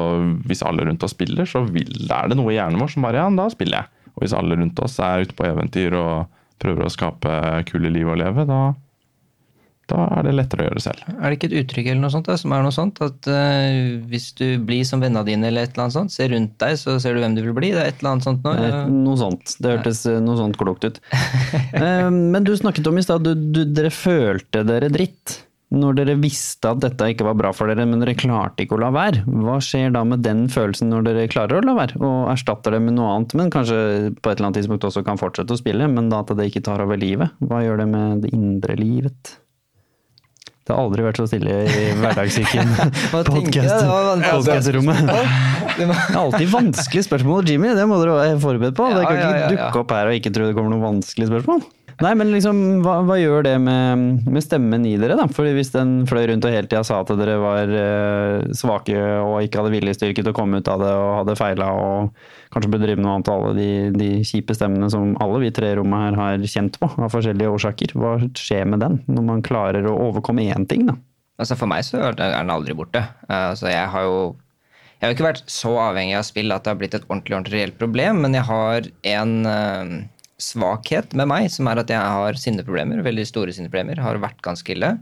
hvis 0.49 0.63
alle 0.65 0.87
rundt 0.87 1.03
oss 1.05 1.13
spiller, 1.13 1.45
så 1.45 1.61
vil, 1.69 1.91
er 2.09 2.31
det 2.31 2.37
noe 2.39 2.49
i 2.49 2.57
hjernen 2.57 2.81
vår 2.81 2.89
som 2.95 3.05
bare 3.05 3.21
ja, 3.21 3.27
da 3.37 3.45
spiller 3.53 3.83
jeg. 3.83 4.07
Og 4.15 4.23
hvis 4.25 4.33
alle 4.37 4.57
rundt 4.57 4.81
oss 4.81 4.97
er 5.05 5.27
ute 5.27 5.37
på 5.37 5.45
eventyr 5.45 5.93
og 5.99 6.25
prøver 6.63 6.87
å 6.87 6.93
skape 6.93 7.35
kule 7.69 7.91
liv 7.93 8.09
å 8.09 8.17
leve, 8.17 8.47
da, 8.49 8.59
da 9.91 10.05
er 10.15 10.27
det 10.27 10.33
lettere 10.37 10.63
å 10.63 10.67
gjøre 10.69 10.79
det 10.79 10.85
selv. 10.85 11.03
Er 11.11 11.23
det 11.25 11.37
ikke 11.37 11.49
et 11.49 11.57
uttrykk 11.59 11.89
eller 11.91 12.01
noe 12.05 12.13
sånt 12.13 12.29
da, 12.29 12.37
som 12.39 12.55
er 12.55 12.63
noe 12.63 12.75
sånt? 12.75 13.01
At 13.03 13.27
uh, 13.27 13.99
hvis 14.09 14.29
du 14.39 14.45
blir 14.63 14.85
som 14.87 15.03
vennene 15.03 15.25
dine 15.27 15.49
eller 15.49 15.67
et 15.67 15.75
eller 15.75 15.87
annet 15.87 15.97
sånt, 15.97 16.15
se 16.15 16.27
rundt 16.31 16.55
deg, 16.63 16.77
så 16.79 16.95
ser 17.03 17.17
du 17.17 17.23
hvem 17.23 17.35
du 17.35 17.43
vil 17.43 17.57
bli? 17.57 17.73
Det 17.75 17.83
er 17.83 17.91
et 17.91 17.99
eller 17.99 18.15
annet 18.15 18.27
sånt 18.29 18.47
nå? 18.47 18.55
Noe 18.93 19.19
sånt. 19.19 19.57
Det 19.59 19.75
hørtes 19.75 20.05
eh, 20.07 20.21
noe 20.23 20.39
sånt 20.39 20.59
klokt 20.59 20.87
ut. 20.87 21.01
uh, 21.75 22.07
Men 22.33 22.47
du 22.47 22.55
snakket 22.57 22.87
om 22.87 22.99
i 22.99 23.03
stad 23.03 23.27
du, 23.27 23.33
du, 23.35 23.65
dere 23.75 23.91
følte 23.93 24.63
dere 24.67 24.91
dritt. 24.93 25.41
Når 25.73 25.95
dere 25.97 26.15
visste 26.21 26.69
at 26.69 26.83
dette 26.83 27.07
ikke 27.09 27.25
var 27.25 27.37
bra 27.39 27.49
for 27.55 27.69
dere, 27.69 27.87
men 27.89 28.01
dere 28.03 28.13
klarte 28.15 28.61
ikke 28.61 28.77
å 28.77 28.81
la 28.83 28.91
være. 28.93 29.23
Hva 29.25 29.57
skjer 29.63 29.89
da 29.95 30.03
med 30.05 30.21
den 30.21 30.45
følelsen 30.53 30.93
når 30.93 31.07
dere 31.07 31.29
klarer 31.33 31.59
å 31.59 31.65
la 31.65 31.73
være, 31.79 31.97
og 31.97 32.29
erstatter 32.29 32.77
det 32.77 32.83
med 32.85 32.99
noe 32.99 33.15
annet, 33.15 33.33
men 33.39 33.49
kanskje 33.53 33.79
på 34.13 34.29
et 34.29 34.37
eller 34.37 34.51
annet 34.51 34.61
tidspunkt 34.61 34.85
også 34.85 35.01
kan 35.07 35.17
fortsette 35.17 35.55
å 35.55 35.59
spille, 35.59 35.89
men 35.89 36.11
da 36.13 36.21
at 36.21 36.35
det 36.37 36.51
ikke 36.51 36.61
tar 36.69 36.83
over 36.85 37.01
livet? 37.01 37.33
Hva 37.41 37.63
gjør 37.65 37.81
det 37.81 37.89
med 37.89 38.21
det 38.27 38.35
indre 38.37 38.77
livet? 38.77 39.39
Det 40.63 40.71
har 40.71 40.79
aldri 40.79 41.03
vært 41.03 41.17
så 41.19 41.25
stille 41.27 41.51
i 41.67 41.91
hverdagssyken-podkastrommet. 41.99 44.95
Det. 45.09 45.23
Det 45.75 45.83
er 45.89 46.15
alltid 46.21 46.47
vanskelige 46.53 47.03
spørsmål, 47.09 47.43
Jimmy. 47.49 47.73
Det 47.75 47.83
må 47.89 47.97
dere 47.99 48.13
være 48.15 48.37
forberedt 48.39 48.75
på. 48.77 48.83
Kan 48.87 48.95
Ja, 48.95 49.01
ja, 49.03 49.05
ikke 49.09 49.19
ja, 49.19 49.27
ja. 49.41 49.47
dukke 49.51 49.77
opp 49.83 49.91
her 49.97 50.07
og 50.11 50.15
ikke 50.19 50.31
tro 50.35 50.43
det 50.47 50.55
kommer 50.55 50.71
noen 50.71 50.85
vanskelige 50.87 51.27
spørsmål. 51.33 51.59
Nei, 52.01 52.13
men 52.17 52.31
liksom, 52.33 52.59
hva, 52.81 52.95
hva 53.05 53.17
gjør 53.19 53.45
det 53.45 53.53
med, 53.61 54.23
med 54.25 54.43
stemmen 54.43 54.85
i 54.89 54.95
dere, 54.97 55.17
da? 55.19 55.27
Fordi 55.29 55.51
hvis 55.53 55.69
den 55.75 56.07
fløy 56.09 56.25
rundt 56.31 56.47
og 56.47 56.53
hele 56.55 56.69
tida 56.69 56.81
sa 56.87 57.01
at 57.03 57.11
dere 57.19 57.35
var 57.41 57.69
eh, 57.69 58.47
svake 58.57 58.97
og 58.97 59.43
ikke 59.45 59.61
hadde 59.61 59.73
viljestyrke 59.75 60.23
til 60.23 60.33
å 60.33 60.35
komme 60.37 60.61
ut 60.63 60.71
av 60.71 60.81
det 60.81 60.91
og 60.97 61.11
hadde 61.19 61.37
feila 61.37 61.69
og 61.77 62.25
kanskje 62.53 62.71
burde 62.73 62.87
drive 62.87 63.01
med 63.01 63.07
noe 63.07 63.15
annet, 63.19 63.31
alle 63.33 63.53
de, 63.57 63.69
de 63.97 64.09
kjipe 64.25 64.57
stemmene 64.57 64.89
som 64.93 65.13
alle 65.23 65.41
vi 65.45 65.53
tre 65.53 65.73
i 65.73 65.77
rommet 65.77 66.07
her 66.07 66.19
har 66.19 66.47
kjent 66.49 66.79
på 66.81 66.89
av 66.97 67.13
forskjellige 67.13 67.53
årsaker, 67.57 67.95
hva 67.97 68.15
skjer 68.37 68.69
med 68.73 68.81
den 68.85 69.01
når 69.09 69.27
man 69.29 69.45
klarer 69.45 69.85
å 69.89 69.97
overkomme 70.09 70.45
én 70.49 70.69
ting, 70.69 70.87
da? 70.89 70.97
Altså 71.41 71.57
For 71.57 71.69
meg 71.69 71.85
så 71.85 71.99
er 72.11 72.17
den 72.17 72.53
aldri 72.53 72.75
borte. 72.77 73.01
Altså 73.25 73.71
jeg 73.71 73.89
har 73.89 74.05
jo 74.05 74.17
jeg 75.03 75.09
har 75.09 75.17
ikke 75.17 75.25
vært 75.25 75.49
så 75.51 75.71
avhengig 75.83 76.13
av 76.15 76.23
spill 76.23 76.53
at 76.55 76.63
det 76.63 76.69
har 76.71 76.77
blitt 76.79 76.93
et 76.95 77.05
ordentlig, 77.09 77.33
ordentlig 77.35 77.57
reelt 77.57 77.75
problem, 77.75 78.21
men 78.23 78.37
jeg 78.37 78.47
har 78.47 78.85
en 79.11 79.33
eh, 79.51 79.89
svakhet 80.41 81.13
med 81.17 81.29
meg, 81.29 81.49
som 81.53 81.67
er 81.69 81.81
at 81.83 81.91
jeg 81.93 81.99
har 81.99 82.39
sinneproblemer. 82.39 83.03
Veldig 83.05 83.25
store 83.29 83.53
sinneproblemer. 83.55 84.01
Har 84.03 84.21
vært 84.21 84.41
ganske 84.45 84.73
ille. 84.73 84.95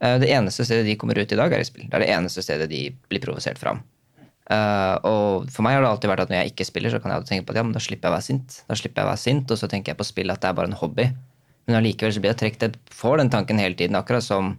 Eh, 0.00 0.18
Det 0.18 0.28
eneste 0.30 0.64
stedet 0.64 0.86
de 0.86 0.96
kommer 0.96 1.18
ut 1.18 1.32
i 1.32 1.36
dag, 1.36 1.52
er 1.52 1.60
i 1.60 1.68
spill. 1.68 1.88
Det 1.88 1.94
er 1.94 2.04
det 2.06 2.10
eneste 2.16 2.42
stedet 2.44 2.68
de 2.70 2.90
blir 3.08 3.20
provosert 3.24 3.58
fram. 3.58 3.82
Eh, 4.50 4.94
og 5.04 5.50
for 5.52 5.62
meg 5.62 5.76
har 5.76 5.82
det 5.84 5.90
alltid 5.90 6.10
vært 6.10 6.20
at 6.24 6.30
når 6.32 6.40
jeg 6.42 6.52
ikke 6.52 6.68
spiller, 6.68 6.90
så 6.90 7.00
kan 7.02 7.12
jeg 7.12 7.26
tenke 7.28 7.46
på 7.46 7.52
at 7.52 7.60
ja, 7.60 7.66
men 7.66 7.74
da 7.76 7.82
slipper 7.84 8.08
jeg 8.08 8.12
å 8.12 8.16
være 8.16 8.28
sint. 8.28 8.62
Da 8.68 8.78
slipper 8.78 9.02
jeg 9.02 9.08
å 9.08 9.12
være 9.12 9.24
sint, 9.24 9.50
Og 9.50 9.58
så 9.58 9.68
tenker 9.68 9.92
jeg 9.92 9.98
på 9.98 10.08
spill 10.08 10.30
at 10.30 10.40
det 10.40 10.48
er 10.48 10.56
bare 10.56 10.70
en 10.70 10.78
hobby. 10.80 11.10
Men 11.66 11.82
allikevel 11.82 12.14
så 12.14 12.20
blir 12.20 12.32
jeg 12.32 12.40
trukket 12.40 12.78
får 12.90 13.18
den 13.18 13.30
tanken 13.30 13.58
hele 13.60 13.74
tiden, 13.74 13.96
akkurat 13.96 14.24
som 14.24 14.58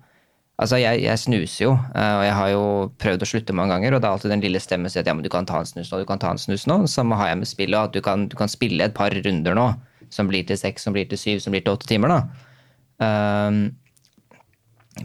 Altså, 0.59 0.75
jeg, 0.75 1.05
jeg 1.05 1.15
snuser 1.21 1.63
jo, 1.63 1.69
eh, 1.95 2.15
og 2.19 2.23
jeg 2.25 2.33
har 2.35 2.49
jo 2.51 2.63
prøvd 2.99 3.21
å 3.23 3.27
slutte 3.31 3.53
mange 3.55 3.71
ganger, 3.71 3.93
og 3.95 4.01
det 4.01 4.07
er 4.09 4.11
alltid 4.17 4.31
den 4.33 4.41
lille 4.43 4.59
stemmen 4.59 4.89
som 4.89 4.97
sier 4.97 5.05
at 5.05 5.07
ja, 5.07 5.13
men 5.15 5.23
du 5.23 5.29
kan 5.31 5.45
ta 5.47 5.61
en 5.63 5.69
snus 5.69 5.87
nå, 5.87 6.01
du 6.01 6.07
kan 6.09 6.19
ta 6.19 6.33
en 6.35 6.41
snus 6.41 6.65
nå. 6.67 6.75
Samme 6.91 7.15
har 7.15 7.29
jeg 7.29 7.37
med 7.39 7.47
spillet, 7.47 7.79
at 7.79 7.93
du 7.95 8.01
kan, 8.03 8.25
du 8.27 8.35
kan 8.35 8.51
spille 8.51 8.83
et 8.83 8.91
par 8.97 9.15
runder 9.15 9.55
nå, 9.55 9.69
som 10.13 10.29
blir 10.29 10.45
til 10.47 10.59
seks, 10.59 10.85
som 10.85 10.95
blir 10.95 11.07
til 11.09 11.19
syv, 11.21 11.43
som 11.43 11.55
blir 11.55 11.63
til 11.65 11.75
åtte 11.75 11.89
timer, 11.89 12.13
da. 12.13 12.47
Um, 12.99 13.61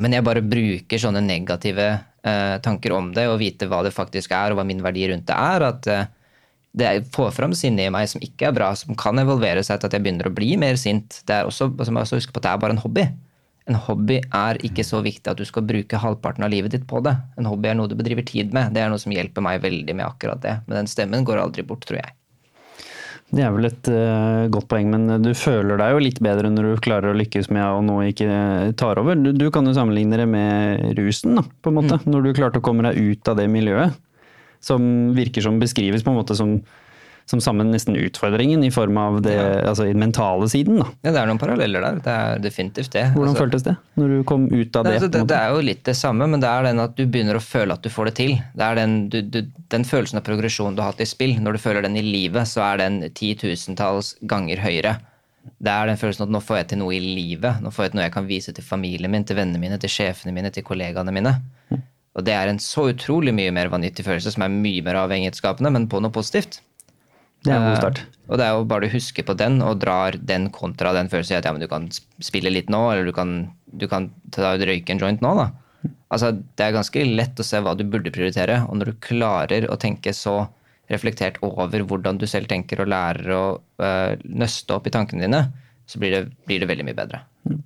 men 0.00 0.16
jeg 0.16 0.26
bare 0.26 0.42
bruker 0.42 0.98
sånne 1.00 1.22
negative 1.22 1.86
uh, 1.94 2.56
tanker 2.64 2.94
om 2.96 3.12
det, 3.14 3.28
og 3.30 3.38
vite 3.42 3.68
hva 3.70 3.84
det 3.86 3.94
faktisk 3.94 4.34
er, 4.34 4.52
og 4.52 4.58
hva 4.58 4.66
min 4.66 4.82
verdi 4.84 5.06
rundt 5.10 5.28
det 5.30 5.36
er. 5.38 5.66
At 5.68 5.90
uh, 5.90 6.06
det 6.74 6.94
får 7.14 7.30
fram 7.36 7.54
sinne 7.54 7.86
i 7.86 7.92
meg 7.94 8.08
som 8.10 8.22
ikke 8.24 8.48
er 8.48 8.56
bra, 8.56 8.72
som 8.78 8.96
kan 8.98 9.20
evolvere 9.22 9.62
seg 9.62 9.78
til 9.78 9.90
at 9.90 9.94
jeg 9.94 10.04
begynner 10.06 10.30
å 10.30 10.34
bli 10.34 10.56
mer 10.60 10.80
sint. 10.80 11.20
Det 11.28 11.36
er 11.36 11.50
også, 11.50 11.70
jeg 11.78 11.94
også 11.94 12.18
husker 12.18 12.34
på 12.34 12.42
at 12.42 12.48
det 12.48 12.54
er 12.54 12.64
bare 12.64 12.76
en 12.76 12.82
hobby. 12.82 13.06
En 13.70 13.78
hobby 13.80 14.18
er 14.20 14.58
ikke 14.66 14.84
så 14.84 14.98
viktig 15.04 15.30
at 15.30 15.38
du 15.40 15.46
skal 15.48 15.64
bruke 15.64 16.00
halvparten 16.00 16.44
av 16.44 16.50
livet 16.52 16.74
ditt 16.74 16.88
på 16.90 17.00
det. 17.04 17.14
En 17.40 17.48
hobby 17.48 17.70
er 17.70 17.78
noe 17.78 17.88
du 17.88 17.94
bedriver 17.96 18.26
tid 18.26 18.52
med. 18.56 18.74
Det 18.74 18.82
er 18.82 18.90
noe 18.92 19.00
som 19.00 19.14
hjelper 19.14 19.44
meg 19.44 19.62
veldig 19.62 19.94
med 19.94 20.04
akkurat 20.04 20.42
det. 20.42 20.58
Men 20.66 20.82
den 20.82 20.90
stemmen 20.90 21.24
går 21.24 21.40
aldri 21.40 21.64
bort, 21.64 21.86
tror 21.86 22.02
jeg. 22.02 22.12
Det 23.34 23.42
er 23.42 23.50
vel 23.54 23.66
et 23.66 23.88
uh, 23.90 24.46
godt 24.52 24.68
poeng, 24.70 24.92
men 24.92 25.24
du 25.24 25.32
føler 25.34 25.80
deg 25.80 25.94
jo 25.94 26.02
litt 26.04 26.20
bedre 26.22 26.52
når 26.52 26.68
du 26.68 26.82
klarer 26.84 27.10
å 27.10 27.18
lykkes 27.18 27.50
med 27.54 27.64
å 27.66 27.80
nå 27.82 27.98
ikke 28.12 28.28
tar 28.78 29.00
over. 29.02 29.18
Du, 29.18 29.32
du 29.34 29.48
kan 29.54 29.66
jo 29.66 29.74
sammenligne 29.74 30.20
det 30.20 30.28
med 30.30 30.94
rusen, 30.98 31.34
da, 31.40 31.42
på 31.42 31.72
en 31.72 31.78
måte. 31.80 31.98
Mm. 31.98 32.08
Når 32.14 32.28
du 32.28 32.32
klarte 32.38 32.62
å 32.62 32.64
komme 32.64 32.86
deg 32.86 33.00
ut 33.00 33.30
av 33.32 33.40
det 33.40 33.48
miljøet. 33.50 33.98
Som 34.64 34.86
virker 35.16 35.44
som 35.44 35.58
beskrives 35.60 36.06
på 36.06 36.12
en 36.12 36.20
måte 36.20 36.36
som 36.38 36.54
som 37.30 37.40
sammen 37.40 37.70
nesten 37.72 37.96
utfordringen 37.96 38.64
i 38.64 38.70
form 38.70 38.98
av 39.00 39.22
det, 39.24 39.34
ja. 39.34 39.60
altså 39.70 39.86
den 39.88 40.00
mentale 40.02 40.48
siden. 40.52 40.76
Da. 40.82 40.88
Ja, 41.06 41.12
det 41.14 41.22
er 41.22 41.30
noen 41.30 41.40
paralleller 41.40 41.84
der. 41.86 42.00
Det 42.04 42.16
er 42.24 42.42
definitivt 42.44 42.92
det. 42.92 43.06
Hvordan 43.14 43.32
altså, 43.32 43.44
føltes 43.46 43.64
det 43.64 43.74
når 44.00 44.12
du 44.12 44.18
kom 44.28 44.44
ut 44.50 44.76
av 44.76 44.84
det? 44.84 44.96
Altså, 44.98 45.08
det, 45.14 45.22
det, 45.30 45.38
er 45.38 45.54
jo 45.56 45.64
litt 45.64 45.80
det 45.88 45.96
samme, 45.96 46.28
men 46.28 46.44
det 46.44 46.50
er 46.50 46.68
den 46.68 46.82
at 46.84 46.98
du 46.98 47.04
begynner 47.06 47.40
å 47.40 47.44
føle 47.44 47.78
at 47.78 47.86
du 47.86 47.88
får 47.92 48.10
det 48.10 48.14
til. 48.20 48.36
Det 48.52 48.66
er 48.68 48.80
den, 48.80 48.98
du, 49.12 49.18
du, 49.24 49.40
den 49.72 49.88
følelsen 49.88 50.20
av 50.20 50.26
progresjon 50.28 50.76
du 50.76 50.84
har 50.84 50.92
hatt 50.92 51.00
i 51.00 51.08
spill. 51.08 51.38
Når 51.40 51.56
du 51.56 51.64
føler 51.64 51.88
den 51.88 51.96
i 51.96 52.04
livet, 52.04 52.50
så 52.50 52.66
er 52.68 52.84
den 52.84 53.00
titusentalls 53.16 54.14
ganger 54.28 54.60
høyere. 54.64 54.98
Det 55.64 55.72
er 55.72 55.88
den 55.88 56.00
følelsen 56.00 56.26
at 56.26 56.32
nå 56.32 56.40
får 56.44 56.60
jeg 56.60 56.70
til 56.72 56.80
noe 56.80 56.92
i 56.96 57.00
livet. 57.00 57.64
Nå 57.64 57.72
får 57.72 57.86
jeg 57.86 57.94
til 57.94 58.00
noe 58.00 58.06
jeg 58.06 58.16
kan 58.18 58.28
vise 58.28 58.52
til 58.56 58.64
familien 58.64 59.12
min, 59.12 59.24
til 59.24 59.40
vennene 59.40 59.60
mine, 59.60 59.80
til 59.80 59.92
sjefene 59.92 60.32
mine, 60.36 60.52
til 60.52 60.64
kollegaene 60.66 61.12
mine. 61.14 61.34
Og 62.14 62.22
det 62.26 62.36
er 62.36 62.52
en 62.52 62.60
så 62.62 62.86
utrolig 62.92 63.34
mye 63.34 63.52
mer 63.54 63.72
vanvittig 63.72 64.04
følelse 64.06 64.36
som 64.36 64.44
er 64.46 64.54
mye 64.54 64.84
mer 64.86 65.00
avhengighetsskapende, 65.02 65.72
men 65.74 65.88
på 65.90 66.00
noe 66.04 66.14
positivt. 66.14 66.60
Det 67.44 67.52
er 67.52 67.58
en 67.58 67.68
god 67.68 67.80
start. 67.82 68.02
Uh, 68.04 68.20
og 68.32 68.40
det 68.40 68.46
er 68.46 68.54
jo 68.56 68.64
bare 68.68 68.86
du 68.86 68.94
husker 68.94 69.26
på 69.28 69.36
den 69.36 69.60
og 69.64 69.82
drar 69.82 70.16
den 70.16 70.48
kontra 70.54 70.94
den 70.96 71.10
følelsen 71.12 71.38
at 71.38 71.48
ja, 71.48 71.52
men 71.52 71.64
du 71.64 71.68
kan 71.70 71.90
spille 72.24 72.52
litt 72.52 72.72
nå, 72.72 72.80
eller 72.90 73.08
du 73.08 73.12
kan, 73.16 73.34
du 73.68 73.84
kan 73.90 74.08
ta 74.32 74.54
ut 74.56 74.64
røyke 74.64 74.94
en 74.94 75.02
joint 75.02 75.24
nå, 75.24 75.34
da. 75.42 75.50
Altså, 76.14 76.30
det 76.32 76.64
er 76.64 76.76
ganske 76.76 77.04
lett 77.04 77.40
å 77.40 77.44
se 77.44 77.60
hva 77.60 77.74
du 77.76 77.84
burde 77.84 78.12
prioritere, 78.14 78.62
og 78.68 78.78
når 78.80 78.92
du 78.92 79.02
klarer 79.04 79.66
å 79.68 79.76
tenke 79.80 80.14
så 80.16 80.46
reflektert 80.92 81.36
over 81.44 81.84
hvordan 81.84 82.16
du 82.20 82.26
selv 82.28 82.48
tenker, 82.48 82.80
og 82.80 82.90
lærer 82.92 83.30
å 83.36 83.44
uh, 83.82 84.16
nøste 84.24 84.76
opp 84.76 84.88
i 84.88 84.94
tankene 84.94 85.26
dine, 85.26 85.44
så 85.88 86.00
blir 86.00 86.16
det, 86.16 86.22
blir 86.48 86.62
det 86.62 86.68
veldig 86.70 86.86
mye 86.88 86.96
bedre. 86.96 87.20
Mm. 87.48 87.60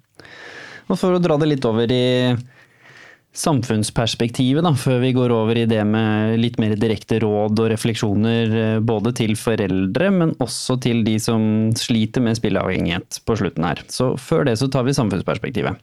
Og 0.88 0.96
for 0.96 1.14
å 1.14 1.22
dra 1.22 1.36
det 1.38 1.50
litt 1.50 1.66
over 1.68 1.90
i 1.92 2.06
samfunnsperspektivet, 3.38 4.64
da, 4.66 4.72
før 4.74 4.98
vi 5.05 5.12
går 5.14 5.33
over 5.35 5.61
i 5.61 5.66
det 5.70 5.81
med 5.87 6.38
litt 6.42 6.59
mer 6.61 6.74
direkte 6.81 7.20
råd 7.22 7.59
og 7.62 7.70
refleksjoner 7.72 8.55
eh, 8.62 8.79
både 8.83 9.14
til 9.20 9.37
foreldre, 9.38 10.11
men 10.14 10.35
også 10.42 10.79
til 10.83 11.05
de 11.07 11.18
som 11.22 11.42
sliter 11.79 12.24
med 12.24 12.38
spilleavhengighet 12.38 13.20
på 13.27 13.38
slutten 13.38 13.66
her. 13.68 13.85
Så 13.92 14.12
før 14.20 14.48
det 14.48 14.59
så 14.61 14.70
tar 14.72 14.88
vi 14.88 14.96
samfunnsperspektivet. 14.96 15.79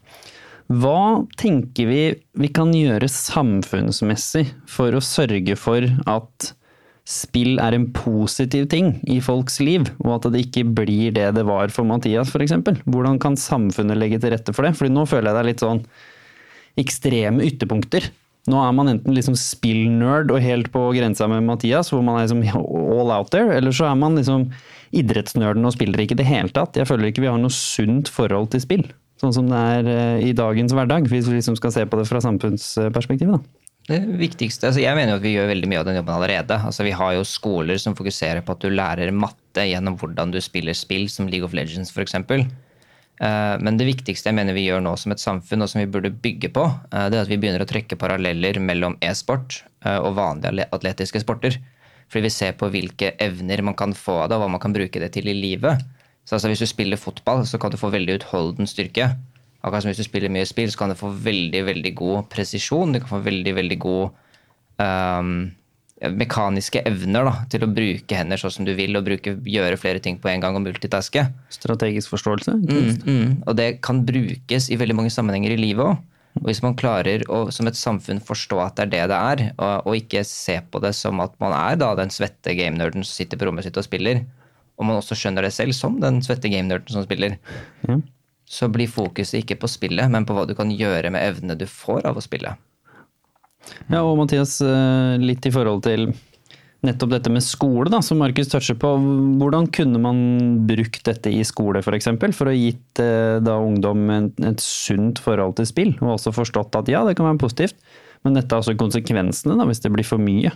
Hva 0.66 1.24
tenker 1.38 1.88
vi 1.88 2.02
vi 2.42 2.50
kan 2.50 2.72
gjøre 2.74 3.08
samfunnsmessig 3.12 4.48
for 4.68 4.98
å 4.98 5.04
sørge 5.04 5.56
for 5.60 5.86
at 6.10 6.54
spill 7.06 7.60
er 7.62 7.76
en 7.78 7.86
positiv 7.94 8.66
ting 8.72 8.96
i 9.06 9.20
folks 9.22 9.60
liv, 9.62 9.86
og 10.02 10.16
at 10.18 10.32
det 10.34 10.48
ikke 10.48 10.66
blir 10.82 11.14
det 11.14 11.30
det 11.38 11.46
var 11.46 11.70
for 11.74 11.88
Mathias 11.88 12.34
f.eks.? 12.34 12.58
Hvordan 12.90 13.22
kan 13.22 13.38
samfunnet 13.38 14.02
legge 14.02 14.20
til 14.20 14.34
rette 14.34 14.56
for 14.58 14.66
det? 14.66 14.74
Fordi 14.76 14.92
nå 14.92 15.06
føler 15.08 15.30
jeg 15.30 15.38
det 15.38 15.44
er 15.44 15.52
litt 15.52 15.66
sånn 15.66 15.84
ekstreme 16.80 17.46
ytterpunkter. 17.48 18.10
Nå 18.52 18.60
er 18.62 18.74
man 18.78 18.92
enten 18.92 19.16
liksom 19.16 19.38
spillnerd 19.40 20.30
og 20.34 20.44
helt 20.44 20.70
på 20.74 20.84
grensa 20.94 21.26
med 21.32 21.48
Mathias, 21.48 21.90
hvor 21.90 22.04
man 22.06 22.20
er 22.20 22.28
liksom 22.28 22.44
all 22.46 23.14
out 23.16 23.32
there, 23.34 23.50
eller 23.56 23.74
så 23.74 23.88
er 23.90 23.98
man 23.98 24.20
liksom 24.20 24.52
idrettsnerden 24.96 25.66
og 25.66 25.74
spiller 25.74 26.04
ikke 26.04 26.14
i 26.18 26.22
det 26.22 26.30
hele 26.30 26.54
tatt. 26.54 26.78
Jeg 26.78 26.88
føler 26.90 27.10
ikke 27.10 27.26
vi 27.26 27.32
har 27.32 27.42
noe 27.42 27.54
sunt 27.54 28.12
forhold 28.14 28.52
til 28.54 28.62
spill, 28.62 28.86
sånn 29.22 29.34
som 29.34 29.50
det 29.50 29.62
er 29.80 29.90
eh, 29.90 30.28
i 30.30 30.36
dagens 30.38 30.76
hverdag, 30.78 31.10
hvis 31.10 31.30
vi 31.32 31.40
liksom 31.40 31.58
skal 31.58 31.74
se 31.74 31.88
på 31.90 32.00
det 32.00 32.06
fra 32.12 32.22
samfunnsperspektivet. 32.22 33.40
da. 33.40 33.66
Det 33.86 34.00
viktigste, 34.18 34.72
altså 34.72 34.82
Jeg 34.82 34.98
mener 34.98 35.14
jo 35.14 35.20
at 35.20 35.26
vi 35.26 35.36
gjør 35.36 35.52
veldig 35.52 35.68
mye 35.70 35.82
av 35.84 35.86
den 35.86 35.98
jobben 36.00 36.16
allerede. 36.16 36.56
Altså 36.58 36.86
Vi 36.88 36.94
har 36.98 37.12
jo 37.14 37.26
skoler 37.28 37.78
som 37.82 37.94
fokuserer 37.98 38.42
på 38.42 38.56
at 38.56 38.64
du 38.64 38.74
lærer 38.74 39.14
matte 39.14 39.66
gjennom 39.70 39.98
hvordan 40.02 40.34
du 40.34 40.40
spiller 40.42 40.74
spill, 40.74 41.06
som 41.10 41.30
League 41.30 41.46
of 41.46 41.54
Legends 41.54 41.94
f.eks. 41.94 42.18
Eh, 43.24 43.56
men 43.64 43.78
det 43.80 43.88
viktigste 43.88 44.30
jeg 44.30 44.36
mener 44.36 44.56
vi 44.58 44.66
gjør 44.66 44.84
nå 44.84 44.96
som 45.00 45.14
et 45.16 45.22
samfunn, 45.24 45.64
og 45.64 45.72
som 45.72 45.82
vi 45.82 45.92
burde 45.92 46.12
bygge 46.12 46.52
på, 46.56 46.66
eh, 46.92 47.08
det 47.12 47.20
er 47.20 47.24
at 47.24 47.32
vi 47.32 47.40
begynner 47.40 47.64
å 47.64 47.70
trekke 47.70 48.00
paralleller 48.00 48.60
mellom 48.60 48.98
e-sport 49.06 49.62
eh, 49.86 50.00
og 50.00 50.18
vanlige 50.20 50.68
atletiske 50.76 51.24
sporter. 51.24 51.60
Fordi 52.12 52.28
vi 52.28 52.34
ser 52.34 52.58
på 52.60 52.70
hvilke 52.70 53.16
evner 53.24 53.64
man 53.66 53.78
kan 53.78 53.96
få 53.98 54.20
av 54.24 54.30
det, 54.30 54.38
og 54.38 54.46
hva 54.46 54.52
man 54.58 54.62
kan 54.62 54.76
bruke 54.76 55.02
det 55.02 55.14
til 55.16 55.32
i 55.32 55.38
livet. 55.38 55.82
Så 56.26 56.36
altså, 56.36 56.52
Hvis 56.52 56.66
du 56.66 56.70
spiller 56.70 57.02
fotball, 57.02 57.46
så 57.46 57.58
kan 57.62 57.72
du 57.72 57.78
få 57.78 57.94
veldig 57.94 58.20
utholden 58.20 58.70
styrke. 58.70 59.14
Akkurat 59.66 59.82
som 59.82 59.90
hvis 59.90 60.04
du 60.04 60.06
spiller 60.06 60.30
mye 60.30 60.46
spill, 60.46 60.70
så 60.70 60.84
kan 60.84 60.92
du 60.92 61.00
få 61.00 61.10
veldig 61.10 61.64
veldig 61.66 61.94
god 61.98 62.28
presisjon. 62.30 62.94
Du 62.94 63.00
kan 63.00 63.10
få 63.10 63.22
veldig, 63.26 63.54
veldig 63.58 63.78
god 63.82 64.10
um, 64.78 65.32
mekaniske 66.14 66.82
evner 66.88 67.28
da, 67.28 67.34
til 67.52 67.66
å 67.66 67.72
bruke 67.72 68.18
hender 68.18 68.40
sånn 68.42 68.54
som 68.58 68.68
du 68.68 68.74
vil, 68.78 68.96
og 68.98 69.06
bruke, 69.08 69.36
gjøre 69.50 69.80
flere 69.82 70.02
ting 70.04 70.20
på 70.22 70.30
en 70.32 70.44
gang 70.44 70.58
og 70.58 70.66
multitaske. 70.66 71.28
Strategisk 71.54 72.14
forståelse. 72.14 72.58
Mm, 72.62 72.92
mm. 73.06 73.32
Og 73.46 73.56
det 73.58 73.70
kan 73.86 74.04
brukes 74.08 74.70
i 74.70 74.80
veldig 74.82 74.98
mange 75.02 75.14
sammenhenger 75.14 75.56
i 75.56 75.62
livet 75.62 75.86
òg. 75.94 76.04
Og 76.42 76.50
hvis 76.50 76.60
man 76.64 76.76
klarer 76.76 77.24
å 77.32 77.46
som 77.56 77.68
et 77.70 77.78
samfunn 77.80 78.20
forstå 78.24 78.58
at 78.60 78.76
det 78.76 78.86
er 78.86 78.92
det 78.92 79.04
det 79.14 79.20
er, 79.20 79.44
og, 79.56 79.88
og 79.88 80.00
ikke 80.02 80.26
se 80.28 80.58
på 80.72 80.82
det 80.84 80.92
som 80.98 81.22
at 81.24 81.36
man 81.40 81.56
er 81.56 81.78
da 81.80 81.94
den 81.96 82.12
svette 82.12 82.58
gamenerden 82.58 83.06
som 83.06 83.16
sitter 83.22 83.40
på 83.40 83.48
rommet 83.48 83.68
sitt 83.68 83.80
og 83.80 83.88
spiller, 83.88 84.26
og 84.76 84.90
man 84.90 85.00
også 85.00 85.16
skjønner 85.16 85.48
det 85.48 85.54
selv 85.56 85.76
som 85.78 85.96
den 86.04 86.20
svette 86.26 86.52
gamenerden 86.52 86.92
som 86.92 87.06
spiller, 87.08 87.38
mm. 87.88 88.04
så 88.52 88.68
blir 88.72 88.92
fokuset 88.92 89.40
ikke 89.42 89.62
på 89.62 89.72
spillet, 89.72 90.12
men 90.12 90.28
på 90.28 90.36
hva 90.36 90.44
du 90.50 90.56
kan 90.58 90.74
gjøre 90.74 91.14
med 91.16 91.24
evnene 91.24 91.56
du 91.60 91.68
får 91.72 92.04
av 92.10 92.20
å 92.20 92.24
spille. 92.24 92.52
Ja, 93.90 94.02
og 94.02 94.18
Mathias, 94.20 94.58
eh, 94.64 95.16
litt 95.22 95.46
i 95.46 95.54
forhold 95.54 95.84
til 95.86 96.10
nettopp 96.86 97.16
dette 97.16 97.32
med 97.34 97.44
skole, 97.44 97.90
da, 97.90 98.02
som 98.06 98.20
Markus 98.22 98.50
toucher 98.52 98.78
på. 98.80 98.92
Hvordan 99.42 99.70
kunne 99.74 100.02
man 100.02 100.20
brukt 100.70 101.02
dette 101.08 101.32
i 101.34 101.42
skole 101.48 101.82
f.eks., 101.82 101.88
for, 101.88 101.98
eksempel, 101.98 102.36
for 102.36 102.52
å 102.52 102.56
gitt 102.56 103.02
eh, 103.02 103.38
da 103.44 103.58
ungdom 103.62 104.06
et, 104.14 104.44
et 104.52 104.64
sunt 104.64 105.22
forhold 105.24 105.58
til 105.60 105.70
spill? 105.70 105.94
Og 106.04 106.16
også 106.18 106.36
forstått 106.36 106.78
at 106.78 106.92
ja, 106.92 107.04
det 107.08 107.18
kan 107.18 107.30
være 107.30 107.42
positivt, 107.42 107.80
men 108.26 108.38
dette 108.38 108.54
er 108.54 108.62
også 108.62 108.78
konsekvensene 108.80 109.58
da, 109.58 109.68
hvis 109.70 109.84
det 109.84 109.94
blir 109.94 110.08
for 110.08 110.22
mye. 110.22 110.54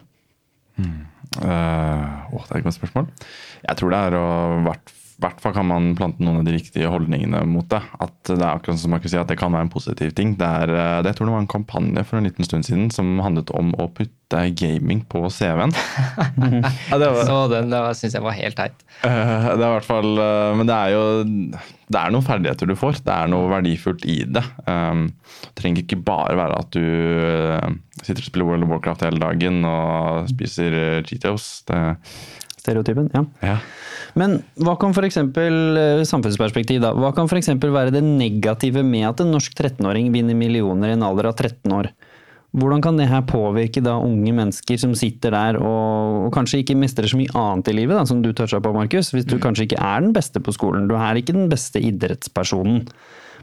Mm. 0.80 1.00
Uh, 1.38 2.30
å, 2.34 2.39
det 2.41 2.56
er 2.56 2.62
et 2.62 2.65
godt 2.65 2.80
spørsmål. 2.80 3.10
Jeg 3.62 3.78
tror 3.78 3.93
det 3.93 4.00
er 4.08 4.15
å 4.17 4.28
hvert 4.65 4.93
hvert 5.19 5.41
fall 5.43 5.53
kan 5.55 5.67
man 5.67 5.91
plante 5.99 6.23
noen 6.23 6.41
av 6.41 6.47
de 6.47 6.53
riktige 6.55 6.89
holdningene 6.91 7.41
mot 7.49 7.67
det. 7.71 7.82
At 7.99 8.15
det 8.29 8.39
er 8.39 8.53
akkurat 8.53 8.79
som 8.79 8.93
man 8.95 9.01
kan 9.03 9.12
si 9.12 9.19
at 9.19 9.32
det 9.32 9.39
kan 9.39 9.51
være 9.53 9.67
en 9.67 9.73
positiv 9.73 10.13
ting. 10.15 10.38
Det, 10.39 10.47
er, 10.47 10.71
eh, 10.71 11.01
det 11.03 11.12
jeg 11.12 11.19
tror 11.19 11.29
det 11.29 11.36
var 11.36 11.43
en 11.43 11.51
kampanje 11.55 12.05
for 12.08 12.19
en 12.19 12.29
liten 12.29 12.47
stund 12.47 12.67
siden 12.67 12.88
som 12.93 13.19
handlet 13.23 13.51
om 13.58 13.73
å 13.75 13.89
putte 13.91 14.45
gaming 14.60 15.01
på 15.10 15.25
CV-en. 15.34 15.73
ja, 16.91 17.01
var, 17.01 17.21
Så 17.27 17.41
den 17.51 17.75
syns 17.97 18.15
jeg 18.15 18.25
var 18.25 18.38
helt 18.38 18.60
teit. 18.60 18.88
Uh, 19.03 19.51
det 19.58 19.60
er 19.60 19.67
i 19.67 19.75
hvert 19.77 19.88
fall 19.88 20.19
uh, 20.19 20.51
Men 20.60 20.67
det 20.67 20.75
er 20.75 20.91
jo 20.91 21.03
det 21.89 21.97
er 21.97 22.12
noen 22.13 22.25
ferdigheter 22.25 22.69
du 22.69 22.75
får. 22.77 22.99
Det 23.03 23.13
er 23.13 23.32
noe 23.32 23.49
verdifullt 23.49 24.03
i 24.05 24.19
det. 24.29 24.43
Um, 24.69 25.08
det 25.49 25.55
trenger 25.58 25.84
ikke 25.84 26.03
bare 26.05 26.38
være 26.38 26.60
at 26.62 26.75
du 26.75 26.84
sitter 28.05 28.21
og 28.21 28.27
spiller 28.27 28.45
World 28.45 28.67
of 28.67 28.75
Warcraft 28.75 29.08
hele 29.08 29.23
dagen 29.23 29.63
og 29.67 30.29
spiser 30.29 31.01
Cheetos. 31.10 31.49
Det 31.67 31.79
stereotypen. 32.60 33.10
Ja. 33.15 33.24
ja. 33.45 33.58
Men 34.19 34.39
hva 34.60 34.76
kan 34.80 34.93
f.eks. 34.93 35.12
eksempel, 35.12 35.80
samfunnsperspektiv 36.08 36.84
da, 36.84 36.93
hva 36.98 37.12
kan 37.15 37.30
f.eks. 37.30 37.52
være 37.62 37.93
det 37.95 38.04
negative 38.06 38.84
med 38.86 39.08
at 39.10 39.24
en 39.24 39.34
norsk 39.36 39.56
13-åring 39.56 40.12
vinner 40.15 40.38
millioner 40.38 40.91
i 40.91 40.98
en 40.98 41.06
alder 41.06 41.32
av 41.32 41.38
13 41.38 41.76
år? 41.76 41.91
Hvordan 42.58 42.82
kan 42.82 42.98
det 42.98 43.06
her 43.12 43.22
påvirke 43.30 43.82
da 43.86 44.00
unge 44.02 44.32
mennesker 44.34 44.80
som 44.82 44.95
sitter 44.98 45.36
der 45.36 45.60
og, 45.62 46.26
og 46.26 46.30
kanskje 46.34 46.63
ikke 46.63 46.78
mestrer 46.82 47.06
så 47.10 47.19
mye 47.19 47.34
annet 47.38 47.69
i 47.69 47.76
livet, 47.78 47.93
da, 47.93 48.08
som 48.10 48.24
du 48.24 48.32
toucha 48.34 48.58
på, 48.63 48.74
Markus? 48.74 49.12
Hvis 49.13 49.28
du 49.30 49.36
mm. 49.38 49.43
kanskje 49.43 49.67
ikke 49.67 49.82
er 49.86 50.02
den 50.02 50.15
beste 50.15 50.41
på 50.41 50.56
skolen, 50.56 50.88
du 50.89 50.95
er 50.98 51.19
ikke 51.19 51.38
den 51.38 51.52
beste 51.52 51.82
idrettspersonen, 51.86 52.88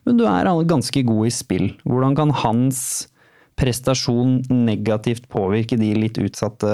men 0.07 0.19
du 0.19 0.27
er 0.27 0.51
ganske 0.67 1.05
god 1.07 1.29
i 1.29 1.35
spill. 1.35 1.69
Hvordan 1.87 2.19
kan 2.19 2.35
hans 2.43 2.81
prestasjon 3.57 4.43
negativt 4.53 5.29
påvirke 5.33 5.79
de 5.81 5.89
litt 5.97 6.19
utsatte 6.21 6.69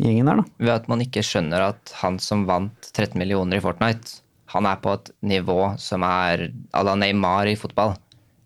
gjengen 0.00 0.30
der, 0.30 0.40
da? 0.40 0.44
Ved 0.64 0.74
at 0.74 0.88
man 0.88 1.04
ikke 1.04 1.24
skjønner 1.26 1.70
at 1.70 1.94
han 2.00 2.18
som 2.22 2.46
vant 2.48 2.90
13 2.94 3.18
millioner 3.20 3.60
i 3.60 3.64
Fortnite, 3.64 4.20
han 4.50 4.66
er 4.66 4.80
på 4.82 4.94
et 4.96 5.10
nivå 5.22 5.74
som 5.78 6.02
er 6.06 6.48
à 6.74 6.84
la 6.86 6.96
Neymar 6.98 7.50
i 7.50 7.58
fotball. 7.58 7.94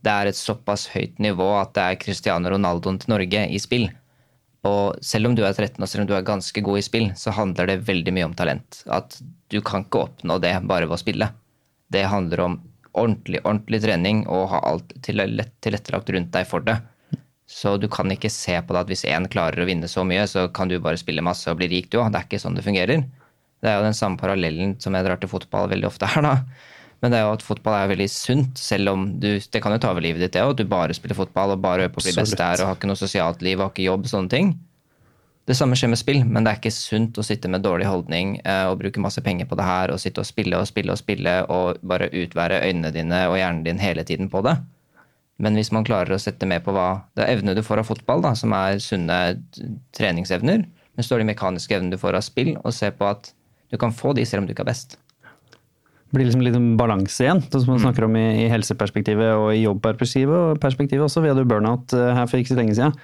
Det 0.04 0.12
er 0.12 0.28
et 0.28 0.36
såpass 0.36 0.88
høyt 0.92 1.20
nivå 1.22 1.46
at 1.56 1.72
det 1.76 1.84
er 1.84 2.00
Cristiano 2.02 2.50
Ronaldoen 2.52 2.98
til 3.00 3.14
Norge 3.14 3.46
i 3.48 3.60
spill. 3.62 3.86
Og 4.68 4.98
selv 5.04 5.28
om 5.28 5.36
du 5.36 5.44
er 5.44 5.54
13 5.54 5.78
og 5.78 5.88
selv 5.88 6.04
om 6.04 6.10
du 6.10 6.14
er 6.16 6.26
ganske 6.26 6.60
god 6.64 6.80
i 6.80 6.84
spill, 6.84 7.08
så 7.16 7.32
handler 7.36 7.70
det 7.70 7.82
veldig 7.88 8.12
mye 8.16 8.28
om 8.28 8.36
talent. 8.36 8.82
At 8.84 9.16
du 9.52 9.60
kan 9.64 9.86
ikke 9.86 10.04
oppnå 10.08 10.38
det 10.42 10.54
bare 10.68 10.88
ved 10.88 10.96
å 10.98 11.00
spille. 11.00 11.30
Det 11.92 12.04
handler 12.08 12.44
om 12.44 12.58
ordentlig, 12.94 13.40
ordentlig 13.44 13.80
trening 13.84 14.24
og 14.30 14.48
ha 14.52 14.60
alt 14.68 14.92
tilrettelagt 15.04 16.12
rundt 16.14 16.32
deg 16.34 16.48
for 16.48 16.64
det. 16.64 16.78
Så 17.46 17.76
du 17.76 17.88
kan 17.92 18.08
ikke 18.12 18.32
se 18.32 18.56
på 18.64 18.74
det 18.74 18.84
at 18.84 18.90
hvis 18.90 19.04
én 19.08 19.28
klarer 19.30 19.62
å 19.62 19.68
vinne 19.68 19.88
så 19.90 20.04
mye, 20.06 20.24
så 20.30 20.46
kan 20.48 20.70
du 20.70 20.78
bare 20.80 21.00
spille 21.00 21.24
masse 21.24 21.50
og 21.50 21.58
bli 21.60 21.68
rik 21.70 21.90
du 21.92 21.98
òg. 22.00 22.10
Det 22.12 22.22
er 22.22 22.28
ikke 22.28 22.40
sånn 22.40 22.56
det 22.56 22.64
fungerer. 22.64 23.04
Det 23.64 23.70
er 23.70 23.78
jo 23.78 23.86
den 23.86 23.96
samme 23.96 24.20
parallellen 24.20 24.74
som 24.80 24.96
jeg 24.96 25.06
drar 25.06 25.20
til 25.20 25.30
fotball 25.32 25.68
veldig 25.72 25.88
ofte 25.88 26.08
her, 26.08 26.24
da. 26.24 26.34
Men 27.04 27.12
det 27.12 27.18
er 27.18 27.26
jo 27.26 27.34
at 27.36 27.44
fotball 27.44 27.74
er 27.76 27.90
veldig 27.90 28.06
sunt, 28.08 28.60
selv 28.60 28.94
om 28.94 29.02
du 29.20 29.34
Det 29.36 29.60
kan 29.60 29.74
jo 29.74 29.80
ta 29.82 29.90
over 29.92 30.00
livet 30.00 30.22
ditt, 30.24 30.32
det 30.32 30.44
òg. 30.44 30.54
Du 30.56 30.64
bare 30.64 30.96
spiller 30.96 31.18
fotball 31.18 31.52
og 31.52 31.60
bare 31.60 31.84
øver 31.84 31.92
på 31.92 32.00
å 32.00 32.06
bli 32.06 32.14
best 32.16 32.38
der 32.40 32.62
og 32.62 32.70
har 32.70 32.78
ikke 32.78 32.88
noe 32.88 33.00
sosialt 33.00 33.44
liv 33.44 33.58
og 33.58 33.66
har 33.66 33.74
ikke 33.74 33.90
jobb, 33.90 34.08
sånne 34.08 34.32
ting. 34.32 34.54
Det 35.44 35.56
samme 35.58 35.76
skjer 35.76 35.90
med 35.92 36.00
spill, 36.00 36.22
men 36.24 36.46
det 36.46 36.54
er 36.54 36.60
ikke 36.62 36.72
sunt 36.72 37.18
å 37.20 37.24
sitte 37.26 37.50
med 37.52 37.60
dårlig 37.60 37.84
holdning 37.84 38.38
eh, 38.40 38.64
og 38.70 38.78
bruke 38.80 39.02
masse 39.04 39.20
penger 39.20 39.44
på 39.50 39.58
det 39.60 39.66
her 39.68 39.92
og 39.92 40.00
sitte 40.00 40.22
og 40.22 40.28
spille 40.28 40.56
og 40.56 40.64
spille 40.70 40.94
og 40.94 41.00
spille 41.02 41.34
og 41.52 41.82
bare 41.84 42.08
utvære 42.08 42.62
øynene 42.64 42.92
dine 42.94 43.26
og 43.28 43.36
hjernen 43.36 43.66
din 43.66 43.82
hele 43.82 44.06
tiden 44.08 44.32
på 44.32 44.40
det. 44.46 44.56
Men 45.42 45.58
hvis 45.58 45.72
man 45.74 45.86
klarer 45.86 46.14
å 46.14 46.20
sette 46.22 46.46
med 46.46 46.62
på 46.62 46.72
hva 46.74 46.88
det 47.18 47.24
er 47.24 47.34
evnene 47.34 47.56
du 47.58 47.64
får 47.66 47.82
av 47.82 47.88
fotball, 47.88 48.22
da, 48.22 48.34
som 48.38 48.54
er 48.54 48.78
sunne 48.82 49.20
treningsevner, 49.96 50.62
men 50.94 51.06
så 51.06 51.16
er 51.16 51.24
de 51.24 51.30
mekaniske 51.32 51.74
evnene 51.74 51.96
du 51.96 52.00
får 52.00 52.18
av 52.18 52.26
spill, 52.26 52.52
og 52.60 52.74
se 52.74 52.90
på 52.94 53.08
at 53.08 53.32
du 53.72 53.80
kan 53.80 53.94
få 53.94 54.12
de 54.14 54.26
selv 54.28 54.44
om 54.44 54.46
du 54.46 54.54
ikke 54.54 54.62
er 54.62 54.70
best 54.70 54.94
Det 54.94 56.14
blir 56.14 56.28
liksom 56.28 56.44
litt 56.46 56.58
balanse 56.78 57.24
igjen, 57.24 57.42
som 57.50 57.66
man 57.72 57.80
mm. 57.80 57.84
snakker 57.88 58.06
om 58.06 58.20
i, 58.20 58.26
i, 58.44 58.46
helseperspektivet 58.52 59.34
og 59.34 59.48
i 59.56 59.64
jobbperspektivet, 59.64 60.36
og 60.54 60.62
perspektivet 60.62 61.08
også. 61.08 61.24
Vi 61.24 61.32
hadde 61.32 61.42
jo 61.42 61.50
burnout 61.50 61.96
eh, 61.96 62.12
her 62.14 62.28
for 62.30 62.38
ikke 62.38 62.54
så 62.54 62.60
lenge 62.60 62.76
siden. 62.78 62.94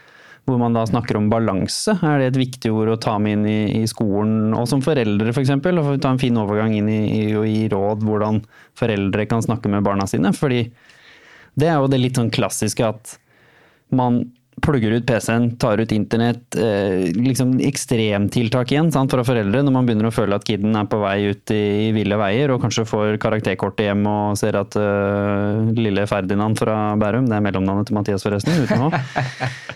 Hvor 0.47 0.61
man 0.63 0.77
da 0.77 0.85
snakker 0.89 1.19
om 1.19 1.27
balanse. 1.29 1.97
Er 2.07 2.23
det 2.23 2.31
et 2.31 2.39
viktig 2.41 2.71
ord 2.73 2.93
å 2.95 3.01
ta 3.03 3.17
med 3.21 3.41
inn 3.41 3.43
i, 3.51 3.83
i 3.83 3.91
skolen, 3.91 4.55
og 4.57 4.71
som 4.71 4.81
foreldre 4.85 5.35
f.eks.? 5.35 5.51
For 5.59 5.83
og 5.83 5.99
ta 6.01 6.15
en 6.15 6.23
fin 6.23 6.39
overgang 6.39 6.73
inn 6.79 6.89
i, 6.89 7.01
i, 7.19 7.27
i 7.35 7.67
råd 7.73 8.07
hvordan 8.07 8.41
foreldre 8.79 9.27
kan 9.29 9.43
snakke 9.45 9.73
med 9.75 9.85
barna 9.85 10.07
sine. 10.09 10.31
Fordi 10.37 10.63
det 11.59 11.71
er 11.71 11.81
jo 11.81 11.91
det 11.91 12.03
litt 12.03 12.21
sånn 12.21 12.33
klassiske 12.35 12.87
at 12.87 13.17
man 13.95 14.23
plugger 14.61 14.91
ut 14.91 15.07
PC-en, 15.07 15.51
tar 15.57 15.81
ut 15.81 15.93
internett. 15.93 16.57
Eh, 16.57 17.11
liksom 17.17 17.57
Ekstremtiltak 17.65 18.73
igjen 18.73 18.91
sant, 18.93 19.13
fra 19.13 19.25
foreldre 19.27 19.63
når 19.65 19.75
man 19.75 19.89
begynner 19.89 20.11
å 20.11 20.15
føle 20.15 20.37
at 20.37 20.47
kiden 20.47 20.77
er 20.77 20.89
på 20.91 21.01
vei 21.03 21.17
ut 21.33 21.53
i, 21.55 21.91
ville 21.97 22.19
veier, 22.21 22.53
og 22.53 22.61
kanskje 22.65 22.87
får 22.89 23.19
karakterkortet 23.23 23.89
hjem 23.89 24.05
og 24.11 24.39
ser 24.41 24.59
at 24.61 24.77
uh, 24.79 25.71
lille 25.77 26.07
Ferdinand 26.11 26.59
fra 26.61 26.77
Bærum 27.01 27.29
Det 27.31 27.37
er 27.37 27.45
mellomnavnet 27.45 27.89
til 27.89 27.99
Mathias, 27.99 28.27
forresten. 28.27 28.65
uten 28.65 28.89
å. 28.89 28.93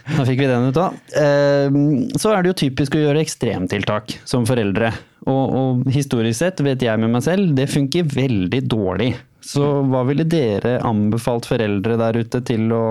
Da 0.05 0.25
fikk 0.29 0.43
vi 0.43 0.47
den 0.51 0.69
ut 0.69 0.77
da. 0.77 0.91
Eh, 1.17 1.77
så 2.21 2.35
er 2.35 2.45
det 2.45 2.51
jo 2.51 2.59
typisk 2.67 2.99
å 2.99 3.07
gjøre 3.07 3.23
ekstremtiltak 3.25 4.19
som 4.29 4.45
foreldre. 4.49 4.93
Og, 5.25 5.55
og 5.57 5.87
historisk 5.95 6.43
sett, 6.43 6.61
vet 6.65 6.85
jeg 6.85 7.01
med 7.01 7.15
meg 7.15 7.25
selv, 7.25 7.55
det 7.57 7.71
funker 7.73 8.11
veldig 8.13 8.61
dårlig. 8.69 9.15
Så 9.45 9.65
hva 9.91 10.05
ville 10.09 10.25
dere 10.25 10.79
anbefalt 10.85 11.47
foreldre 11.49 11.99
der 12.01 12.17
ute 12.25 12.41
til 12.49 12.71
å 12.73 12.85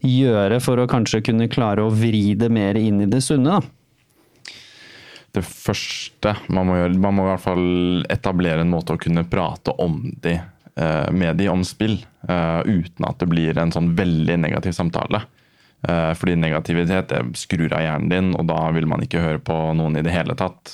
gjøre 0.00 0.60
for 0.64 0.80
å 0.80 0.88
kanskje 0.88 1.20
kunne 1.26 1.50
klare 1.52 1.84
å 1.84 1.92
vri 1.92 2.32
det 2.38 2.48
mer 2.52 2.78
inn 2.80 3.02
i 3.04 3.10
det 3.10 3.20
sunne? 3.24 3.60
da? 3.60 3.76
Det 5.30 5.42
første 5.46 6.32
man 6.50 6.66
må 6.66 6.78
gjøre, 6.80 6.96
man 6.98 7.14
må 7.14 7.26
i 7.26 7.30
hvert 7.30 7.44
fall 7.44 8.06
etablere 8.10 8.64
en 8.64 8.72
måte 8.72 8.96
å 8.96 9.00
kunne 9.00 9.26
prate 9.30 9.74
om 9.78 10.00
de, 10.24 10.40
eh, 10.74 11.10
med 11.12 11.38
de 11.38 11.46
om 11.52 11.62
spill, 11.62 12.00
eh, 12.26 12.62
uten 12.66 13.06
at 13.06 13.20
det 13.20 13.28
blir 13.30 13.58
en 13.58 13.70
sånn 13.70 13.94
veldig 13.94 14.40
negativ 14.40 14.74
samtale. 14.74 15.22
Eh, 15.86 16.12
fordi 16.14 16.34
negativitet 16.36 17.14
skrur 17.38 17.72
av 17.72 17.84
hjernen 17.84 18.10
din, 18.10 18.34
og 18.34 18.48
da 18.48 18.70
vil 18.72 18.86
man 18.86 19.00
ikke 19.00 19.22
høre 19.22 19.38
på 19.38 19.54
noen 19.76 19.96
i 19.96 20.02
det 20.02 20.12
hele 20.12 20.34
tatt. 20.34 20.64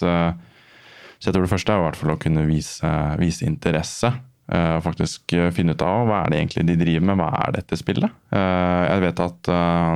Så 1.16 1.28
jeg 1.28 1.34
tror 1.34 1.44
det 1.44 1.52
første 1.52 1.72
er 1.72 1.78
i 1.78 1.84
hvert 1.84 1.96
fall 1.96 2.16
å 2.16 2.20
kunne 2.20 2.46
vise, 2.48 2.90
vise 3.20 3.46
interesse. 3.46 4.12
Uh, 4.46 4.78
faktisk 4.78 5.32
finne 5.56 5.74
ut 5.74 5.82
av 5.82 6.04
hva 6.06 6.20
er 6.22 6.30
det 6.30 6.36
egentlig 6.38 6.62
de 6.68 6.76
driver 6.78 7.06
med, 7.08 7.18
hva 7.18 7.30
er 7.42 7.56
dette 7.56 7.74
spillet. 7.80 8.12
Uh, 8.30 8.84
jeg 8.86 9.02
vet 9.02 9.22
at 9.24 9.50
uh, 9.50 9.94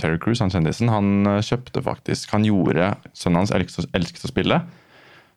Terry 0.00 0.18
Cruise, 0.18 0.42
han 0.42 0.50
kjendisen, 0.50 0.90
han 0.90 1.38
kjøpte 1.38 1.84
faktisk 1.86 2.34
Han 2.34 2.48
gjorde 2.48 2.96
Sønnen 3.14 3.44
hans 3.44 3.54
elsket, 3.54 3.86
elsket 3.94 4.26
å 4.26 4.32
spille. 4.32 4.58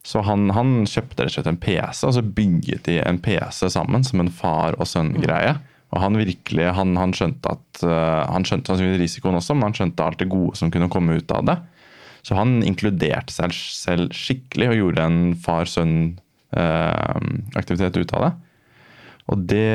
Så 0.06 0.22
han, 0.26 0.50
han, 0.54 0.86
kjøpte 0.90 1.22
rett 1.22 1.32
og 1.32 1.36
slett 1.38 1.50
en 1.50 1.62
PC, 1.62 2.02
og 2.06 2.14
så 2.18 2.24
bygget 2.26 2.86
de 2.90 2.96
en 3.02 3.22
PC 3.22 3.70
sammen 3.74 4.02
som 4.06 4.20
en 4.22 4.34
far 4.34 4.78
og 4.78 4.86
sønn-greie. 4.90 5.54
Og 5.94 5.98
han 6.02 6.18
virkelig, 6.18 6.66
han, 6.78 6.98
han 6.98 7.14
skjønte 7.16 7.54
at 7.54 7.62
Han 7.86 8.46
skjønte 8.46 8.68
sannsynligvis 8.70 9.02
risikoen 9.02 9.40
også, 9.40 9.54
men 9.58 9.66
han 9.70 9.78
skjønte 9.78 10.06
alt 10.06 10.20
det 10.22 10.32
gode 10.32 10.56
som 10.60 10.72
kunne 10.74 10.94
komme 10.94 11.12
ut 11.18 11.30
av 11.34 11.42
det. 11.50 11.58
Så 12.26 12.34
han 12.38 12.64
inkluderte 12.66 13.34
seg 13.34 13.54
selv 13.54 14.14
skikkelig 14.16 14.70
og 14.72 14.78
gjorde 14.80 15.04
en 15.06 15.36
far-sønn-aktivitet 15.46 17.98
ut 18.02 18.14
av 18.18 18.22
det. 18.26 18.32
Og 19.34 19.42
det, 19.50 19.68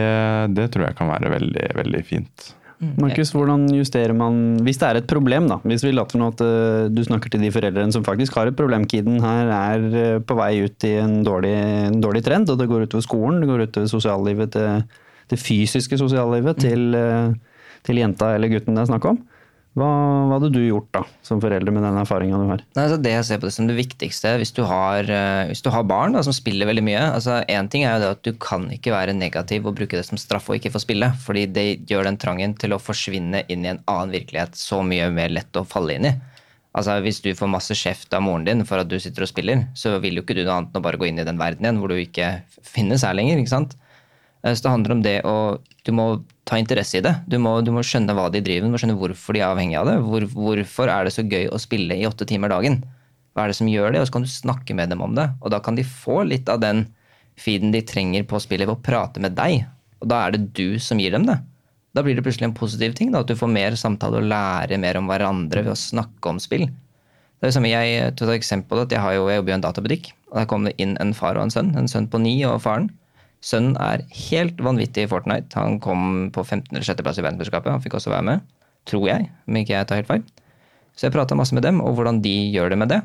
det 0.55 0.71
tror 0.71 0.87
jeg 0.87 0.99
kan 0.99 1.11
være 1.11 1.33
veldig, 1.33 1.69
veldig 1.81 2.03
fint. 2.07 2.51
Mm. 2.81 2.95
Markus, 2.97 3.29
hvordan 3.37 3.67
justerer 3.77 4.15
man 4.17 4.57
Hvis 4.65 4.79
det 4.81 4.87
er 4.89 4.99
et 5.03 5.09
problem, 5.09 5.51
da. 5.51 5.59
Hvis 5.69 5.83
vi 5.85 5.93
later 5.93 6.21
nå 6.21 6.31
at 6.33 6.41
uh, 6.41 6.87
du 6.89 7.03
snakker 7.05 7.29
til 7.33 7.43
de 7.45 7.51
foreldrene 7.53 7.93
som 7.93 8.07
faktisk 8.07 8.39
har 8.39 8.49
et 8.49 8.57
problem. 8.57 8.87
Kiden 8.89 9.19
her 9.21 9.53
er 9.53 9.85
uh, 9.91 10.23
på 10.25 10.37
vei 10.39 10.63
ut 10.65 10.87
i 10.89 10.95
en 11.03 11.21
dårlig, 11.27 11.53
en 11.91 12.01
dårlig, 12.01 12.25
trend, 12.25 12.49
og 12.49 12.57
det 12.61 12.71
går 12.71 12.87
utover 12.89 13.05
skolen, 13.05 13.43
det 13.43 13.51
går 13.51 13.67
utover 13.67 13.91
sosiallivet 13.91 14.55
til 14.57 14.87
det 15.31 15.39
fysiske 15.39 15.99
sosiallivet 16.01 16.57
mm. 16.57 16.63
til, 16.65 16.97
uh, 16.97 17.69
til 17.87 18.01
jenta 18.01 18.33
eller 18.39 18.55
gutten 18.55 18.79
det 18.79 18.87
er 18.87 18.93
snakk 18.95 19.11
om. 19.13 19.21
Hva, 19.79 19.87
hva, 20.27 20.35
hadde 20.35 20.49
du 20.51 20.59
gjort 20.65 20.89
da, 20.97 21.05
som 21.23 21.39
forelder 21.43 21.71
med 21.71 21.85
den 21.87 21.99
erfaringa 22.01 22.41
du 22.41 22.49
har? 22.49 22.63
Nei, 22.75 22.85
altså 22.89 22.97
det 22.99 23.13
jeg 23.13 23.27
ser 23.29 23.39
på 23.39 23.47
det 23.47 23.55
som 23.55 23.69
det 23.69 23.77
viktigste, 23.79 24.33
hvis 24.41 24.51
du 24.57 24.65
har, 24.67 25.07
uh, 25.07 25.47
hvis 25.47 25.63
du 25.63 25.69
har 25.71 25.87
barn 25.87 26.17
da, 26.17 26.25
som 26.27 26.35
spiller 26.35 26.67
veldig 26.67 26.83
mye 26.89 27.05
altså 27.05 27.39
Én 27.47 27.69
ting 27.71 27.85
er 27.87 27.95
jo 27.95 28.03
det 28.03 28.09
at 28.17 28.25
du 28.27 28.33
kan 28.43 28.67
ikke 28.75 28.91
være 28.91 29.15
negativ 29.15 29.69
og 29.71 29.77
bruke 29.79 29.95
det 29.95 30.09
som 30.09 30.19
straff 30.19 30.51
og 30.51 30.59
ikke 30.59 30.73
få 30.75 30.83
spille. 30.83 31.13
fordi 31.23 31.47
det 31.55 31.67
gjør 31.91 32.09
den 32.09 32.19
trangen 32.19 32.57
til 32.59 32.75
å 32.75 32.81
forsvinne 32.83 33.45
inn 33.47 33.65
i 33.65 33.71
en 33.71 33.83
annen 33.87 34.17
virkelighet 34.17 34.59
så 34.59 34.83
mye 34.83 35.07
mer 35.15 35.31
lett 35.31 35.55
å 35.57 35.67
falle 35.69 35.95
inn 36.01 36.11
i. 36.11 36.15
Altså 36.75 36.99
Hvis 37.03 37.23
du 37.23 37.31
får 37.35 37.51
masse 37.51 37.75
kjeft 37.75 38.15
av 38.15 38.23
moren 38.27 38.47
din 38.47 38.67
for 38.67 38.83
at 38.83 38.91
du 38.91 38.99
sitter 38.99 39.27
og 39.27 39.31
spiller, 39.31 39.69
så 39.79 39.97
vil 40.03 40.19
jo 40.19 40.27
ikke 40.27 40.35
du 40.39 40.43
noe 40.45 40.59
annet 40.59 40.75
enn 40.75 40.83
å 40.83 40.87
bare 40.87 40.99
gå 40.99 41.07
inn 41.07 41.23
i 41.23 41.27
den 41.27 41.39
verden 41.39 41.67
igjen 41.67 41.79
hvor 41.83 41.95
du 41.95 41.99
ikke 41.99 42.41
finnes 42.67 43.07
her 43.07 43.15
lenger. 43.15 43.39
ikke 43.39 43.55
sant? 43.55 43.79
Eh, 44.43 44.55
så 44.55 44.65
det 44.65 44.75
handler 44.75 44.97
om 44.97 45.03
det 45.05 45.19
å 45.29 45.37
Du 45.85 45.93
må 45.97 46.23
ta 46.45 46.59
interesse 46.61 46.99
i 46.99 47.05
det. 47.05 47.15
Du 47.31 47.39
må, 47.41 47.55
du 47.65 47.71
må 47.73 47.81
skjønne 47.87 48.13
hva 48.13 48.27
de 48.29 48.43
driver 48.45 48.67
med, 48.67 48.73
du 48.73 48.75
må 48.75 48.81
skjønne 48.83 48.99
hvorfor 49.01 49.37
de 49.37 49.41
er 49.41 49.49
avhengig 49.49 49.79
av 49.81 49.89
det. 49.89 49.95
Hvor, 50.05 50.27
hvorfor 50.35 50.91
er 50.93 51.07
det 51.07 51.15
så 51.15 51.25
gøy 51.25 51.47
å 51.49 51.61
spille 51.63 51.97
i 51.97 52.05
åtte 52.09 52.27
timer 52.29 52.53
dagen? 52.53 52.83
Hva 53.33 53.47
er 53.47 53.53
det 53.53 53.57
som 53.57 53.71
gjør 53.71 53.95
det? 53.95 54.03
Og 54.03 54.11
så 54.11 54.17
kan 54.19 54.27
du 54.27 54.31
snakke 54.31 54.77
med 54.77 54.93
dem 54.93 55.01
om 55.01 55.15
det. 55.17 55.31
Og 55.41 55.55
da 55.55 55.63
kan 55.65 55.79
de 55.79 55.87
få 55.87 56.21
litt 56.29 56.51
av 56.53 56.61
den 56.61 56.85
feeden 57.41 57.73
de 57.73 57.81
trenger 57.87 58.27
på 58.29 58.43
spillet 58.45 58.69
ved 58.69 58.77
å 58.77 58.85
prate 58.85 59.23
med 59.25 59.39
deg. 59.39 59.65
Og 60.05 60.13
da 60.13 60.27
er 60.27 60.37
det 60.37 60.51
du 60.59 60.77
som 60.83 61.01
gir 61.01 61.17
dem 61.17 61.25
det. 61.31 61.39
Da 61.97 62.05
blir 62.05 62.15
det 62.19 62.27
plutselig 62.27 62.51
en 62.51 62.57
positiv 62.61 62.93
ting. 62.99 63.15
Da, 63.15 63.25
at 63.25 63.31
du 63.31 63.39
får 63.39 63.51
mer 63.51 63.79
samtale 63.81 64.21
og 64.21 64.29
lære 64.31 64.79
mer 64.85 65.01
om 65.01 65.09
hverandre 65.11 65.65
ved 65.65 65.73
å 65.73 65.81
snakke 65.81 66.35
om 66.35 66.39
spill. 66.43 66.69
Det 66.69 67.49
er 67.49 67.55
det 67.55 67.57
samme, 67.57 67.73
jeg, 67.73 68.17
til 68.21 68.29
et 68.29 68.37
eksempel, 68.37 68.83
at 68.85 68.93
jeg, 68.93 69.01
har 69.01 69.17
jo, 69.17 69.25
jeg 69.33 69.41
jobber 69.41 69.55
i 69.55 69.57
en 69.57 69.65
databutikk. 69.65 70.13
og 70.29 70.43
Der 70.43 70.49
kom 70.51 70.67
det 70.69 70.77
inn 70.83 70.99
en 71.01 71.15
far 71.17 71.41
og 71.41 71.47
en 71.47 71.55
sønn. 71.55 71.73
En 71.79 71.89
sønn 71.89 72.11
på 72.13 72.21
ni 72.21 72.37
og 72.45 72.61
faren. 72.67 72.91
Sønnen 73.41 73.77
er 73.81 74.05
helt 74.29 74.59
vanvittig 74.61 75.07
i 75.07 75.11
Fortnite. 75.11 75.57
Han 75.57 75.79
kom 75.81 76.29
på 76.35 76.45
15. 76.45 76.75
eller 76.75 76.85
6. 76.85 77.01
plass 77.05 77.21
i 77.21 77.25
verdensmesterskapet. 77.25 77.73
Han 77.73 77.85
fikk 77.85 77.97
også 77.97 78.13
være 78.13 78.27
med, 78.27 78.45
tror 78.89 79.07
jeg, 79.09 79.31
om 79.49 79.57
ikke 79.57 79.79
jeg 79.79 79.89
tar 79.89 80.03
helt 80.03 80.11
feil. 80.11 80.27
Så 80.93 81.07
jeg 81.07 81.15
prata 81.15 81.39
masse 81.39 81.57
med 81.57 81.65
dem 81.65 81.81
og 81.81 81.95
hvordan 81.97 82.21
de 82.25 82.35
gjør 82.53 82.75
det 82.75 82.79
med 82.83 82.93
det. 82.93 83.01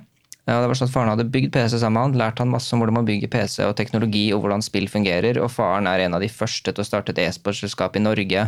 Ja, 0.46 0.60
det 0.62 0.68
var 0.70 0.78
sånn 0.78 0.90
at 0.92 0.94
Faren 0.94 1.10
hadde 1.10 1.26
bygd 1.34 1.56
PC 1.56 1.80
sammen 1.80 1.96
med 1.96 2.04
han, 2.04 2.20
lært 2.22 2.42
han 2.42 2.52
masse 2.52 2.70
om 2.76 2.82
hvordan 2.82 3.00
man 3.00 3.08
bygger 3.08 3.32
PC 3.34 3.64
og 3.66 3.74
teknologi 3.80 4.28
og 4.36 4.44
hvordan 4.44 4.62
spill 4.62 4.86
fungerer. 4.92 5.40
Og 5.42 5.50
faren 5.50 5.88
er 5.90 6.04
en 6.04 6.18
av 6.18 6.22
de 6.22 6.30
første 6.30 6.70
til 6.70 6.84
å 6.84 6.86
starte 6.86 7.16
et 7.16 7.22
e-sportselskap 7.24 7.98
i 7.98 8.04
Norge. 8.04 8.44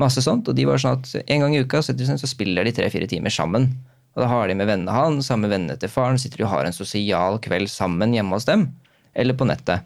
Masse 0.00 0.24
sånt, 0.24 0.48
og 0.48 0.56
de 0.56 0.64
var 0.66 0.80
sånn 0.80 0.96
at 0.96 1.12
En 1.30 1.44
gang 1.44 1.52
i 1.54 1.60
uka 1.62 1.82
så 1.84 1.92
spiller 2.30 2.64
de 2.64 2.72
tre-fire 2.74 3.10
timer 3.10 3.34
sammen. 3.34 3.74
Og 4.14 4.22
Da 4.22 4.30
har 4.30 4.48
de 4.48 4.54
med 4.54 4.70
vennene 4.70 4.94
hans, 4.94 5.26
sammen 5.26 5.50
med 5.50 5.58
vennene 5.58 5.76
til 5.78 5.90
faren, 5.90 6.18
sitter 6.18 6.38
de 6.38 6.46
og 6.46 6.54
har 6.54 6.64
en 6.64 6.72
sosial 6.72 7.38
kveld 7.42 7.68
sammen 7.68 8.14
hjemme 8.14 8.32
hos 8.32 8.46
dem. 8.48 8.70
Eller 9.14 9.34
på 9.34 9.46
nettet. 9.46 9.84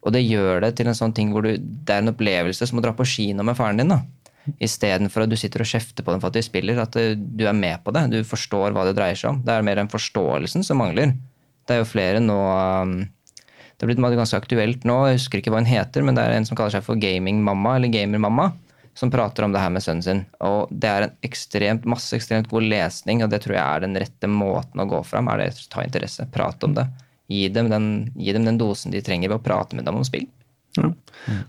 Og 0.00 0.14
det 0.14 0.22
gjør 0.24 0.62
det 0.64 0.72
til 0.78 0.88
en 0.88 0.96
sånn 0.96 1.12
ting 1.16 1.32
hvor 1.34 1.44
du, 1.44 1.52
det 1.60 1.92
er 1.92 2.02
en 2.02 2.12
opplevelse 2.14 2.66
som 2.68 2.80
å 2.80 2.84
dra 2.84 2.94
på 2.96 3.06
kino 3.08 3.44
med 3.44 3.58
faren 3.58 3.82
din. 3.82 3.92
da. 3.92 4.00
Istedenfor 4.62 5.26
at 5.26 5.32
du 5.32 5.36
sitter 5.38 5.62
og 5.62 5.68
kjefter 5.68 6.04
på 6.04 6.14
dem 6.14 6.22
for 6.22 6.32
at 6.32 6.38
de 6.38 6.44
spiller. 6.44 6.80
At 6.80 6.96
eh, 6.98 7.12
du 7.16 7.44
er 7.46 7.56
med 7.56 7.82
på 7.84 7.92
det. 7.94 8.06
Du 8.14 8.20
forstår 8.26 8.74
hva 8.74 8.86
det 8.88 8.96
dreier 8.98 9.18
seg 9.18 9.34
om. 9.34 9.42
Det 9.44 9.52
er 9.52 9.66
mer 9.66 9.80
den 9.82 9.92
forståelsen 9.92 10.64
som 10.66 10.80
mangler. 10.80 11.14
Det 11.68 11.76
er 11.76 11.82
jo 11.82 11.90
flere 11.90 12.22
nå 12.22 12.38
um, 12.40 12.96
Det 13.76 13.84
har 13.84 13.90
blitt 13.92 14.18
ganske 14.18 14.40
aktuelt 14.40 14.88
nå. 14.88 14.96
Jeg 15.10 15.20
husker 15.20 15.42
ikke 15.42 15.52
hva 15.52 15.60
hun 15.60 15.68
heter, 15.68 16.04
men 16.06 16.16
det 16.16 16.24
er 16.24 16.38
en 16.38 16.48
som 16.48 16.58
kaller 16.58 16.78
seg 16.78 16.86
for 16.86 17.00
gamingmamma 17.00 17.76
eller 17.78 17.92
gamermamma. 17.92 18.50
som 18.94 19.08
prater 19.08 19.44
om 19.46 19.52
det 19.52 19.60
her 19.62 19.70
med 19.70 19.84
sønnen 19.84 20.02
sin. 20.02 20.24
Og 20.44 20.72
det 20.72 20.88
er 20.90 21.04
en 21.06 21.12
ekstremt, 21.24 21.86
masse 21.88 22.12
ekstremt 22.16 22.50
god 22.50 22.66
lesning, 22.68 23.22
og 23.22 23.30
det 23.30 23.38
tror 23.44 23.54
jeg 23.54 23.62
er 23.62 23.84
den 23.84 23.94
rette 23.96 24.28
måten 24.28 24.82
å 24.82 24.88
gå 24.90 24.98
fram. 25.06 25.28
er 25.28 25.38
det 25.38 25.52
å 25.54 25.68
Ta 25.70 25.84
interesse, 25.86 26.26
prate 26.32 26.66
om 26.66 26.74
det. 26.74 26.88
Gi 27.30 27.46
dem, 27.54 27.70
den, 27.70 27.88
gi 28.18 28.34
dem 28.34 28.46
den 28.48 28.58
dosen 28.58 28.92
de 28.94 29.02
trenger 29.06 29.30
ved 29.30 29.38
å 29.38 29.44
prate 29.44 29.78
med 29.78 29.86
dem 29.86 30.00
om 30.00 30.06
spill. 30.06 30.26
Ja. 30.78 30.86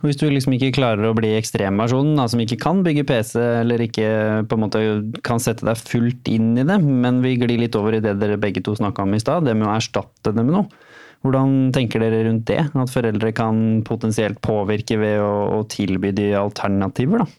Og 0.02 0.06
hvis 0.08 0.18
du 0.18 0.26
liksom 0.30 0.56
ikke 0.56 0.72
klarer 0.76 1.06
å 1.08 1.16
bli 1.18 1.36
ekstremversjonen, 1.38 2.16
da, 2.18 2.26
som 2.30 2.42
ikke 2.42 2.58
kan 2.62 2.82
bygge 2.86 3.06
PC, 3.08 3.36
eller 3.62 3.84
ikke 3.86 4.08
på 4.50 4.58
en 4.58 4.64
måte 4.64 4.82
kan 5.26 5.42
sette 5.42 5.66
deg 5.68 5.78
fullt 5.80 6.30
inn 6.32 6.56
i 6.58 6.66
det, 6.68 6.78
men 6.82 7.22
vi 7.26 7.36
glir 7.40 7.62
litt 7.62 7.78
over 7.78 7.98
i 7.98 8.02
det 8.04 8.16
dere 8.22 8.40
begge 8.42 8.64
to 8.66 8.76
snakka 8.78 9.06
om 9.06 9.14
i 9.16 9.22
stad, 9.22 9.46
det 9.46 9.56
med 9.58 9.70
å 9.70 9.76
erstatte 9.76 10.34
det 10.34 10.46
med 10.46 10.58
noe. 10.58 10.90
Hvordan 11.22 11.70
tenker 11.76 12.02
dere 12.02 12.24
rundt 12.26 12.48
det? 12.50 12.64
At 12.74 12.94
foreldre 12.94 13.30
kan 13.38 13.84
potensielt 13.86 14.42
påvirke 14.42 14.98
ved 14.98 15.22
å, 15.22 15.60
å 15.60 15.64
tilby 15.70 16.10
de 16.18 16.32
alternativer, 16.40 17.22
da? 17.22 17.30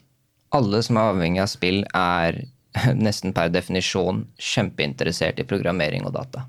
Alle 0.55 0.79
som 0.85 0.99
er 0.99 1.11
avhengig 1.11 1.41
av 1.43 1.51
spill, 1.51 1.83
er 1.91 2.45
nesten 3.05 3.35
per 3.35 3.51
definisjon 3.51 4.23
kjempeinteressert 4.39 5.43
i 5.43 5.47
programmering 5.49 6.07
og 6.07 6.15
data. 6.15 6.47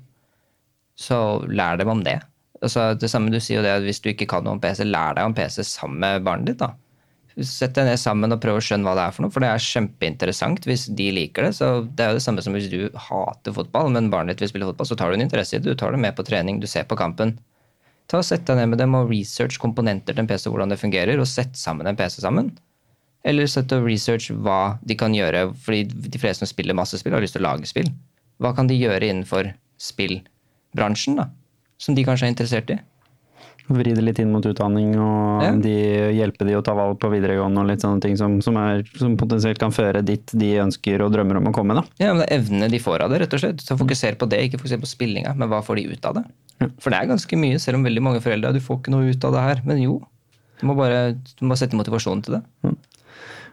Så 0.99 1.17
lær 1.51 1.77
dem 1.79 1.91
om 1.91 2.03
det. 2.05 2.19
Altså, 2.63 2.93
det 2.97 3.11
samme 3.11 3.33
du 3.33 3.37
sier 3.43 3.59
jo 3.59 3.65
det 3.65 3.73
at 3.75 3.83
Hvis 3.85 3.99
du 4.01 4.09
ikke 4.13 4.27
kan 4.31 4.45
noe 4.45 4.55
om 4.55 4.61
PC, 4.63 4.85
lær 4.87 5.17
deg 5.17 5.27
om 5.27 5.35
PC 5.35 5.63
sammen 5.67 5.99
med 6.01 6.25
barnet 6.25 6.53
ditt. 6.53 6.61
da. 6.63 6.73
Sett 7.43 7.75
deg 7.75 7.89
ned 7.89 7.99
sammen 7.99 8.31
og 8.31 8.39
prøv 8.39 8.61
å 8.61 8.63
skjønne 8.63 8.87
hva 8.87 8.93
det 8.95 9.03
er 9.03 9.15
for 9.15 9.25
noe, 9.25 9.33
for 9.33 9.43
det 9.43 9.49
er 9.51 9.59
kjempeinteressant 9.63 10.63
hvis 10.69 10.85
de 10.95 11.09
liker 11.17 11.43
det. 11.49 11.55
Så 11.57 11.83
Det 11.83 12.05
er 12.05 12.13
jo 12.13 12.19
det 12.21 12.23
samme 12.23 12.45
som 12.45 12.55
hvis 12.55 12.69
du 12.71 12.87
hater 13.09 13.55
fotball, 13.57 13.91
men 13.91 14.07
barnet 14.13 14.37
ditt 14.37 14.45
vil 14.45 14.53
spille 14.53 14.69
fotball, 14.71 14.87
så 14.87 14.95
tar 14.95 15.11
du 15.11 15.17
en 15.17 15.25
interesse 15.25 15.57
i 15.57 15.59
det. 15.59 15.75
Du 15.75 15.81
tar 15.81 15.91
det 15.91 15.99
med 15.99 16.15
på 16.15 16.23
trening, 16.23 16.61
du 16.63 16.67
ser 16.71 16.87
på 16.87 16.95
kampen. 16.95 17.35
Ta 18.07 18.21
og 18.21 18.27
Sett 18.27 18.45
deg 18.47 18.61
ned 18.61 18.71
med 18.71 18.79
dem 18.79 18.95
og 18.95 19.09
research 19.11 19.59
komponenter 19.59 20.13
til 20.15 20.23
en 20.23 20.29
PC, 20.29 20.47
hvordan 20.47 20.71
det 20.71 20.79
fungerer, 20.79 21.19
og 21.19 21.27
sett 21.27 21.57
sammen 21.59 21.89
en 21.89 21.97
PC 21.99 22.21
sammen. 22.23 22.53
Eller 23.25 23.49
sett 23.49 23.73
og 23.73 23.83
research 23.83 24.29
hva 24.45 24.77
de 24.85 24.95
kan 24.95 25.15
gjøre, 25.17 25.49
fordi 25.65 25.83
de 25.89 26.21
fleste 26.21 26.45
som 26.45 26.51
spiller 26.51 26.77
masse 26.77 27.01
spill, 27.01 27.17
har 27.17 27.25
lyst 27.25 27.35
til 27.35 27.43
å 27.43 27.49
lage 27.49 27.67
spill. 27.67 27.89
Hva 28.39 28.53
kan 28.55 28.69
de 28.69 28.77
gjøre 28.77 29.09
innenfor 29.09 29.51
spillbransjen, 30.75 31.15
da? 31.17 31.29
Som 31.77 31.95
de 31.95 32.03
kanskje 32.05 32.27
er 32.27 32.33
interessert 32.33 32.69
i? 32.71 32.79
Vri 33.67 33.95
det 33.95 34.03
litt 34.03 34.19
inn 34.21 34.29
mot 34.31 34.45
utdanning 34.45 34.91
og 34.99 35.41
Ja. 35.41 35.51
de, 35.57 36.13
hjelpe 36.13 36.45
de 36.45 36.53
å 36.55 36.61
ta 36.63 36.73
valg 36.75 36.99
på 36.99 37.09
videregående 37.09 37.61
og 37.61 37.67
litt 37.67 37.81
sånne 37.81 37.99
ting 37.99 38.15
som, 38.15 38.39
som, 38.41 38.55
er, 38.57 38.83
som 38.95 39.17
potensielt 39.17 39.57
kan 39.57 39.71
føre 39.71 40.03
dit 40.05 40.21
de 40.37 40.51
ønsker 40.61 41.01
og 41.01 41.11
drømmer 41.11 41.37
om 41.37 41.47
å 41.47 41.53
komme. 41.53 41.73
da. 41.73 41.83
Ja, 41.97 42.13
men 42.13 42.21
det 42.21 42.29
er 42.29 42.39
evnene 42.39 42.69
de 42.69 42.77
får 42.79 43.01
av 43.01 43.09
det, 43.09 43.21
rett 43.23 43.33
og 43.33 43.39
slett. 43.41 43.61
Så 43.65 43.75
fokuser 43.77 44.15
på 44.15 44.29
det, 44.29 44.43
ikke 44.45 44.59
fokuser 44.61 44.77
på 44.79 44.85
spillinga, 44.85 45.33
men 45.35 45.49
hva 45.49 45.63
får 45.65 45.75
de 45.81 45.87
ut 45.95 46.05
av 46.05 46.13
det? 46.19 46.25
For 46.79 46.91
det 46.91 46.99
er 47.01 47.09
ganske 47.09 47.35
mye, 47.41 47.57
selv 47.59 47.77
om 47.79 47.83
veldig 47.83 48.03
mange 48.05 48.21
foreldre 48.21 48.53
du 48.53 48.59
får 48.61 48.79
ikke 48.83 48.91
noe 48.93 49.09
ut 49.09 49.25
av 49.25 49.33
det 49.33 49.41
her. 49.41 49.61
Men 49.65 49.81
jo, 49.81 49.97
du 50.61 50.67
må 50.69 50.75
bare 50.77 51.15
du 51.17 51.45
må 51.49 51.57
sette 51.57 51.75
motivasjonen 51.75 52.21
til 52.23 52.37
det. 52.37 52.43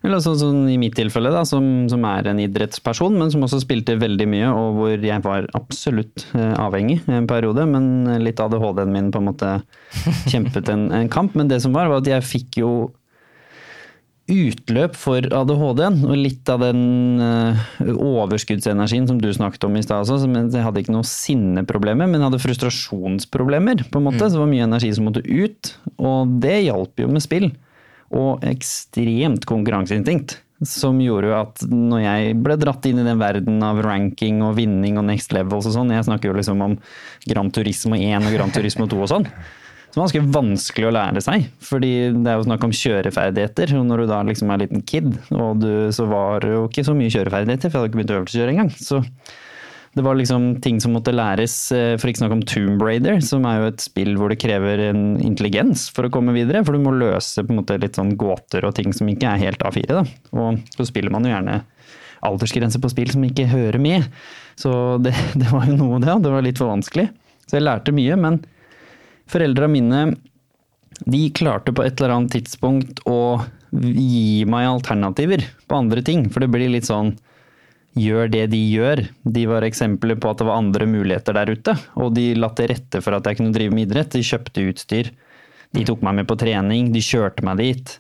Eller 0.03 0.23
sånn, 0.23 0.39
sånn 0.41 0.63
I 0.73 0.79
mitt 0.83 0.97
tilfelle, 0.99 1.31
da, 1.31 1.45
som, 1.47 1.67
som 1.91 2.03
er 2.11 2.27
en 2.31 2.41
idrettsperson, 2.43 3.15
men 3.21 3.31
som 3.31 3.45
også 3.47 3.61
spilte 3.63 3.99
veldig 4.01 4.27
mye, 4.31 4.49
og 4.51 4.81
hvor 4.81 5.07
jeg 5.07 5.23
var 5.23 5.47
absolutt 5.59 6.27
eh, 6.35 6.55
avhengig 6.59 7.03
en 7.07 7.29
periode. 7.31 7.67
Men 7.71 8.09
litt 8.25 8.43
ADHD-en 8.43 8.91
min 8.95 9.13
på 9.15 9.23
en 9.23 9.31
måte 9.31 9.53
kjempet 10.33 10.73
en, 10.73 10.89
en 10.97 11.13
kamp. 11.13 11.39
Men 11.39 11.53
det 11.53 11.63
som 11.63 11.77
var, 11.77 11.93
var 11.93 12.03
at 12.03 12.11
jeg 12.11 12.29
fikk 12.33 12.63
jo 12.65 12.73
utløp 14.33 14.95
for 14.97 15.27
ADHD-en, 15.35 15.99
og 16.07 16.19
litt 16.19 16.51
av 16.51 16.63
den 16.63 17.23
eh, 17.23 17.65
overskuddsenergien 17.91 19.09
som 19.11 19.19
du 19.21 19.29
snakket 19.35 19.67
om 19.67 19.77
i 19.77 19.83
stad 19.85 20.07
også. 20.07 20.31
Jeg 20.31 20.67
hadde 20.67 20.83
ikke 20.83 20.95
noe 20.95 21.09
sinneproblemer, 21.09 22.11
men 22.11 22.25
hadde 22.25 22.41
frustrasjonsproblemer. 22.43 23.85
på 23.91 24.01
en 24.01 24.07
måte, 24.09 24.25
Så 24.27 24.37
det 24.37 24.43
var 24.45 24.53
mye 24.53 24.69
energi 24.69 24.93
som 24.95 25.09
måtte 25.09 25.25
ut, 25.27 25.75
og 25.99 26.39
det 26.43 26.63
hjalp 26.69 27.03
jo 27.03 27.11
med 27.11 27.25
spill. 27.25 27.51
Og 28.13 28.45
ekstremt 28.45 29.47
konkurranseinstinkt. 29.49 30.39
Som 30.69 31.01
gjorde 31.03 31.33
at 31.35 31.65
når 31.67 32.05
jeg 32.05 32.37
ble 32.45 32.55
dratt 32.61 32.85
inn 32.87 33.01
i 33.03 33.07
den 33.07 33.19
verden 33.19 33.57
av 33.67 33.81
ranking 33.83 34.45
og 34.47 34.55
vinning 34.61 35.01
og 35.01 35.09
next 35.09 35.35
levels 35.35 35.67
og 35.67 35.75
sånn, 35.75 35.91
jeg 35.91 36.07
snakker 36.07 36.31
jo 36.31 36.37
liksom 36.37 36.63
om 36.63 36.77
Grand 37.27 37.51
Turismo 37.57 37.99
1 37.99 38.29
og 38.29 38.37
Grand 38.37 38.55
Turismo 38.55 38.87
2 38.87 39.01
og 39.03 39.11
sånn, 39.11 39.27
som 39.91 39.99
er 39.99 40.05
ganske 40.05 40.23
vanskelig 40.37 40.87
å 40.89 40.95
lære 40.95 41.25
seg. 41.25 41.49
Fordi 41.67 41.93
det 42.15 42.31
er 42.31 42.39
jo 42.39 42.47
snakk 42.47 42.69
om 42.69 42.77
kjøreferdigheter. 42.79 43.75
Og 43.81 43.89
når 43.91 44.05
du 44.05 44.13
da 44.13 44.21
liksom 44.29 44.53
er 44.55 44.63
liten 44.63 44.85
kid, 44.87 45.11
og 45.35 45.65
du, 45.65 45.73
så 45.93 46.07
var 46.09 46.47
det 46.47 46.55
jo 46.55 46.69
ikke 46.69 46.87
så 46.87 46.95
mye 46.97 47.13
kjøreferdigheter, 47.13 47.73
for 47.73 47.77
jeg 47.77 47.83
hadde 47.83 47.91
ikke 47.91 48.01
begynt 48.01 48.15
å 48.15 48.21
øvelseskjøre 48.21 48.55
engang. 48.55 48.73
Så 48.79 49.03
det 49.95 50.03
var 50.03 50.17
liksom 50.17 50.61
ting 50.65 50.79
som 50.81 50.95
måtte 50.97 51.13
læres, 51.13 51.55
eh, 51.77 51.99
for 52.01 52.09
ikke 52.09 52.23
snakke 52.23 52.39
om 52.39 52.47
Tomb 52.49 52.83
Raider, 52.83 53.19
som 53.21 53.45
er 53.45 53.59
jo 53.61 53.67
et 53.69 53.83
spill 53.85 54.15
hvor 54.17 54.33
det 54.33 54.41
krever 54.41 54.81
en 54.89 55.19
intelligens 55.21 55.91
for 55.93 56.09
å 56.09 56.13
komme 56.13 56.33
videre. 56.33 56.63
For 56.65 56.73
du 56.73 56.81
må 56.81 56.95
løse 56.97 57.45
på 57.45 57.53
en 57.53 57.61
måte 57.61 57.77
litt 57.81 57.99
sånn 58.01 58.15
gåter 58.17 58.65
og 58.65 58.73
ting 58.79 58.95
som 58.97 59.11
ikke 59.13 59.29
er 59.29 59.43
helt 59.43 59.61
A4. 59.61 59.85
da. 59.93 60.05
Og 60.33 60.63
så 60.79 60.89
spiller 60.89 61.13
man 61.13 61.29
jo 61.29 61.35
gjerne 61.35 61.61
aldersgrense 62.25 62.81
på 62.81 62.89
spill 62.93 63.13
som 63.13 63.27
ikke 63.27 63.51
hører 63.51 63.81
med. 63.83 64.09
Så 64.57 64.73
det, 65.05 65.13
det 65.41 65.51
var 65.53 65.69
jo 65.69 65.77
noe, 65.77 66.01
det. 66.01 66.17
Det 66.25 66.33
var 66.33 66.47
litt 66.47 66.61
for 66.63 66.73
vanskelig. 66.73 67.11
Så 67.45 67.59
jeg 67.59 67.67
lærte 67.67 67.93
mye, 67.93 68.17
men 68.17 68.41
foreldra 69.29 69.69
mine 69.69 70.07
de 71.03 71.27
klarte 71.37 71.75
på 71.75 71.85
et 71.85 72.01
eller 72.01 72.15
annet 72.17 72.39
tidspunkt 72.39 73.03
å 73.09 73.43
gi 73.73 74.45
meg 74.49 74.69
alternativer 74.71 75.45
på 75.69 75.77
andre 75.85 76.01
ting. 76.07 76.31
For 76.33 76.41
det 76.41 76.49
blir 76.53 76.73
litt 76.73 76.89
sånn 76.89 77.13
gjør 77.99 78.31
det 78.33 78.47
de 78.53 78.61
gjør. 78.73 79.05
De 79.23 79.47
var 79.51 79.67
eksempler 79.67 80.19
på 80.21 80.31
at 80.31 80.41
det 80.41 80.49
var 80.49 80.61
andre 80.61 80.89
muligheter 80.89 81.37
der 81.37 81.53
ute. 81.53 81.77
Og 82.01 82.15
de 82.17 82.33
la 82.39 82.53
til 82.57 82.71
rette 82.73 83.03
for 83.05 83.17
at 83.17 83.29
jeg 83.29 83.41
kunne 83.41 83.55
drive 83.55 83.75
med 83.75 83.89
idrett. 83.89 84.15
De 84.15 84.25
kjøpte 84.27 84.65
utstyr. 84.71 85.13
De 85.73 85.85
tok 85.89 86.05
meg 86.05 86.21
med 86.21 86.31
på 86.31 86.39
trening. 86.41 86.93
De 86.95 87.05
kjørte 87.05 87.45
meg 87.47 87.61
dit. 87.63 87.99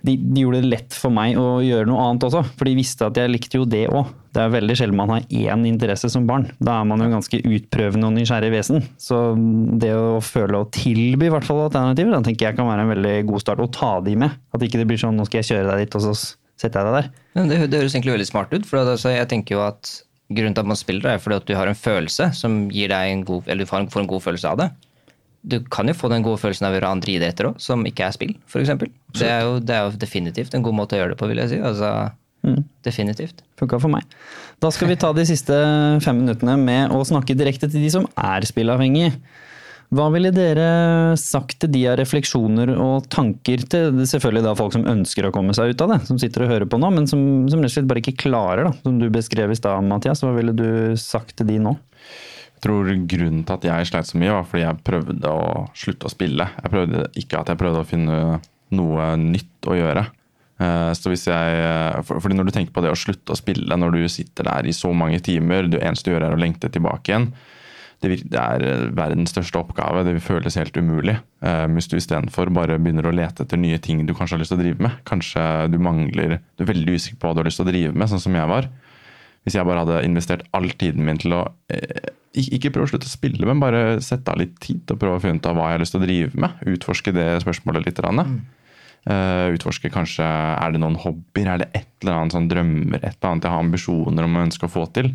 De, 0.00 0.14
de 0.16 0.44
gjorde 0.44 0.62
det 0.62 0.70
lett 0.70 0.96
for 0.96 1.12
meg 1.12 1.36
å 1.36 1.58
gjøre 1.60 1.88
noe 1.90 2.00
annet 2.06 2.24
også, 2.30 2.40
for 2.56 2.68
de 2.68 2.72
visste 2.78 3.04
at 3.04 3.18
jeg 3.20 3.28
likte 3.28 3.58
jo 3.58 3.66
det 3.68 3.82
òg. 3.92 4.08
Det 4.32 4.40
er 4.40 4.52
veldig 4.54 4.76
sjelden 4.78 4.96
man 4.96 5.12
har 5.12 5.26
én 5.28 5.66
interesse 5.68 6.08
som 6.12 6.24
barn. 6.28 6.46
Da 6.62 6.78
er 6.80 6.86
man 6.88 7.02
jo 7.02 7.10
ganske 7.12 7.40
utprøvende 7.42 8.08
og 8.08 8.14
nysgjerrig 8.16 8.52
vesen. 8.54 8.84
Så 9.00 9.18
det 9.82 9.90
å 9.98 10.20
føle 10.24 10.62
å 10.62 10.68
tilby 10.72 11.28
i 11.28 11.32
hvert 11.34 11.44
fall 11.44 11.64
alternativer, 11.66 12.14
da 12.14 12.22
tenker 12.24 12.48
jeg 12.48 12.56
kan 12.56 12.70
være 12.70 12.86
en 12.86 12.92
veldig 12.94 13.16
god 13.28 13.44
start. 13.44 13.60
Å 13.60 13.74
ta 13.74 13.92
de 14.06 14.14
med. 14.22 14.38
At 14.54 14.64
ikke 14.64 14.80
det 14.80 14.86
blir 14.88 15.02
sånn 15.02 15.18
nå 15.18 15.26
skal 15.28 15.42
jeg 15.42 15.50
kjøre 15.50 15.74
deg 15.74 15.84
dit, 15.84 15.98
og 15.98 16.06
så 16.06 16.14
setter 16.60 16.84
jeg 16.84 16.90
deg 16.90 16.96
der. 17.00 17.10
Men 17.38 17.50
det, 17.50 17.58
det 17.72 17.80
høres 17.82 17.96
egentlig 17.96 18.14
veldig 18.18 18.28
smart 18.28 18.52
ut. 18.54 18.68
for 18.68 18.82
altså, 18.84 19.14
jeg 19.14 19.28
tenker 19.32 19.56
jo 19.58 19.64
at 19.66 19.96
Grunnen 20.30 20.54
til 20.54 20.62
at 20.62 20.68
man 20.70 20.78
spiller, 20.78 21.08
er 21.10 21.18
fordi 21.18 21.40
at 21.40 21.46
du 21.48 21.56
har 21.58 21.66
en 21.66 21.74
følelse 21.74 22.28
som 22.38 22.68
gir 22.70 22.92
deg 22.92 23.10
en 23.10 23.24
god, 23.26 23.48
eller 23.50 23.66
du 23.66 23.70
får 23.70 23.80
en, 23.98 24.06
god 24.06 24.22
følelse 24.22 24.46
av 24.52 24.60
det. 24.60 24.68
Du 25.42 25.56
kan 25.74 25.88
jo 25.90 25.94
få 25.96 26.06
den 26.12 26.22
gode 26.22 26.38
følelsen 26.38 26.68
av 26.68 26.70
å 26.70 26.76
gjøre 26.78 26.90
andre 26.94 27.14
idretter 27.16 27.48
òg, 27.48 27.56
som 27.58 27.82
ikke 27.88 28.04
er 28.06 28.14
spill, 28.14 28.36
For 28.46 28.62
Det, 28.62 29.26
er 29.26 29.40
jo- 29.42 29.58
det 29.58 29.74
er 29.74 29.88
jo 29.88 29.98
definitivt 29.98 30.54
en 30.54 30.62
god 30.62 30.76
måte 30.78 30.94
å 30.94 31.00
gjøre 31.00 31.16
det 31.16 31.18
på, 31.18 31.26
vil 31.32 31.42
jeg 31.42 31.48
si. 31.48 31.58
Altså, 31.58 32.12
Definitivt. 32.86 33.42
Funka 33.58 33.80
for 33.80 33.92
meg. 33.92 34.04
Da 34.62 34.70
skal 34.72 34.88
vi 34.88 34.96
ta 34.96 35.12
de 35.12 35.24
siste 35.28 35.52
fem 36.00 36.22
minuttene 36.22 36.56
med 36.56 36.90
å 36.94 37.02
snakke 37.04 37.36
direkte 37.36 37.68
til 37.68 37.82
de 37.82 37.90
som 37.92 38.06
er 38.16 38.46
spillavhengige. 38.48 39.12
Hva 39.90 40.04
ville 40.14 40.30
dere 40.30 40.66
sagt 41.18 41.56
til 41.64 41.72
de 41.74 41.80
av 41.90 41.96
refleksjoner 41.98 42.70
og 42.78 43.08
tanker 43.10 43.64
til 43.72 44.04
selvfølgelig 44.06 44.44
da 44.44 44.52
folk 44.54 44.76
som 44.76 44.86
ønsker 44.86 45.26
å 45.26 45.32
komme 45.34 45.54
seg 45.56 45.72
ut 45.72 45.82
av 45.82 45.90
det, 45.96 45.98
som 46.06 46.20
sitter 46.22 46.44
og 46.44 46.52
hører 46.52 46.68
på 46.70 46.78
nå, 46.78 46.92
men 46.94 47.08
som, 47.10 47.24
som 47.50 47.58
rett 47.58 47.72
og 47.72 47.74
slett 47.74 47.88
bare 47.90 48.02
ikke 48.04 48.20
klarer, 48.22 48.68
da, 48.68 48.72
som 48.84 49.00
du 49.02 49.08
beskrev 49.10 49.50
i 49.50 49.58
stad, 49.58 49.82
Mathias. 49.90 50.22
Hva 50.22 50.30
ville 50.36 50.54
du 50.54 50.94
sagt 51.00 51.34
til 51.40 51.50
de 51.50 51.58
nå? 51.66 51.74
Jeg 52.60 52.62
tror 52.68 52.92
grunnen 53.10 53.42
til 53.48 53.56
at 53.56 53.66
jeg 53.66 53.90
sleit 53.90 54.06
så 54.12 54.20
mye, 54.20 54.36
var 54.36 54.46
fordi 54.46 54.62
jeg 54.66 54.80
prøvde 54.86 55.34
å 55.34 55.66
slutte 55.82 56.06
å 56.06 56.12
spille. 56.12 56.46
Jeg 56.60 56.72
prøvde 56.74 57.04
Ikke 57.18 57.40
at 57.40 57.50
jeg 57.50 57.58
prøvde 57.62 57.82
å 57.82 57.88
finne 57.88 58.16
noe 58.76 59.06
nytt 59.18 59.66
å 59.66 59.74
gjøre. 59.74 60.04
Eh, 60.60 60.90
Så 60.94 61.10
hvis 61.10 61.26
jeg, 61.26 62.04
fordi 62.06 62.36
Når 62.36 62.50
du 62.50 62.52
tenker 62.54 62.76
på 62.76 62.84
det 62.84 62.92
å 62.92 62.98
slutte 63.00 63.32
å 63.34 63.38
spille, 63.40 63.74
når 63.80 63.96
du 63.96 64.04
sitter 64.12 64.46
der 64.52 64.68
i 64.68 64.76
så 64.76 64.92
mange 64.94 65.18
timer, 65.24 65.66
det 65.72 65.80
eneste 65.82 66.12
du 66.12 66.14
gjør 66.14 66.28
er 66.28 66.36
å 66.36 66.42
lengte 66.44 66.70
tilbake 66.70 67.10
igjen, 67.10 67.32
det, 68.00 68.16
det 68.32 68.40
er 68.40 68.62
eh, 68.64 68.84
verdens 68.96 69.32
største 69.34 69.60
oppgave. 69.60 70.04
Det 70.06 70.16
føles 70.24 70.56
helt 70.56 70.76
umulig. 70.80 71.18
Eh, 71.44 71.66
Hvis 71.74 71.90
du 71.90 71.98
istedenfor 71.98 72.52
bare 72.56 72.78
begynner 72.80 73.08
å 73.08 73.14
lete 73.14 73.44
etter 73.44 73.60
nye 73.60 73.80
ting 73.82 74.06
du 74.08 74.14
kanskje 74.16 74.38
har 74.38 74.42
lyst 74.42 74.54
til 74.54 74.60
å 74.60 74.62
drive 74.62 74.86
med. 74.86 75.02
Kanskje 75.08 75.42
du 75.72 75.76
mangler 75.82 76.38
Du 76.56 76.64
er 76.64 76.72
veldig 76.72 76.96
usikker 76.96 77.20
på 77.20 77.28
hva 77.28 77.36
du 77.36 77.42
har 77.42 77.50
lyst 77.50 77.60
til 77.60 77.68
å 77.68 77.72
drive 77.72 77.92
med, 77.92 78.08
sånn 78.08 78.22
som 78.22 78.38
jeg 78.38 78.50
var. 78.50 78.70
Hvis 79.44 79.56
jeg 79.56 79.68
bare 79.68 79.84
hadde 79.84 80.00
investert 80.04 80.46
all 80.56 80.68
tiden 80.80 81.04
min 81.04 81.20
til 81.20 81.36
å 81.36 81.42
eh, 81.72 82.12
ikke 82.36 82.72
prøve 82.72 82.88
å 82.88 82.92
slutte 82.92 83.08
å 83.08 83.12
spille, 83.12 83.44
men 83.48 83.60
bare 83.60 84.00
sette 84.04 84.32
av 84.32 84.40
litt 84.40 84.56
tid 84.62 84.88
å 84.92 84.96
prøve 85.00 85.18
å 85.18 85.22
finne 85.22 85.40
ut 85.40 85.50
av 85.50 85.58
hva 85.58 85.68
jeg 85.68 85.78
har 85.78 85.84
lyst 85.84 85.96
til 85.96 86.00
å 86.00 86.06
drive 86.06 86.40
med. 86.44 86.60
Utforske 86.72 87.14
det 87.16 87.28
spørsmålet 87.42 87.88
litt. 87.88 88.00
Mm. 88.04 88.36
Utforske 89.56 89.90
kanskje 89.90 90.28
er 90.28 90.70
det 90.70 90.82
noen 90.82 90.98
hobbyer, 91.00 91.48
er 91.48 91.64
det 91.64 91.70
et 91.74 92.04
eller 92.04 92.20
annet 92.20 92.36
sånn 92.36 92.46
drømmer, 92.52 93.00
et 93.00 93.16
eller 93.16 93.32
annet 93.32 93.48
jeg 93.48 93.54
har 93.56 93.64
ambisjoner 93.64 94.28
om 94.28 94.38
å 94.38 94.44
ønske 94.44 94.68
å 94.68 94.70
få 94.70 94.84
til. 94.94 95.10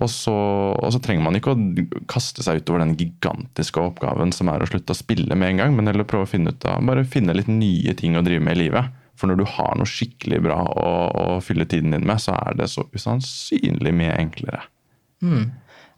Og 0.00 0.08
så, 0.08 0.32
og 0.32 0.88
så 0.94 1.00
trenger 1.04 1.26
man 1.26 1.36
ikke 1.36 1.52
å 1.52 2.04
kaste 2.08 2.44
seg 2.44 2.62
utover 2.62 2.80
den 2.80 2.94
gigantiske 2.96 3.82
oppgaven 3.82 4.32
som 4.32 4.48
er 4.48 4.64
å 4.64 4.68
slutte 4.70 4.94
å 4.94 4.98
spille 4.98 5.36
med 5.36 5.52
en 5.52 5.60
gang, 5.60 5.74
men 5.76 5.90
heller 5.90 6.08
prøve 6.08 6.24
å 6.24 6.30
finne 6.30 6.54
ut 6.54 6.64
av, 6.64 6.80
bare 6.88 7.04
finne 7.04 7.36
litt 7.36 7.50
nye 7.52 7.92
ting 7.98 8.16
å 8.16 8.24
drive 8.24 8.44
med 8.44 8.56
i 8.56 8.64
livet. 8.64 8.94
For 9.20 9.28
når 9.28 9.42
du 9.42 9.44
har 9.52 9.76
noe 9.76 9.88
skikkelig 9.88 10.40
bra 10.48 10.56
å, 10.64 10.92
å 11.12 11.26
fylle 11.44 11.68
tiden 11.68 11.92
din 11.94 12.08
med, 12.08 12.22
så 12.24 12.34
er 12.38 12.56
det 12.58 12.70
så 12.72 12.86
usannsynlig 12.96 13.92
mye 13.94 14.16
enklere. 14.16 14.64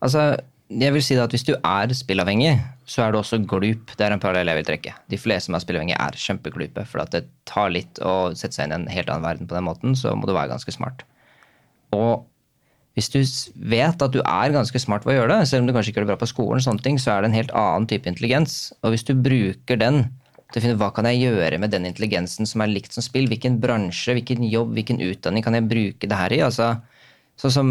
Altså, 0.04 0.26
jeg 0.74 0.92
vil 0.92 1.04
si 1.06 1.16
at 1.22 1.32
hvis 1.32 1.46
du 1.46 1.54
er 1.54 1.94
spillavhengig, 1.94 2.58
så 2.90 3.06
er 3.06 3.14
du 3.14 3.20
også 3.20 3.38
glup. 3.46 3.94
Det 3.94 4.04
er 4.04 4.12
en 4.12 4.20
parallell 4.20 4.50
jeg 4.50 4.58
vil 4.58 4.68
trekke. 4.68 4.94
De 5.12 5.20
fleste 5.20 5.48
som 5.48 5.56
er 5.56 5.62
spillavhengige, 5.62 6.02
er 6.02 6.20
kjempeglupe. 6.26 6.84
For 6.90 7.06
det 7.14 7.24
tar 7.48 7.72
litt 7.72 8.02
å 8.02 8.34
sette 8.34 8.58
seg 8.58 8.66
inn 8.66 8.74
i 8.74 8.80
en 8.82 8.92
helt 8.92 9.08
annen 9.12 9.24
verden 9.24 9.48
på 9.48 9.56
den 9.56 9.68
måten, 9.70 9.96
så 9.96 10.12
må 10.18 10.28
du 10.28 10.34
være 10.34 10.52
ganske 10.52 10.74
smart. 10.74 11.06
Og 11.94 12.26
hvis 12.94 13.10
du 13.10 13.18
vet 13.72 14.02
at 14.06 14.14
du 14.14 14.20
er 14.22 14.54
ganske 14.54 14.78
smart 14.78 15.06
ved 15.06 15.16
å 15.16 15.22
gjøre 15.22 15.40
det, 15.40 15.48
selv 15.50 15.64
om 15.64 15.68
du 15.68 15.74
kanskje 15.74 15.90
ikke 15.90 16.00
gjør 16.00 16.06
det 16.06 16.12
bra 16.12 16.20
på 16.20 16.30
skolen, 16.30 16.62
sånne 16.62 16.84
ting, 16.84 17.00
så 17.02 17.14
er 17.14 17.24
det 17.24 17.32
en 17.32 17.38
helt 17.40 17.54
annen 17.58 17.88
type 17.90 18.06
intelligens. 18.06 18.58
Og 18.86 18.94
hvis 18.94 19.06
du 19.08 19.16
bruker 19.18 19.80
den 19.80 20.04
til 20.52 20.60
å 20.60 20.62
finne 20.62 20.78
hva 20.78 20.92
kan 20.94 21.08
jeg 21.10 21.24
gjøre 21.24 21.58
med 21.58 21.74
den 21.74 21.88
intelligensen 21.88 22.46
som 22.46 22.62
er 22.62 22.70
likt 22.70 22.94
som 22.94 23.02
spill, 23.02 23.26
hvilken 23.30 23.58
bransje, 23.62 24.14
hvilken 24.14 24.46
jobb, 24.46 24.76
hvilken 24.78 25.02
utdanning 25.02 25.42
kan 25.42 25.58
jeg 25.58 25.66
bruke 25.70 26.10
det 26.10 26.20
her 26.20 26.36
i? 26.36 26.44
altså 26.46 26.76
så 27.40 27.50
som 27.50 27.70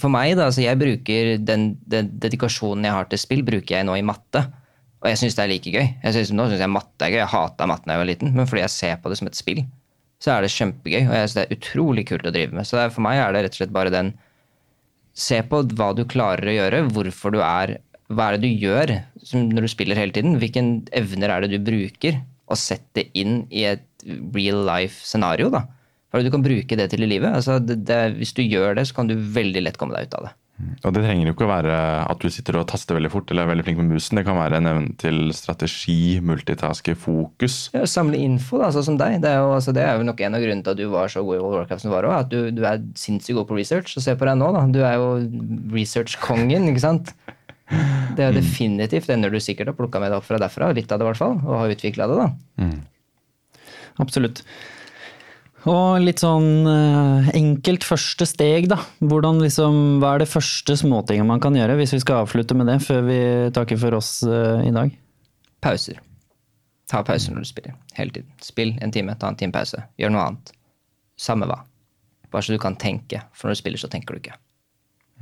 For 0.00 0.10
meg, 0.10 0.34
da, 0.34 0.48
altså 0.48 0.64
jeg 0.64 0.78
bruker 0.80 1.36
den, 1.38 1.68
den 1.86 2.10
dedikasjonen 2.18 2.88
jeg 2.88 2.96
har 2.96 3.06
til 3.10 3.20
spill, 3.22 3.44
bruker 3.46 3.78
jeg 3.78 3.86
nå 3.86 3.94
i 4.00 4.02
matte. 4.06 4.42
Og 4.98 5.10
jeg 5.12 5.20
syns 5.20 5.36
det 5.38 5.44
er 5.44 5.52
like 5.52 5.70
gøy. 5.70 5.84
Jeg 6.02 6.16
synes, 6.16 6.32
nå 6.34 6.48
syns 6.50 6.64
jeg 6.64 6.72
matte 6.74 7.06
er 7.06 7.12
gøy. 7.14 7.20
Jeg 7.20 7.30
hata 7.30 7.68
matte 7.70 7.86
da 7.86 7.94
jeg 7.94 8.02
var 8.02 8.10
liten, 8.10 8.32
men 8.34 8.48
fordi 8.50 8.64
jeg 8.64 8.74
ser 8.74 8.96
på 8.98 9.12
det 9.12 9.20
som 9.20 9.30
et 9.30 9.38
spill, 9.38 9.60
så 10.22 10.32
er 10.34 10.42
det 10.42 10.50
kjempegøy. 10.56 11.04
Og 11.04 11.14
jeg 11.14 11.22
synes 11.22 11.36
det 11.38 11.44
er 11.44 11.58
utrolig 11.60 12.06
kult 12.08 12.26
å 12.26 12.32
drive 12.34 12.58
med. 12.58 12.66
Så 12.66 12.80
er, 12.82 12.90
for 12.90 13.06
meg 13.06 13.20
er 13.22 13.36
det 13.36 13.44
rett 13.46 13.54
og 13.54 13.60
slett 13.60 13.76
bare 13.76 13.94
den 13.94 14.10
Se 15.16 15.40
på 15.48 15.62
hva 15.78 15.90
du 15.96 16.04
klarer 16.08 16.50
å 16.50 16.56
gjøre, 16.58 16.86
hvorfor 16.92 17.32
du 17.32 17.40
er 17.40 17.78
Hva 18.12 18.28
er 18.28 18.36
det 18.36 18.46
du 18.46 18.64
gjør 18.66 18.92
når 19.34 19.64
du 19.64 19.70
spiller 19.72 19.98
hele 19.98 20.14
tiden? 20.14 20.36
Hvilke 20.38 20.62
evner 20.94 21.32
er 21.32 21.42
det 21.42 21.56
du 21.56 21.64
bruker? 21.66 22.20
Og 22.46 22.60
sett 22.60 22.84
det 22.94 23.08
inn 23.18 23.40
i 23.50 23.64
et 23.66 23.82
real 24.06 24.60
life-scenario, 24.68 25.48
da. 25.50 25.64
For 26.12 26.22
du 26.22 26.30
kan 26.30 26.44
bruke 26.44 26.78
det 26.78 26.86
til 26.92 27.02
i 27.02 27.08
livet. 27.10 27.32
Altså, 27.34 27.56
det, 27.58 27.80
det, 27.88 27.98
hvis 28.20 28.36
du 28.36 28.44
gjør 28.44 28.76
det, 28.78 28.86
så 28.86 29.00
kan 29.00 29.10
du 29.10 29.16
veldig 29.16 29.64
lett 29.64 29.80
komme 29.80 29.96
deg 29.96 30.06
ut 30.06 30.14
av 30.20 30.28
det. 30.28 30.32
Og 30.56 30.92
det 30.96 31.02
trenger 31.04 31.28
jo 31.28 31.34
ikke 31.34 31.44
å 31.44 31.50
være 31.50 31.74
at 32.08 32.22
du 32.22 32.30
sitter 32.32 32.56
og 32.56 32.68
taster 32.70 32.96
veldig 32.96 33.10
fort 33.12 33.28
eller 33.28 33.44
er 33.44 33.50
veldig 33.50 33.64
flink 33.66 33.80
med 33.82 33.90
musen. 33.92 34.16
Det 34.16 34.24
kan 34.24 34.38
være 34.38 34.60
en 34.60 34.68
evne 34.70 34.94
til 35.00 35.18
strategi, 35.36 36.16
multitaske, 36.24 36.94
fokus. 36.96 37.58
Ja, 37.74 37.82
Samle 37.90 38.20
info, 38.24 38.56
da, 38.62 38.70
sånn 38.72 38.86
som 38.86 38.96
deg. 39.00 39.18
Det 39.24 39.34
er, 39.34 39.42
jo, 39.44 39.50
altså, 39.58 39.74
det 39.76 39.84
er 39.84 40.00
jo 40.00 40.06
nok 40.08 40.22
en 40.24 40.38
av 40.38 40.44
grunnene 40.46 40.64
til 40.64 40.72
at 40.72 40.80
du 40.80 40.86
var 40.94 41.12
så 41.12 41.24
god 41.26 41.36
i 41.36 41.42
World 41.44 41.58
Warcraft 41.60 41.84
som 41.84 41.92
du 41.92 41.96
var 41.96 42.08
òg. 42.08 42.14
At 42.22 42.30
du, 42.32 42.38
du 42.56 42.62
er 42.64 42.80
sinnssykt 42.96 43.36
god 43.36 43.50
på 43.50 43.58
research. 43.58 43.92
Og 44.00 44.06
se 44.06 44.16
på 44.16 44.28
deg 44.30 44.38
nå, 44.40 44.48
da. 44.56 44.62
Du 44.72 44.80
er 44.80 44.96
jo 44.96 45.10
research-kongen, 45.76 46.70
ikke 46.72 46.84
sant. 46.86 47.12
Det 48.16 48.22
er 48.22 48.30
jo 48.30 48.38
definitivt 48.38 49.10
ender 49.12 49.34
du 49.34 49.42
sikkert 49.42 49.74
har 49.74 49.76
plukka 49.76 50.00
med 50.00 50.14
deg 50.14 50.22
opp 50.22 50.28
fra 50.28 50.40
derfra. 50.40 50.70
Litt 50.72 50.88
av 50.88 51.02
det, 51.02 51.04
i 51.04 51.10
hvert 51.10 51.20
fall. 51.20 51.36
Og 51.44 51.60
har 51.60 51.76
utvikla 51.76 52.08
det, 52.08 52.16
da. 52.22 52.30
Absolutt. 54.00 54.40
Og 55.66 55.98
litt 55.98 56.20
sånn 56.22 56.66
eh, 56.70 57.30
enkelt 57.34 57.82
første 57.86 58.26
steg, 58.28 58.68
da. 58.70 58.78
Hvordan 59.02 59.40
liksom, 59.42 59.98
hva 60.02 60.12
er 60.14 60.22
det 60.22 60.30
første 60.30 60.76
småtinget 60.78 61.26
man 61.26 61.42
kan 61.42 61.56
gjøre, 61.58 61.74
hvis 61.80 61.96
vi 61.96 62.02
skal 62.04 62.22
avslutte 62.22 62.54
med 62.54 62.68
det 62.70 62.78
før 62.84 63.02
vi 63.08 63.18
takker 63.56 63.80
for 63.82 63.96
oss 63.98 64.20
eh, 64.22 64.62
i 64.68 64.74
dag? 64.74 64.92
Pauser. 65.64 65.98
Ta 66.86 67.00
pauser 67.02 67.34
når 67.34 67.42
du 67.42 67.50
spiller. 67.50 67.74
Hele 67.98 68.14
tiden. 68.14 68.30
Spill 68.46 68.76
en 68.78 68.94
time, 68.94 69.16
ta 69.18 69.32
en 69.32 69.38
time 69.40 69.54
pause. 69.56 69.80
Gjør 69.98 70.12
noe 70.14 70.28
annet. 70.28 70.52
Samme 71.18 71.48
hva. 71.50 71.64
Bare 72.30 72.46
så 72.46 72.54
du 72.54 72.62
kan 72.62 72.76
tenke. 72.78 73.24
For 73.34 73.48
når 73.48 73.56
du 73.56 73.62
spiller, 73.64 73.82
så 73.82 73.90
tenker 73.90 74.14
du 74.14 74.22
ikke. 74.22 74.36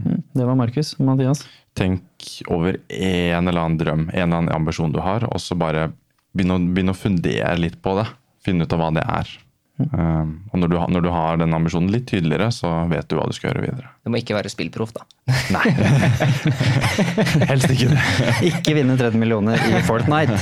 Mm, 0.04 0.20
Det 0.34 0.44
var 0.44 0.58
Markus. 0.60 0.92
Mathias? 0.98 1.44
Tenk 1.78 2.28
over 2.52 2.76
en 2.92 3.48
eller 3.48 3.62
annen 3.62 3.78
drøm, 3.80 4.04
en 4.10 4.18
eller 4.26 4.42
annen 4.42 4.52
ambisjon 4.54 4.92
du 4.92 5.00
har, 5.00 5.24
og 5.24 5.40
så 5.40 5.56
bare 5.58 5.88
begynn 6.36 6.52
å, 6.52 6.60
begynn 6.74 6.92
å 6.92 6.98
fundere 6.98 7.56
litt 7.58 7.80
på 7.82 7.96
det. 7.96 8.06
Finne 8.44 8.66
ut 8.66 8.76
av 8.76 8.82
hva 8.82 8.90
det 8.92 9.06
er. 9.08 9.30
Um, 9.78 10.44
og 10.52 10.60
når 10.62 10.70
du, 10.70 10.76
når 10.94 11.02
du 11.02 11.10
har 11.10 11.40
den 11.40 11.56
ambisjonen 11.56 11.90
litt 11.90 12.06
tydeligere, 12.10 12.50
så 12.54 12.70
vet 12.90 13.08
du 13.10 13.16
hva 13.18 13.26
du 13.26 13.34
skal 13.34 13.50
gjøre 13.50 13.66
videre. 13.66 13.93
Du 14.04 14.10
må 14.12 14.20
ikke 14.20 14.34
være 14.36 14.50
spillproff, 14.52 14.90
da. 14.92 15.06
Nei. 15.54 15.70
Helst 17.50 17.70
ikke 17.72 17.88
det. 17.88 18.02
Ikke 18.50 18.74
vinne 18.76 18.98
30 19.00 19.16
millioner 19.16 19.56
i 19.64 19.80
Fortnite. 19.86 20.36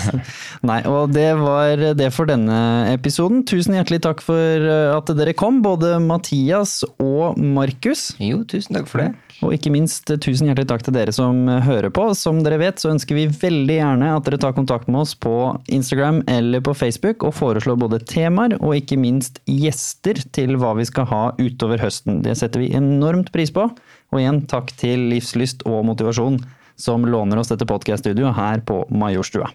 Nei, 0.66 0.80
og 0.90 1.12
det 1.14 1.28
var 1.38 1.84
det 1.94 2.08
for 2.10 2.26
denne 2.26 2.58
episoden. 2.90 3.44
Tusen 3.46 3.78
hjertelig 3.78 4.02
takk 4.02 4.24
for 4.26 4.66
eh, 4.66 4.90
at 4.90 5.14
dere 5.14 5.36
kom, 5.38 5.62
både 5.62 5.94
Mathias 6.02 6.80
og 6.98 7.38
Markus. 7.38 8.10
Jo, 8.18 8.42
tusen 8.50 8.80
takk 8.80 8.90
for 8.90 9.04
det. 9.04 9.12
Og 9.42 9.54
ikke 9.56 9.72
minst 9.74 10.10
eh, 10.10 10.18
tusen 10.22 10.48
hjertelig 10.50 10.68
takk 10.70 10.84
til 10.86 10.96
dere 10.96 11.14
som 11.14 11.46
eh, 11.50 11.62
hører 11.62 11.90
på. 11.94 12.08
Som 12.18 12.42
dere 12.42 12.60
vet, 12.62 12.82
så 12.82 12.92
ønsker 12.92 13.18
vi 13.18 13.28
veldig 13.30 13.78
gjerne 13.78 14.10
at 14.16 14.26
dere 14.26 14.40
tar 14.42 14.54
kontakt 14.56 14.90
med 14.90 15.02
oss 15.04 15.14
på 15.18 15.34
Instagram 15.72 16.22
eller 16.30 16.62
på 16.64 16.74
Facebook 16.78 17.26
og 17.26 17.34
foreslår 17.38 17.78
både 17.82 18.02
temaer 18.10 18.56
og 18.60 18.76
ikke 18.78 18.98
minst 19.00 19.40
gjester 19.50 20.18
til 20.34 20.58
hva 20.58 20.74
vi 20.78 20.86
skal 20.88 21.08
ha 21.10 21.22
utover 21.40 21.82
høsten. 21.82 22.22
Det 22.26 22.36
setter 22.38 22.62
vi 22.62 22.72
enormt 22.78 23.32
pris 23.52 23.56
på. 23.56 23.68
Og 24.12 24.20
igjen 24.20 24.46
takk 24.46 24.72
til 24.76 25.08
Livslyst 25.12 25.64
og 25.66 25.84
Motivasjon 25.86 26.40
som 26.76 27.04
låner 27.04 27.38
oss 27.38 27.52
dette 27.52 27.66
podkast-studioet 27.68 28.34
her 28.36 28.60
på 28.64 28.86
Majorstua. 28.90 29.50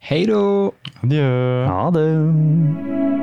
Hei 0.00 0.26
då! 0.26 0.72
Adjø. 1.02 1.66
Ha 1.66 1.90
det! 1.90 3.13